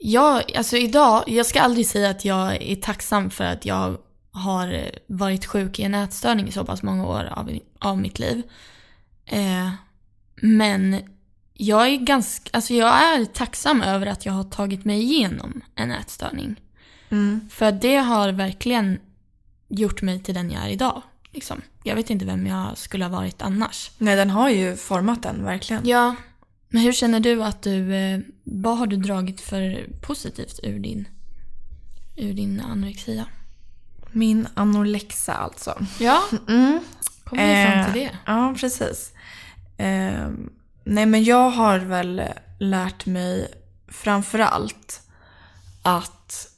jag, 0.03 0.57
alltså 0.57 0.77
idag, 0.77 1.25
jag 1.27 1.47
ska 1.47 1.61
aldrig 1.61 1.87
säga 1.87 2.11
att 2.11 2.25
jag 2.25 2.63
är 2.63 2.77
tacksam 2.77 3.31
för 3.31 3.45
att 3.45 3.67
jag 3.67 3.99
har 4.31 4.91
varit 5.07 5.47
sjuk 5.47 5.79
i 5.79 5.83
en 5.83 5.95
ätstörning 5.95 6.49
i 6.49 6.53
så 6.53 6.65
pass 6.65 6.83
många 6.83 7.07
år 7.07 7.25
av, 7.33 7.59
av 7.79 7.99
mitt 7.99 8.19
liv. 8.19 8.43
Eh, 9.27 9.71
men 10.35 10.97
jag 11.55 11.89
är 11.89 11.97
ganska, 11.97 12.51
alltså 12.53 12.75
jag 12.75 12.89
är 12.89 13.25
tacksam 13.25 13.83
över 13.83 14.07
att 14.07 14.27
jag 14.27 14.33
har 14.33 14.45
tagit 14.45 14.85
mig 14.85 15.03
igenom 15.03 15.61
en 15.75 15.91
ätstörning. 15.91 16.61
För 17.51 17.73
det 17.73 17.97
har 17.97 18.33
verkligen 18.33 19.01
gjort 19.69 20.03
mig 20.03 20.23
till 20.23 20.35
den 20.35 20.51
jag 20.51 20.65
är 20.65 20.69
idag. 20.69 21.03
Liksom. 21.31 21.61
Jag 21.83 21.97
vet 21.97 22.11
inte 22.11 22.25
vem 22.25 22.47
jag 22.47 22.79
skulle 22.79 23.05
ha 23.05 23.11
varit 23.11 23.43
annars. 23.43 23.91
Nej, 23.99 24.17
den 24.17 24.31
har 24.31 24.49
ju 24.49 24.77
format 24.77 25.23
den, 25.23 25.45
verkligen. 25.45 25.89
Ja, 25.89 26.15
men 26.73 26.83
hur 26.83 26.93
känner 26.93 27.21
du 27.21 27.43
att 27.45 27.63
du, 27.63 27.95
eh, 27.95 28.21
vad 28.45 28.79
har 28.79 28.87
du 28.87 28.97
dragit 28.97 29.41
för 29.41 29.87
positivt 30.01 30.61
ur 30.63 30.79
din, 30.79 31.09
ur 32.17 32.33
din 32.33 32.61
anorexia? 32.61 33.25
Min 34.13 34.49
anorexia 34.55 35.35
alltså. 35.35 35.87
Ja, 36.01 36.23
Mm. 36.49 36.81
kommer 37.25 37.47
vi 37.49 37.73
fram 37.73 37.93
till 37.93 38.03
Eh, 38.03 38.09
det? 38.09 38.19
Ja, 38.27 38.55
precis. 38.61 39.13
Eh, 39.77 40.29
nej, 40.85 41.07
men 41.07 41.25
jag 41.25 41.51
har 41.51 41.79
väl 41.79 42.23
lärt 42.61 43.07
mig 43.07 43.49
framförallt 43.89 45.01
att 45.83 46.49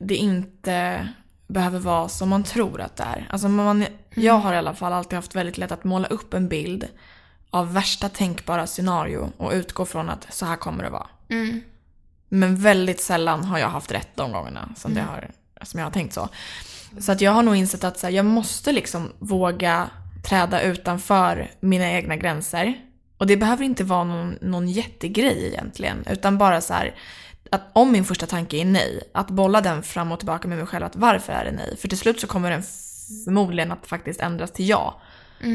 det 0.00 0.16
inte 0.16 1.08
behöver 1.46 1.78
vara 1.78 2.08
som 2.08 2.28
man 2.28 2.44
tror 2.44 2.80
att 2.80 2.96
det 2.96 3.02
är. 3.02 3.26
Alltså 3.30 3.48
man, 3.48 3.84
Jag 4.14 4.34
har 4.38 4.54
i 4.54 4.56
alla 4.56 4.74
fall 4.74 4.92
alltid 4.92 5.16
haft 5.16 5.34
väldigt 5.34 5.58
lätt 5.58 5.72
att 5.72 5.84
måla 5.84 6.08
upp 6.08 6.34
en 6.34 6.48
bild 6.48 6.88
av 7.52 7.72
värsta 7.72 8.08
tänkbara 8.08 8.66
scenario 8.66 9.32
och 9.36 9.52
utgå 9.52 9.84
från 9.84 10.10
att 10.10 10.34
så 10.34 10.46
här 10.46 10.56
kommer 10.56 10.84
det 10.84 10.90
vara. 10.90 11.06
Mm. 11.28 11.60
Men 12.28 12.56
väldigt 12.56 13.00
sällan 13.00 13.44
har 13.44 13.58
jag 13.58 13.68
haft 13.68 13.92
rätt 13.92 14.08
de 14.14 14.32
gångerna 14.32 14.68
som, 14.76 14.94
det 14.94 15.00
har, 15.00 15.30
som 15.62 15.80
jag 15.80 15.86
har 15.86 15.90
tänkt 15.90 16.14
så. 16.14 16.28
Så 17.00 17.12
att 17.12 17.20
jag 17.20 17.32
har 17.32 17.42
nog 17.42 17.56
insett 17.56 17.84
att 17.84 18.02
här, 18.02 18.10
jag 18.10 18.24
måste 18.24 18.72
liksom 18.72 19.12
våga 19.18 19.90
träda 20.28 20.62
utanför 20.62 21.50
mina 21.60 21.90
egna 21.90 22.16
gränser. 22.16 22.74
Och 23.18 23.26
det 23.26 23.36
behöver 23.36 23.64
inte 23.64 23.84
vara 23.84 24.04
någon, 24.04 24.38
någon 24.40 24.68
jättegrej 24.68 25.46
egentligen. 25.46 26.04
Utan 26.10 26.38
bara 26.38 26.60
så 26.60 26.74
här, 26.74 26.94
att 27.50 27.62
om 27.72 27.92
min 27.92 28.04
första 28.04 28.26
tanke 28.26 28.56
är 28.56 28.64
nej, 28.64 29.02
att 29.14 29.30
bolla 29.30 29.60
den 29.60 29.82
fram 29.82 30.12
och 30.12 30.18
tillbaka 30.18 30.48
med 30.48 30.58
mig 30.58 30.66
själv. 30.66 30.84
Att 30.84 30.96
varför 30.96 31.32
är 31.32 31.44
det 31.44 31.52
nej? 31.52 31.76
För 31.76 31.88
till 31.88 31.98
slut 31.98 32.20
så 32.20 32.26
kommer 32.26 32.50
den 32.50 32.62
förmodligen 33.24 33.72
att 33.72 33.86
faktiskt 33.86 34.20
ändras 34.20 34.50
till 34.50 34.68
ja. 34.68 35.00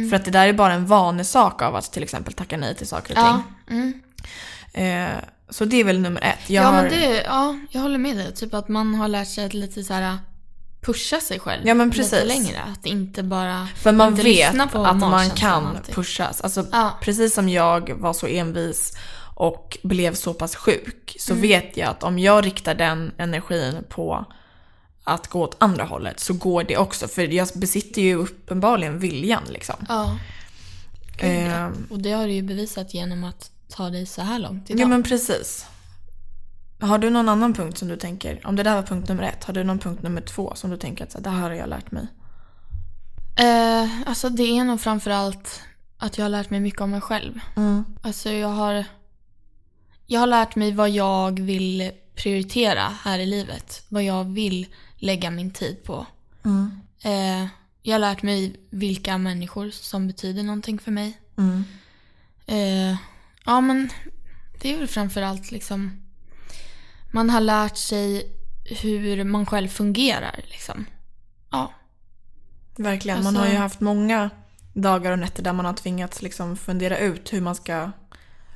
För 0.10 0.16
att 0.16 0.26
det 0.26 0.32
där 0.32 0.48
är 0.48 0.54
bara 0.54 0.74
en 0.74 0.86
vanesak 0.86 1.62
av 1.62 1.76
att 1.76 1.92
till 1.94 2.04
exempel 2.04 2.34
tacka 2.34 2.58
nej 2.58 2.76
till 2.76 2.88
saker 2.88 3.14
och 3.14 3.20
Ja, 3.20 3.42
ting. 3.68 3.78
mm. 3.78 4.02
Eh, 4.74 5.20
så 5.50 5.66
det 5.66 5.80
är 5.80 5.84
väl 5.84 6.00
nummer 6.00 6.22
ett. 6.22 6.50
Jag 6.50 6.64
ja, 6.64 6.68
har... 6.68 6.82
men 6.82 6.92
det, 6.92 7.24
ja, 7.24 7.56
jag 7.70 7.82
håller 7.82 7.98
med 7.98 8.18
dig. 8.18 8.34
Typ 8.36 8.54
att 8.54 8.68
man 8.68 8.96
har 8.96 9.08
lärt 9.08 9.28
sig 9.28 9.46
att 9.46 9.54
lite 9.54 9.84
så 9.84 9.94
här 9.94 10.18
pusha 10.82 11.20
sig 11.20 11.40
själv 11.40 11.68
Ja, 11.68 11.74
men 11.74 11.90
lite 11.90 11.98
precis. 12.00 12.26
längre. 12.28 12.62
Att 12.72 12.86
inte 12.86 13.24
bara 13.24 13.68
För 13.76 13.92
man 13.92 14.16
vet 14.16 14.60
att 14.74 14.98
man 15.00 15.30
kan 15.30 15.78
pushas. 15.92 16.42
Alltså, 16.42 16.66
Ja. 16.72 16.98
Precis 17.02 17.34
som 17.34 17.50
jag 17.50 17.90
var 17.98 18.14
så 18.14 18.28
envis 18.28 18.98
och 19.36 19.78
blev 19.84 20.14
så 20.16 20.34
pass 20.34 20.56
sjuk 20.56 21.16
så 21.20 21.32
Mm. 21.34 21.42
vet 21.42 21.78
jag 21.78 21.90
att 21.90 22.04
om 22.04 22.20
jag 22.20 22.46
riktar 22.46 22.76
den 22.76 23.12
energin 23.18 23.84
på 23.90 24.26
att 25.08 25.28
gå 25.28 25.42
åt 25.44 25.56
andra 25.60 25.84
hållet 25.84 26.20
så 26.20 26.34
går 26.34 26.64
det 26.64 26.78
också. 26.78 27.08
För 27.08 27.22
jag 27.22 27.48
besitter 27.56 28.02
ju 28.02 28.16
uppenbarligen 28.16 29.00
viljan 29.00 29.44
liksom. 29.50 29.76
Ja. 29.90 30.18
Ehm, 31.20 31.88
Och 31.90 32.00
det 32.00 32.12
har 32.12 32.28
du 32.28 32.34
ju 32.34 32.42
bevisat 32.42 32.94
genom 32.94 33.24
att 33.24 33.52
ta 33.70 33.90
dig 33.90 34.06
så 34.06 34.22
här 34.22 34.40
långt 34.40 34.70
idag. 34.70 34.82
ja 34.82 34.88
men 34.88 35.04
precis. 35.04 35.66
Har 36.80 36.98
du 36.98 37.10
någon 37.10 37.30
annan 37.30 37.54
punkt 37.54 37.78
som 37.78 37.88
du 37.88 37.98
tänker, 37.98 38.42
om 38.48 38.56
det 38.56 38.64
där 38.64 38.76
var 38.76 38.84
punkt 38.84 39.10
nummer 39.10 39.24
ett, 39.24 39.44
har 39.44 39.54
du 39.54 39.64
någon 39.64 39.80
punkt 39.80 40.04
nummer 40.04 40.22
två 40.22 40.54
som 40.56 40.70
du 40.70 40.78
tänker 40.78 41.04
att 41.04 41.12
så 41.12 41.18
här, 41.18 41.24
det 41.24 41.30
här 41.30 41.42
har 41.42 41.52
jag 41.52 41.70
lärt 41.70 41.92
mig? 41.92 42.08
Eh, 43.40 43.90
alltså 44.10 44.30
det 44.30 44.58
är 44.58 44.64
nog 44.64 44.82
framförallt 44.82 45.62
att 45.98 46.18
jag 46.18 46.26
har 46.26 46.30
lärt 46.30 46.50
mig 46.50 46.60
mycket 46.60 46.82
om 46.82 46.92
mig 46.92 47.02
själv. 47.02 47.40
Mm. 47.56 47.86
Alltså 48.02 48.30
jag 48.30 48.48
har, 48.48 48.86
jag 50.06 50.20
har 50.20 50.28
lärt 50.28 50.56
mig 50.56 50.72
vad 50.72 50.90
jag 50.90 51.40
vill 51.40 51.92
prioritera 52.16 52.82
här 53.04 53.20
i 53.20 53.26
livet. 53.26 53.84
Vad 53.90 54.04
jag 54.04 54.24
vill 54.24 54.68
lägga 54.98 55.32
min 55.32 55.52
tid 55.52 55.84
på. 55.84 56.06
Mm. 56.46 56.82
Eh, 57.04 57.48
jag 57.82 57.94
har 57.94 58.00
lärt 58.00 58.24
mig 58.24 58.56
vilka 58.70 59.18
människor 59.18 59.70
som 59.70 60.08
betyder 60.08 60.44
någonting 60.44 60.80
för 60.80 60.92
mig. 60.92 61.18
Mm. 61.38 61.64
Eh, 62.46 62.98
ja 63.46 63.62
men 63.62 63.90
det 64.62 64.74
är 64.74 64.78
väl 64.78 64.88
framförallt 64.88 65.52
liksom 65.52 66.04
man 67.12 67.30
har 67.30 67.42
lärt 67.42 67.78
sig 67.78 68.32
hur 68.82 69.24
man 69.24 69.46
själv 69.46 69.68
fungerar 69.68 70.40
liksom. 70.48 70.86
Ja. 71.52 71.74
Verkligen. 72.76 73.18
Man 73.18 73.28
Alltså- 73.28 73.42
har 73.42 73.50
ju 73.52 73.58
haft 73.58 73.80
många 73.80 74.30
dagar 74.74 75.12
och 75.12 75.20
nätter 75.20 75.44
där 75.44 75.54
man 75.54 75.66
har 75.66 75.74
tvingats 75.74 76.22
liksom 76.22 76.58
fundera 76.58 76.98
ut 76.98 77.34
hur 77.34 77.42
man 77.42 77.56
ska 77.56 77.92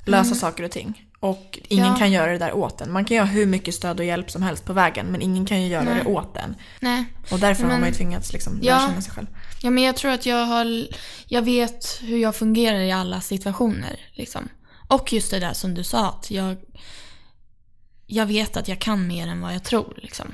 lösa 0.04 0.34
saker 0.34 0.64
och 0.64 0.70
ting. 0.70 1.08
Och 1.22 1.58
ingen 1.68 1.84
Mm. 1.84 1.94
Ja. 1.94 1.98
kan 1.98 2.12
göra 2.12 2.32
det 2.32 2.38
där 2.38 2.52
åt 2.52 2.80
en. 2.80 2.92
Man 2.92 3.04
kan 3.04 3.18
ha 3.18 3.24
hur 3.24 3.46
mycket 3.46 3.74
stöd 3.74 4.00
och 4.00 4.06
hjälp 4.06 4.30
som 4.30 4.42
helst 4.42 4.64
på 4.64 4.72
vägen 4.72 5.06
men 5.06 5.22
ingen 5.22 5.46
kan 5.46 5.62
ju 5.62 5.68
göra 5.68 5.84
Nej. 5.84 5.94
det 6.04 6.10
åt 6.10 6.36
en. 6.36 6.54
Nej. 6.80 7.04
Och 7.30 7.38
därför 7.38 7.62
har 7.62 7.70
Men- 7.70 7.80
man 7.80 7.88
ju 7.88 7.94
tvingats 7.94 8.32
liksom 8.32 8.58
Ja. 8.62 8.74
lära 8.78 8.88
känna 8.88 9.00
sig 9.00 9.12
själv. 9.12 9.26
Ja 9.62 9.70
men 9.70 9.84
jag 9.84 9.96
tror 9.96 10.10
att 10.12 10.26
jag 10.26 10.46
har, 10.46 10.86
jag 11.26 11.42
vet 11.42 11.98
hur 12.02 12.18
jag 12.18 12.36
fungerar 12.36 12.78
i 12.80 12.92
alla 12.92 13.20
situationer 13.20 14.00
liksom. 14.12 14.48
Och 14.88 15.12
just 15.12 15.30
det 15.30 15.38
där 15.40 15.52
som 15.52 15.74
du 15.74 15.84
sa 15.84 16.08
att 16.08 16.30
jag, 16.30 16.56
jag 18.06 18.26
vet 18.26 18.56
att 18.56 18.68
jag 18.68 18.78
kan 18.78 19.06
mer 19.06 19.26
än 19.28 19.40
vad 19.40 19.54
jag 19.54 19.64
tror 19.64 19.98
liksom. 20.02 20.26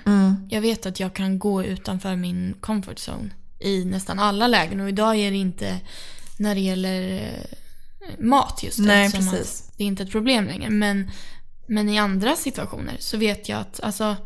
Jag 0.50 0.60
vet 0.60 0.86
att 0.86 1.00
jag 1.00 1.14
kan 1.14 1.38
gå 1.38 1.64
utanför 1.64 2.16
min 2.16 2.54
comfort 2.60 2.98
zone 3.08 3.30
i 3.60 3.84
nästan 3.84 4.18
alla 4.18 4.46
lägen 4.46 4.80
och 4.80 4.88
idag 4.88 5.16
är 5.16 5.30
det 5.30 5.36
inte 5.36 5.80
när 6.38 6.54
det 6.54 6.60
gäller 6.60 7.12
eh, 7.12 7.56
mat 8.18 8.62
just 8.62 8.78
Nej, 8.78 9.06
eftersom 9.06 9.30
precis. 9.30 9.72
Det 9.76 9.84
är 9.84 9.86
inte 9.86 10.02
ett 10.02 10.10
problem 10.12 10.46
längre. 10.46 10.70
Men, 10.70 11.10
men 11.66 11.88
i 11.88 11.98
andra 11.98 12.36
situationer 12.36 12.96
så 12.98 13.16
vet 13.16 13.48
jag 13.48 13.60
att, 13.60 13.80
alltså, 13.80 14.16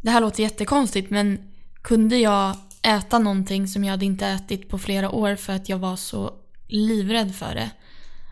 det 0.00 0.10
här 0.10 0.20
låter 0.20 0.42
jättekonstigt 0.42 1.10
men 1.10 1.38
kunde 1.82 2.16
jag 2.16 2.56
äta 2.82 3.18
någonting 3.18 3.68
som 3.68 3.84
jag 3.84 3.90
hade 3.90 4.04
inte 4.04 4.26
ätit 4.26 4.68
på 4.68 4.78
flera 4.78 5.10
år 5.10 5.36
för 5.36 5.52
att 5.52 5.68
jag 5.68 5.78
var 5.78 5.96
så 5.96 6.32
livrädd 6.68 7.34
för 7.34 7.54
det. 7.54 7.70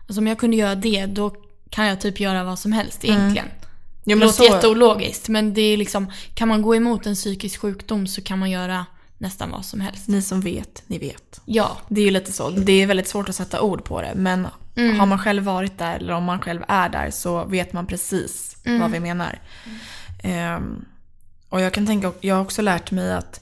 Alltså 0.07 0.21
om 0.21 0.27
jag 0.27 0.39
kunde 0.39 0.57
göra 0.57 0.75
det 0.75 1.05
då 1.05 1.35
kan 1.69 1.85
jag 1.87 2.01
typ 2.01 2.19
göra 2.19 2.43
vad 2.43 2.59
som 2.59 2.71
helst 2.71 3.05
egentligen. 3.05 3.47
Jo, 3.51 3.59
det 4.03 4.15
men 4.15 4.27
låter 4.27 4.37
så- 4.37 4.53
jätteologiskt 4.53 5.29
men 5.29 5.53
det 5.53 5.61
är 5.61 5.77
liksom, 5.77 6.11
kan 6.33 6.47
man 6.47 6.61
gå 6.61 6.75
emot 6.75 7.05
en 7.05 7.15
psykisk 7.15 7.59
sjukdom 7.61 8.07
så 8.07 8.21
kan 8.21 8.39
man 8.39 8.51
göra 8.51 8.85
nästan 9.21 9.51
vad 9.51 9.65
som 9.65 9.81
helst. 9.81 10.07
Ni 10.07 10.21
som 10.21 10.41
vet, 10.41 10.83
ni 10.87 10.97
vet. 10.97 11.41
Ja, 11.45 11.77
Det 11.89 12.01
är 12.01 12.05
ju 12.05 12.11
lite 12.11 12.31
så. 12.31 12.49
Det 12.49 12.71
är 12.71 12.87
väldigt 12.87 13.07
svårt 13.07 13.29
att 13.29 13.35
sätta 13.35 13.61
ord 13.61 13.83
på 13.83 14.01
det. 14.01 14.13
Men 14.15 14.47
Mm. 14.75 14.99
har 14.99 15.05
man 15.05 15.19
själv 15.19 15.43
varit 15.43 15.77
där 15.77 15.95
eller 15.95 16.13
om 16.13 16.23
man 16.23 16.39
själv 16.39 16.63
är 16.67 16.89
där 16.89 17.11
så 17.11 17.45
vet 17.45 17.73
man 17.73 17.87
precis 17.87 18.57
Mm. 18.65 18.81
vad 18.81 18.91
vi 18.91 18.99
menar. 18.99 19.39
Ehm, 20.23 20.85
och 21.49 21.61
jag 21.61 21.73
kan 21.73 21.85
tänka, 21.85 22.11
jag 22.21 22.35
har 22.35 22.41
också 22.41 22.61
lärt 22.61 22.91
mig 22.91 23.13
att 23.13 23.41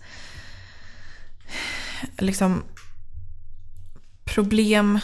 liksom 2.17 2.63
problem 4.25 4.99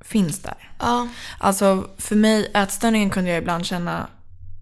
finns 0.00 0.38
där. 0.42 0.70
ja, 0.78 1.08
Alltså 1.38 1.90
för 1.98 2.16
mig, 2.16 2.50
ätstörningen 2.54 3.10
kunde 3.10 3.30
jag 3.30 3.38
ibland 3.38 3.66
känna 3.66 4.06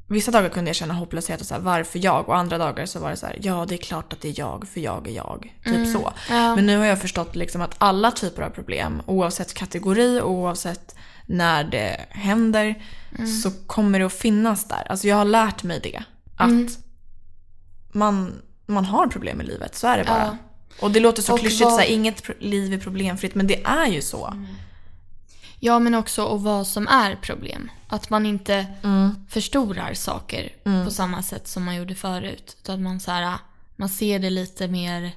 Vissa 0.09 0.31
dagar 0.31 0.49
kunde 0.49 0.69
jag 0.69 0.77
känna 0.77 0.95
hopplöshet 0.95 1.41
och 1.41 1.47
så 1.47 1.55
här, 1.55 1.61
varför 1.61 2.05
jag? 2.05 2.29
Och 2.29 2.37
andra 2.37 2.59
dagar 2.59 2.87
så 2.87 2.99
var 2.99 3.11
det 3.11 3.17
så 3.17 3.27
här, 3.27 3.39
ja 3.43 3.67
det 3.69 3.75
är 3.75 3.79
klart 3.79 4.13
att 4.13 4.21
det 4.21 4.29
är 4.29 4.35
jag, 4.39 4.69
för 4.73 4.81
jag 4.81 5.09
är 5.09 5.13
jag. 5.13 5.55
Typ 5.65 5.93
så. 5.93 6.13
Ja. 6.31 6.55
Men 6.57 6.67
nu 6.67 6.79
har 6.79 6.85
jag 6.85 7.01
förstått 7.01 7.37
liksom 7.37 7.61
att 7.63 7.75
alla 7.79 8.11
typer 8.11 8.43
av 8.43 8.51
problem, 8.51 9.03
oavsett 9.07 9.55
kategori 9.55 10.21
och 10.21 10.31
oavsett 10.31 10.95
när 11.27 11.65
det 11.65 12.01
händer, 12.11 12.75
så 13.43 13.51
kommer 13.67 13.99
det 13.99 14.07
att 14.07 14.13
finnas 14.13 14.65
där. 14.69 14.87
Alltså 14.91 15.07
jag 15.09 15.17
har 15.17 15.25
lärt 15.25 15.63
mig 15.63 15.81
det. 15.83 16.03
Att 16.37 16.79
man, 17.93 18.43
man 18.67 18.85
har 18.85 19.07
problem 19.07 19.41
i 19.41 19.45
livet, 19.45 19.75
så 19.75 19.87
är 19.87 19.99
det 19.99 20.05
bara. 20.05 20.19
Ja. 20.27 20.37
Och 20.81 20.91
det 20.91 21.01
låter 21.01 21.23
så 21.23 21.33
Och 21.33 21.41
klyschigt, 21.41 21.65
vad- 21.65 21.73
så 21.73 21.79
här, 21.81 21.87
inget 21.87 22.43
liv 22.43 22.73
är 22.73 22.79
problemfritt, 22.79 23.35
men 23.35 23.47
det 23.47 23.65
är 23.65 23.87
ju 23.87 24.03
så. 24.03 24.35
Ja 25.61 25.79
men 25.79 25.95
också 25.95 26.23
och 26.23 26.43
vad 26.43 26.67
som 26.67 26.89
är 26.89 27.17
problem. 27.17 27.71
Att 27.89 28.11
man 28.11 28.27
inte 28.27 28.67
förstorar 29.29 29.95
saker 29.95 30.53
på 30.85 30.91
samma 30.91 31.23
sätt 31.23 31.49
som 31.49 31.65
man 31.65 31.77
gjorde 31.77 31.95
förut. 31.95 32.57
Utan 32.63 32.83
man, 32.83 33.01
så 33.01 33.11
här, 33.11 33.39
man 33.77 33.89
ser 33.89 34.19
det 34.19 34.31
lite 34.31 34.69
mer 34.69 35.13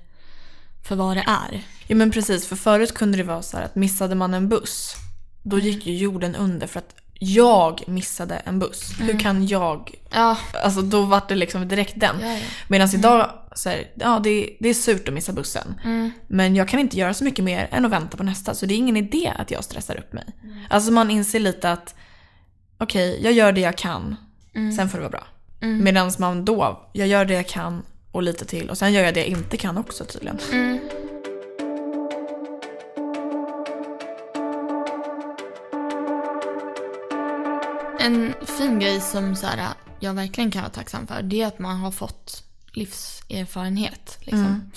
för 0.87 0.95
vad 0.95 1.17
det 1.17 1.23
är. 1.27 1.63
Ja 1.87 1.95
men 1.95 2.11
precis, 2.11 2.47
för 2.47 2.55
förut 2.55 2.93
kunde 2.93 3.17
det 3.17 3.23
vara 3.23 3.41
så 3.41 3.57
här 3.57 3.65
att 3.65 3.75
missade 3.75 4.15
man 4.15 4.33
en 4.33 4.49
buss, 4.49 4.95
då 5.43 5.59
gick 5.59 5.85
ju 5.85 5.97
jorden 5.97 6.35
under 6.35 6.67
för 6.67 6.79
att 6.79 6.95
jag 7.19 7.83
missade 7.87 8.35
en 8.35 8.59
buss. 8.59 8.91
Hur 8.99 9.19
kan 9.19 9.47
jag? 9.47 9.91
Ja, 10.11 10.37
Alltså 10.63 10.81
då 10.81 11.01
var 11.01 11.21
det 11.27 11.35
liksom 11.35 11.67
direkt 11.67 11.93
den. 11.99 12.15
Ja, 12.21 12.27
ja. 12.33 12.39
Medan 12.67 12.89
idag, 12.95 13.29
så 13.55 13.69
här, 13.69 13.91
ja 13.95 14.19
det, 14.23 14.57
det 14.59 14.69
är 14.69 14.73
surt 14.73 15.07
att 15.07 15.13
missa 15.13 15.33
bussen. 15.33 15.81
Men 16.27 16.55
jag 16.55 16.67
kan 16.67 16.79
inte 16.79 16.97
göra 16.97 17.13
så 17.13 17.23
mycket 17.23 17.45
mer 17.45 17.67
än 17.71 17.85
att 17.85 17.91
vänta 17.91 18.17
på 18.17 18.23
nästa. 18.23 18.53
Så 18.55 18.65
det 18.65 18.73
är 18.73 18.77
ingen 18.77 18.97
idé 18.97 19.33
att 19.37 19.51
jag 19.51 19.63
stressar 19.63 19.97
upp 19.97 20.13
mig. 20.13 20.25
Alltså 20.69 20.91
man 20.91 21.11
inser 21.11 21.39
lite 21.39 21.71
att 21.71 21.95
okej, 22.77 23.19
jag 23.23 23.33
gör 23.33 23.51
det 23.51 23.61
jag 23.61 23.77
kan. 23.77 24.15
Sen 24.77 24.89
får 24.89 24.97
det 24.97 25.01
vara 25.01 25.11
bra. 25.11 25.23
Medan 25.83 26.11
man 26.19 26.45
då, 26.45 26.89
jag 26.93 27.07
gör 27.07 27.25
det 27.25 27.33
jag 27.33 27.47
kan 27.47 27.83
och 28.11 28.23
lite 28.23 28.45
till. 28.45 28.69
Och 28.69 28.77
sen 28.77 28.93
gör 28.93 29.03
jag 29.03 29.13
det 29.13 29.19
jag 29.19 29.29
inte 29.29 29.57
kan 29.57 29.77
också 29.77 30.05
tydligen. 30.05 30.39
En 37.99 38.33
fin 38.41 38.79
grej 38.79 39.01
som 39.01 39.35
så 39.35 39.47
här, 39.47 39.73
jag 39.99 40.13
verkligen 40.13 40.51
kan 40.51 40.61
vara 40.61 40.71
tacksam 40.71 41.07
för 41.07 41.21
det 41.21 41.41
är 41.41 41.47
att 41.47 41.59
man 41.59 41.77
har 41.77 41.91
fått 41.91 42.43
livserfarenhet. 42.71 44.17
Liksom. 44.21 44.71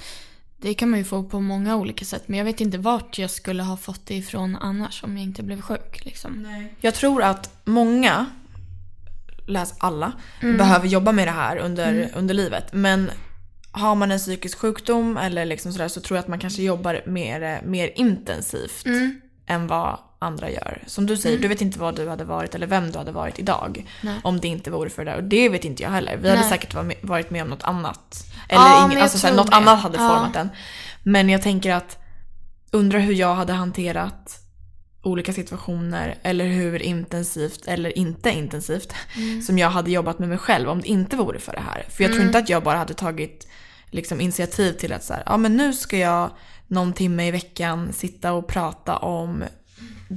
Det 0.56 0.74
kan 0.74 0.90
man 0.90 0.98
ju 0.98 1.04
få 1.04 1.22
på 1.22 1.40
många 1.40 1.76
olika 1.76 2.04
sätt. 2.04 2.22
Men 2.26 2.38
jag 2.38 2.44
vet 2.44 2.60
inte 2.60 2.78
vart 2.78 3.18
jag 3.18 3.30
skulle 3.30 3.62
ha 3.62 3.76
fått 3.76 4.06
det 4.06 4.14
ifrån 4.14 4.56
annars 4.56 5.04
om 5.04 5.16
jag 5.16 5.24
inte 5.24 5.42
blev 5.42 5.60
sjuk. 5.60 6.04
Liksom. 6.04 6.46
Jag 6.80 6.94
tror 6.94 7.22
att 7.22 7.60
många, 7.64 8.26
läs 9.46 9.74
alla, 9.78 10.12
behöver 10.40 10.88
jobba 10.88 11.12
med 11.12 11.28
det 11.28 11.32
här 11.32 11.56
under, 11.56 12.10
under 12.14 12.34
livet. 12.34 12.72
Men 12.72 13.10
har 13.72 13.94
man 13.94 14.12
en 14.12 14.18
psykisk 14.18 14.58
sjukdom 14.58 15.16
eller 15.16 15.44
liksom 15.44 15.72
sådär 15.72 15.88
så 15.88 16.00
tror 16.00 16.16
jag 16.16 16.22
att 16.22 16.28
man 16.28 16.38
kanske 16.38 16.62
jobbar 16.62 17.02
mer, 17.06 17.62
mer 17.64 17.92
intensivt 17.94 18.86
än 19.46 19.66
vad 19.66 19.98
andra 20.22 20.50
gör. 20.50 20.82
Som 20.86 21.06
du 21.06 21.16
säger, 21.16 21.38
du 21.38 21.48
vet 21.48 21.60
inte 21.60 21.78
vad 21.78 21.96
du 21.96 22.08
hade 22.08 22.24
varit 22.24 22.54
eller 22.54 22.66
vem 22.66 22.90
du 22.90 22.98
hade 22.98 23.12
varit 23.12 23.38
idag. 23.38 23.86
Nej. 24.00 24.20
Om 24.24 24.40
det 24.40 24.48
inte 24.48 24.70
vore 24.70 24.90
för 24.90 25.04
det 25.04 25.10
där. 25.10 25.16
Och 25.18 25.24
det 25.24 25.48
vet 25.48 25.64
inte 25.64 25.82
jag 25.82 25.90
heller. 25.90 26.16
Vi 26.16 26.28
hade 26.28 26.40
Nej. 26.40 26.50
säkert 26.50 26.74
var 26.74 26.82
med- 26.82 26.96
varit 27.02 27.30
med 27.30 27.42
om 27.42 27.48
något 27.48 27.62
annat. 27.64 28.24
Eller 28.48 28.60
Ja, 28.62 28.90
jag 28.92 29.02
alltså, 29.02 29.18
såhär, 29.18 29.34
något 29.34 29.50
det. 29.50 29.56
annat 29.56 29.80
hade 29.80 29.98
Ja. 29.98 30.08
format 30.08 30.34
den. 30.34 30.48
Men 31.02 31.28
jag 31.28 31.42
tänker 31.42 31.72
att, 31.74 31.98
undra 32.70 32.98
hur 32.98 33.14
jag 33.14 33.34
hade 33.34 33.52
hanterat 33.52 34.38
olika 35.02 35.32
situationer 35.32 36.18
eller 36.22 36.44
hur 36.46 36.82
intensivt 36.82 37.66
eller 37.66 37.98
inte 37.98 38.30
intensivt 38.30 38.94
Mm. 39.16 39.42
som 39.42 39.58
jag 39.58 39.70
hade 39.70 39.90
jobbat 39.90 40.18
med 40.18 40.28
mig 40.28 40.38
själv 40.38 40.68
om 40.68 40.80
det 40.80 40.88
inte 40.88 41.16
vore 41.16 41.38
för 41.38 41.52
det 41.52 41.60
här. 41.60 41.84
För 41.88 42.02
jag 42.04 42.10
Mm. 42.10 42.16
tror 42.18 42.26
inte 42.26 42.38
att 42.38 42.48
jag 42.48 42.62
bara 42.62 42.78
hade 42.78 42.94
tagit 42.94 43.46
liksom, 43.90 44.20
initiativ 44.20 44.72
till 44.72 44.92
att 44.92 45.04
så 45.04 45.12
här, 45.14 45.22
ja 45.26 45.36
men 45.36 45.56
nu 45.56 45.72
ska 45.72 45.98
jag 45.98 46.30
någon 46.66 46.92
timme 46.92 47.26
i 47.26 47.30
veckan 47.30 47.92
sitta 47.92 48.32
och 48.32 48.46
prata 48.46 48.96
om 48.96 49.44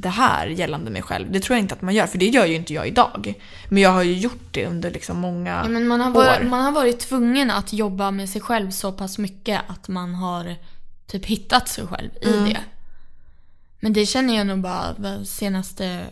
det 0.02 0.10
här 0.10 0.48
gällande 0.48 0.92
mig 0.92 1.02
själv. 1.02 1.32
Det 1.32 1.40
tror 1.40 1.56
jag 1.58 1.64
inte 1.64 1.74
att 1.76 1.82
man 1.82 1.94
gör, 1.94 2.08
för 2.08 2.18
det 2.18 2.26
gör 2.28 2.46
ju 2.46 2.56
inte 2.56 2.74
jag 2.74 2.88
idag. 2.88 3.34
Men 3.70 3.84
jag 3.84 3.90
har 3.90 4.04
ju 4.04 4.14
gjort 4.18 4.48
det 4.52 4.66
under 4.68 4.92
liksom 4.92 5.18
många 5.18 5.62
Ja, 5.64 5.70
men 5.70 5.88
man, 5.88 6.02
har 6.02 6.10
år. 6.10 6.14
varit, 6.14 6.48
man 6.50 6.64
har 6.66 6.72
varit 6.72 7.00
tvungen 7.00 7.52
att 7.52 7.74
jobba 7.74 8.12
med 8.12 8.30
sig 8.30 8.42
själv 8.42 8.72
så 8.72 8.92
pass 8.92 9.18
mycket 9.18 9.62
att 9.68 9.88
man 9.88 10.16
har 10.16 10.56
typ 11.08 11.26
hittat 11.26 11.68
sig 11.70 11.88
själv 11.88 12.10
i 12.22 12.28
Mm. 12.34 12.50
det. 12.50 12.58
Men 13.80 13.94
det 13.94 14.06
känner 14.06 14.36
jag 14.38 14.48
nog 14.48 14.60
bara 14.62 15.26
senaste 15.26 16.06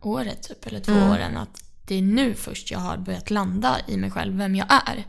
året 0.00 0.42
typ, 0.48 0.66
eller 0.66 0.80
två 0.80 0.92
Mm. 0.92 1.10
åren 1.10 1.36
att 1.36 1.62
det 1.86 1.94
är 1.98 2.02
nu 2.02 2.34
först 2.34 2.70
jag 2.70 2.78
har 2.78 2.96
börjat 2.96 3.30
landa 3.30 3.76
i 3.86 3.96
mig 3.96 4.10
själv, 4.10 4.36
vem 4.36 4.54
jag 4.56 4.66
är. 4.70 5.04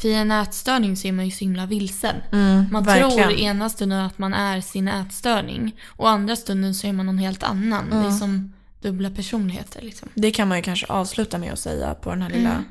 För 0.00 0.08
i 0.08 0.14
en 0.14 0.30
ätstörning 0.30 0.96
så 0.96 1.08
är 1.08 1.12
man 1.12 1.24
ju 1.24 1.30
så 1.30 1.38
himla 1.44 1.66
vilsen. 1.66 2.16
man 2.30 2.40
Mm, 2.40 2.82
verkligen. 2.84 3.10
tror 3.28 3.32
ena 3.32 3.70
stunden 3.70 4.00
att 4.00 4.18
man 4.18 4.34
är 4.34 4.60
sin 4.60 4.88
ätstörning 4.88 5.76
och 5.86 6.08
andra 6.10 6.36
stunden 6.36 6.74
så 6.74 6.86
är 6.86 6.92
man 6.92 7.06
någon 7.06 7.18
helt 7.18 7.42
annan. 7.42 7.90
Det 7.90 7.96
är 7.96 8.00
Mm. 8.00 8.18
som 8.18 8.52
dubbla 8.80 9.10
personligheter 9.10 9.82
liksom. 9.82 10.08
Det 10.14 10.30
kan 10.30 10.48
man 10.48 10.58
ju 10.58 10.62
kanske 10.62 10.86
avsluta 10.86 11.38
med 11.38 11.52
att 11.52 11.58
säga 11.58 11.94
på 11.94 12.10
den 12.10 12.22
här 12.22 12.30
lilla 12.30 12.50
Mm. 12.50 12.64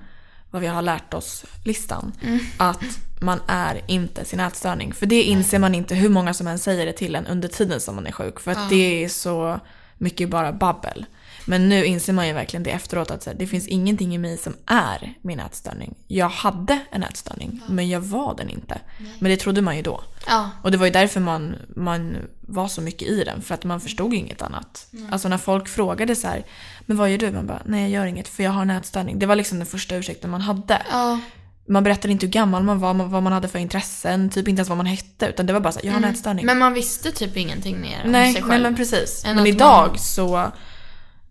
vad 0.52 0.62
vi 0.62 0.68
har 0.68 0.82
lärt 0.82 1.14
oss-listan. 1.14 2.12
Att 2.58 3.00
man 3.22 3.40
är 3.48 3.82
inte 3.88 4.26
sin 4.26 4.40
ätstörning. 4.40 4.94
För 4.94 5.06
det 5.06 5.24
inser 5.24 5.60
man 5.60 5.76
inte 5.76 5.96
hur 5.96 6.10
många 6.10 6.34
som 6.34 6.48
än 6.48 6.60
säger 6.60 6.86
det 6.86 6.94
till 6.94 7.16
en 7.16 7.26
under 7.26 7.48
tiden 7.48 7.80
som 7.82 7.96
man 7.96 8.08
är 8.08 8.12
sjuk. 8.12 8.40
För 8.40 8.52
att 8.52 8.70
det 8.70 9.04
är 9.04 9.10
så 9.10 9.60
mycket 9.98 10.30
bara 10.30 10.54
babbel. 10.54 11.06
Men 11.46 11.70
nu 11.70 11.86
inser 11.86 12.14
man 12.14 12.28
ju 12.28 12.34
verkligen 12.34 12.64
det 12.64 12.70
efteråt 12.72 13.12
att 13.12 13.26
här, 13.26 13.34
det 13.34 13.48
finns 13.48 13.68
ingenting 13.68 14.16
i 14.16 14.18
mig 14.18 14.38
som 14.38 14.54
är 14.66 15.14
min 15.22 15.40
ätstörning. 15.40 15.96
Jag 16.08 16.30
hade 16.30 16.80
en 16.92 17.04
ätstörning, 17.04 17.62
men 17.68 17.90
jag 17.90 18.00
var 18.00 18.36
den 18.36 18.50
inte. 18.50 18.82
Men 19.20 19.32
det 19.32 19.38
trodde 19.38 19.62
man 19.62 19.76
ju 19.76 19.82
då. 19.82 20.04
Ja. 20.28 20.50
Och 20.62 20.72
det 20.72 20.78
var 20.78 20.86
ju 20.86 20.92
därför 20.92 21.20
man, 21.20 21.56
man 21.76 22.18
var 22.42 22.68
så 22.68 22.82
mycket 22.82 23.08
i 23.08 23.24
den, 23.24 23.42
för 23.42 23.54
att 23.54 23.64
man 23.64 23.82
förstod 23.82 24.14
inget 24.14 24.42
annat. 24.42 24.88
Alltså 25.12 25.28
när 25.28 25.38
folk 25.38 25.68
frågade 25.68 26.16
så 26.16 26.28
här, 26.28 26.46
men 26.86 26.98
vad 26.98 27.10
gör 27.10 27.18
du? 27.18 27.32
Man 27.32 27.48
bara, 27.48 27.62
nej 27.66 27.82
jag 27.82 27.90
gör 27.90 28.06
inget 28.06 28.28
för 28.28 28.44
jag 28.44 28.52
har 28.52 28.62
en 28.62 28.70
ätstörning. 28.70 29.20
Det 29.20 29.26
var 29.26 29.36
liksom 29.36 29.60
den 29.60 29.68
första 29.68 29.96
ursäkten 29.96 30.30
man 30.30 30.42
hade. 30.42 30.82
Ja. 30.92 31.20
Man 31.68 31.84
berättade 31.84 32.12
inte 32.12 32.26
hur 32.26 32.34
gammal 32.34 32.64
man 32.64 32.80
var, 32.80 32.94
vad 32.94 33.24
man 33.24 33.34
hade 33.34 33.48
för 33.48 33.60
intressen, 33.60 34.30
typ 34.30 34.48
inte 34.48 34.60
ens 34.60 34.70
vad 34.70 34.78
man 34.78 34.86
hette, 34.86 35.28
utan 35.28 35.46
det 35.46 35.54
var 35.54 35.60
bara 35.60 35.74
så 35.74 35.80
här, 35.80 35.86
jag 35.86 35.94
har 35.94 35.98
en 35.98 36.14
ätstörning. 36.14 36.46
Men 36.46 36.60
man 36.60 36.74
visste 36.74 37.12
typ 37.12 37.38
ingenting 37.38 37.82
mer 37.82 38.02
om 38.06 38.12
nej, 38.12 38.34
sig 38.34 38.42
nej, 38.42 38.50
själv. 38.52 38.64
men 38.64 38.76
precis. 38.76 39.24
Men 39.26 39.48
idag 39.48 39.88
man- 39.88 40.00
så 40.00 40.52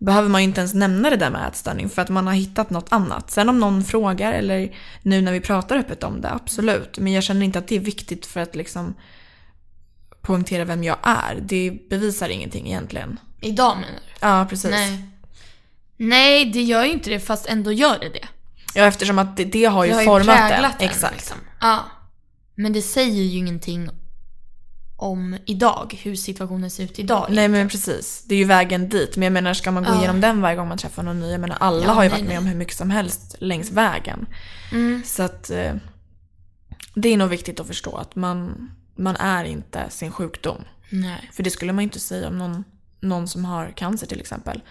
behöver 0.05 0.29
man 0.29 0.41
inte 0.41 0.61
ens 0.61 0.73
nämna 0.73 1.09
det 1.09 1.15
där 1.15 1.29
med 1.29 1.47
ätstörning 1.47 1.89
för 1.89 2.01
att 2.01 2.09
man 2.09 2.27
har 2.27 2.33
hittat 2.33 2.69
något 2.69 2.93
annat. 2.93 3.31
Sen 3.31 3.49
om 3.49 3.59
någon 3.59 3.83
frågar 3.83 4.33
eller 4.33 4.75
nu 5.01 5.21
när 5.21 5.31
vi 5.31 5.39
pratar 5.39 5.77
öppet 5.77 6.03
om 6.03 6.21
det, 6.21 6.31
absolut. 6.31 6.99
Men 6.99 7.13
jag 7.13 7.23
känner 7.23 7.45
inte 7.45 7.59
att 7.59 7.67
det 7.67 7.75
är 7.75 7.79
viktigt 7.79 8.25
för 8.25 8.39
att 8.39 8.55
liksom 8.55 8.93
poängtera 10.21 10.65
vem 10.65 10.83
jag 10.83 10.97
är. 11.03 11.39
Det 11.41 11.77
bevisar 11.89 12.29
ingenting 12.29 12.67
egentligen. 12.67 13.19
Idag 13.41 13.75
menar 13.75 13.99
du? 14.07 14.27
Ja, 14.27 14.45
precis. 14.49 14.71
Nej. 14.71 15.05
Nej, 15.97 16.45
det 16.45 16.61
gör 16.61 16.83
ju 16.85 16.91
inte 16.91 17.09
det 17.09 17.19
fast 17.19 17.45
ändå 17.45 17.71
gör 17.71 17.99
det 17.99 18.09
det. 18.09 18.27
Ja, 18.75 18.85
eftersom 18.85 19.19
att 19.19 19.37
det, 19.37 19.43
det 19.43 19.65
har 19.65 19.83
ju 19.83 19.89
Det 19.89 19.95
har 19.95 20.01
ju 20.01 20.05
format 20.07 20.49
präglat 20.49 20.75
en. 20.81 20.85
en, 20.85 20.89
Exakt. 20.89 21.13
liksom. 21.13 21.37
Ja. 21.61 21.79
Men 22.55 22.73
det 22.73 22.81
säger 22.81 23.23
ju 23.23 23.37
ingenting 23.37 23.89
om 25.03 25.37
idag, 25.45 25.99
hur 26.03 26.15
situationen 26.15 26.71
ser 26.71 26.83
ut 26.83 26.99
idag. 26.99 27.27
Nej 27.29 27.47
men 27.47 27.69
precis, 27.69 28.23
det 28.27 28.35
är 28.35 28.39
ju 28.39 28.45
vägen 28.45 28.89
dit. 28.89 29.15
Men 29.17 29.23
jag 29.23 29.33
menar 29.33 29.53
ska 29.53 29.71
man 29.71 29.83
gå 29.83 29.89
Ja. 29.91 29.97
igenom 29.97 30.21
den 30.21 30.41
varje 30.41 30.55
gång 30.55 30.67
man 30.67 30.77
träffar 30.77 31.03
någon 31.03 31.19
ny? 31.19 31.31
Jag 31.31 31.41
menar 31.41 31.57
alla 31.59 31.83
Ja, 31.85 31.91
har 31.91 32.03
ju 32.03 32.09
nej, 32.09 32.17
varit 32.19 32.21
med 32.27 32.29
nej. 32.29 32.37
om 32.37 32.45
hur 32.45 32.55
mycket 32.55 32.77
som 32.77 32.89
helst 32.89 33.35
längs 33.39 33.71
vägen. 33.71 34.25
Mm. 34.71 35.01
Så 35.05 35.23
att 35.23 35.49
eh, 35.49 35.73
det 36.95 37.09
är 37.09 37.17
nog 37.17 37.29
viktigt 37.29 37.59
att 37.59 37.67
förstå 37.67 37.95
att 37.97 38.15
man, 38.15 38.71
man 38.95 39.15
är 39.15 39.45
inte 39.45 39.89
sin 39.89 40.11
sjukdom. 40.11 40.57
Nej. 40.89 41.29
För 41.33 41.43
det 41.43 41.49
skulle 41.49 41.73
man 41.73 41.81
ju 41.81 41.87
inte 41.87 41.99
säga 41.99 42.27
om 42.27 42.37
någon, 42.37 42.63
någon 42.99 43.27
som 43.27 43.45
har 43.45 43.73
cancer 43.75 44.07
till 44.07 44.19
exempel. 44.19 44.61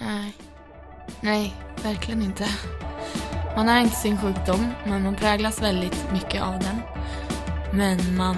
Nej. 0.00 0.32
Nej, 1.20 1.54
verkligen 1.82 2.22
inte. 2.22 2.48
Man 3.56 3.68
är 3.68 3.80
inte 3.80 3.96
sin 3.96 4.18
sjukdom, 4.20 4.66
men 4.86 5.02
man 5.02 5.14
präglas 5.16 5.62
väldigt 5.62 6.12
mycket 6.12 6.42
av 6.42 6.58
den. 6.58 6.76
Men 7.72 8.16
man, 8.16 8.36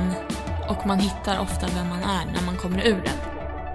och 0.69 0.87
man 0.87 0.99
hittar 0.99 1.41
ofta 1.41 1.67
vem 1.75 1.89
man 1.89 2.03
är 2.03 2.33
när 2.33 2.43
man 2.47 2.57
kommer 2.57 2.87
ur 2.87 3.03
den. 3.05 3.17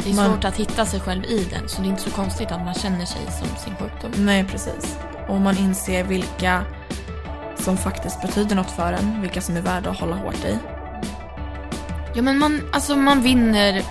Det 0.03 0.09
är 0.11 0.15
Man- 0.15 0.25
svårt 0.31 0.45
att 0.45 0.55
hitta 0.57 0.85
sig 0.85 0.99
själv 0.99 1.25
i 1.25 1.47
den, 1.53 1.69
så 1.69 1.81
det 1.81 1.87
är 1.87 1.89
inte 1.89 2.01
så 2.01 2.11
konstigt 2.11 2.51
att 2.51 2.65
man 2.65 2.73
känner 2.73 3.05
sig 3.05 3.21
som 3.39 3.47
sin 3.57 3.75
sjukdom. 3.75 4.11
Nej 4.25 4.43
precis. 4.43 4.97
Och 5.27 5.41
man 5.41 5.57
inser 5.57 6.03
vilka 6.03 6.63
som 7.59 7.77
faktiskt 7.77 8.21
betyder 8.21 8.55
något 8.55 8.71
för 8.71 8.93
en. 8.93 9.21
Vilka 9.21 9.41
som 9.41 9.57
är 9.57 9.61
värda 9.61 9.89
att 9.89 9.99
hålla 9.99 10.15
hårt 10.15 10.45
i. 10.45 10.57
Ja 12.15 12.21
men 12.21 12.37
man, 12.39 12.61
alltså 12.73 12.95
man 12.95 13.21
vinner, 13.21 13.81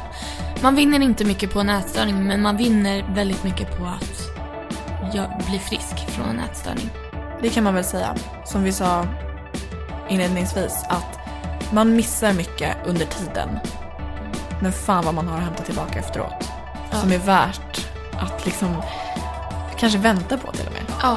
man 0.62 0.74
vinner 0.74 1.01
inte 1.01 1.24
mycket 1.24 1.53
på 1.53 1.61
en 1.61 1.68
ätstörning 1.70 2.24
men 2.26 2.42
man 2.42 2.57
vinner 2.57 3.05
väldigt 3.14 3.44
mycket 3.44 3.78
på 3.78 3.84
att 3.86 5.47
bli 5.47 5.59
frisk 5.59 6.09
från 6.09 6.28
en 6.28 6.40
ätstörning. 6.40 6.90
Det 7.42 7.49
kan 7.49 7.64
man 7.64 7.74
väl 7.74 7.84
säga. 7.84 8.14
Som 8.44 8.62
vi 8.62 8.72
sa 8.72 9.07
inledningsvis 10.09 10.84
att 10.88 11.18
man 11.72 11.96
missar 11.96 12.32
mycket 12.32 12.76
under 12.86 13.06
tiden. 13.06 13.58
Men 14.62 14.72
fan 14.72 15.04
vad 15.04 15.14
man 15.14 15.28
har 15.28 15.36
att 15.36 15.44
hämta 15.44 15.62
tillbaka 15.62 15.98
efteråt. 15.98 16.50
Ja. 16.90 16.96
Som 17.00 17.12
är 17.12 17.18
värt 17.18 17.88
att 18.12 18.46
liksom 18.46 18.82
kanske 19.78 19.98
vänta 19.98 20.38
på 20.38 20.52
till 20.52 20.66
och 20.66 20.72
med. 20.72 20.82
Ja. 21.02 21.16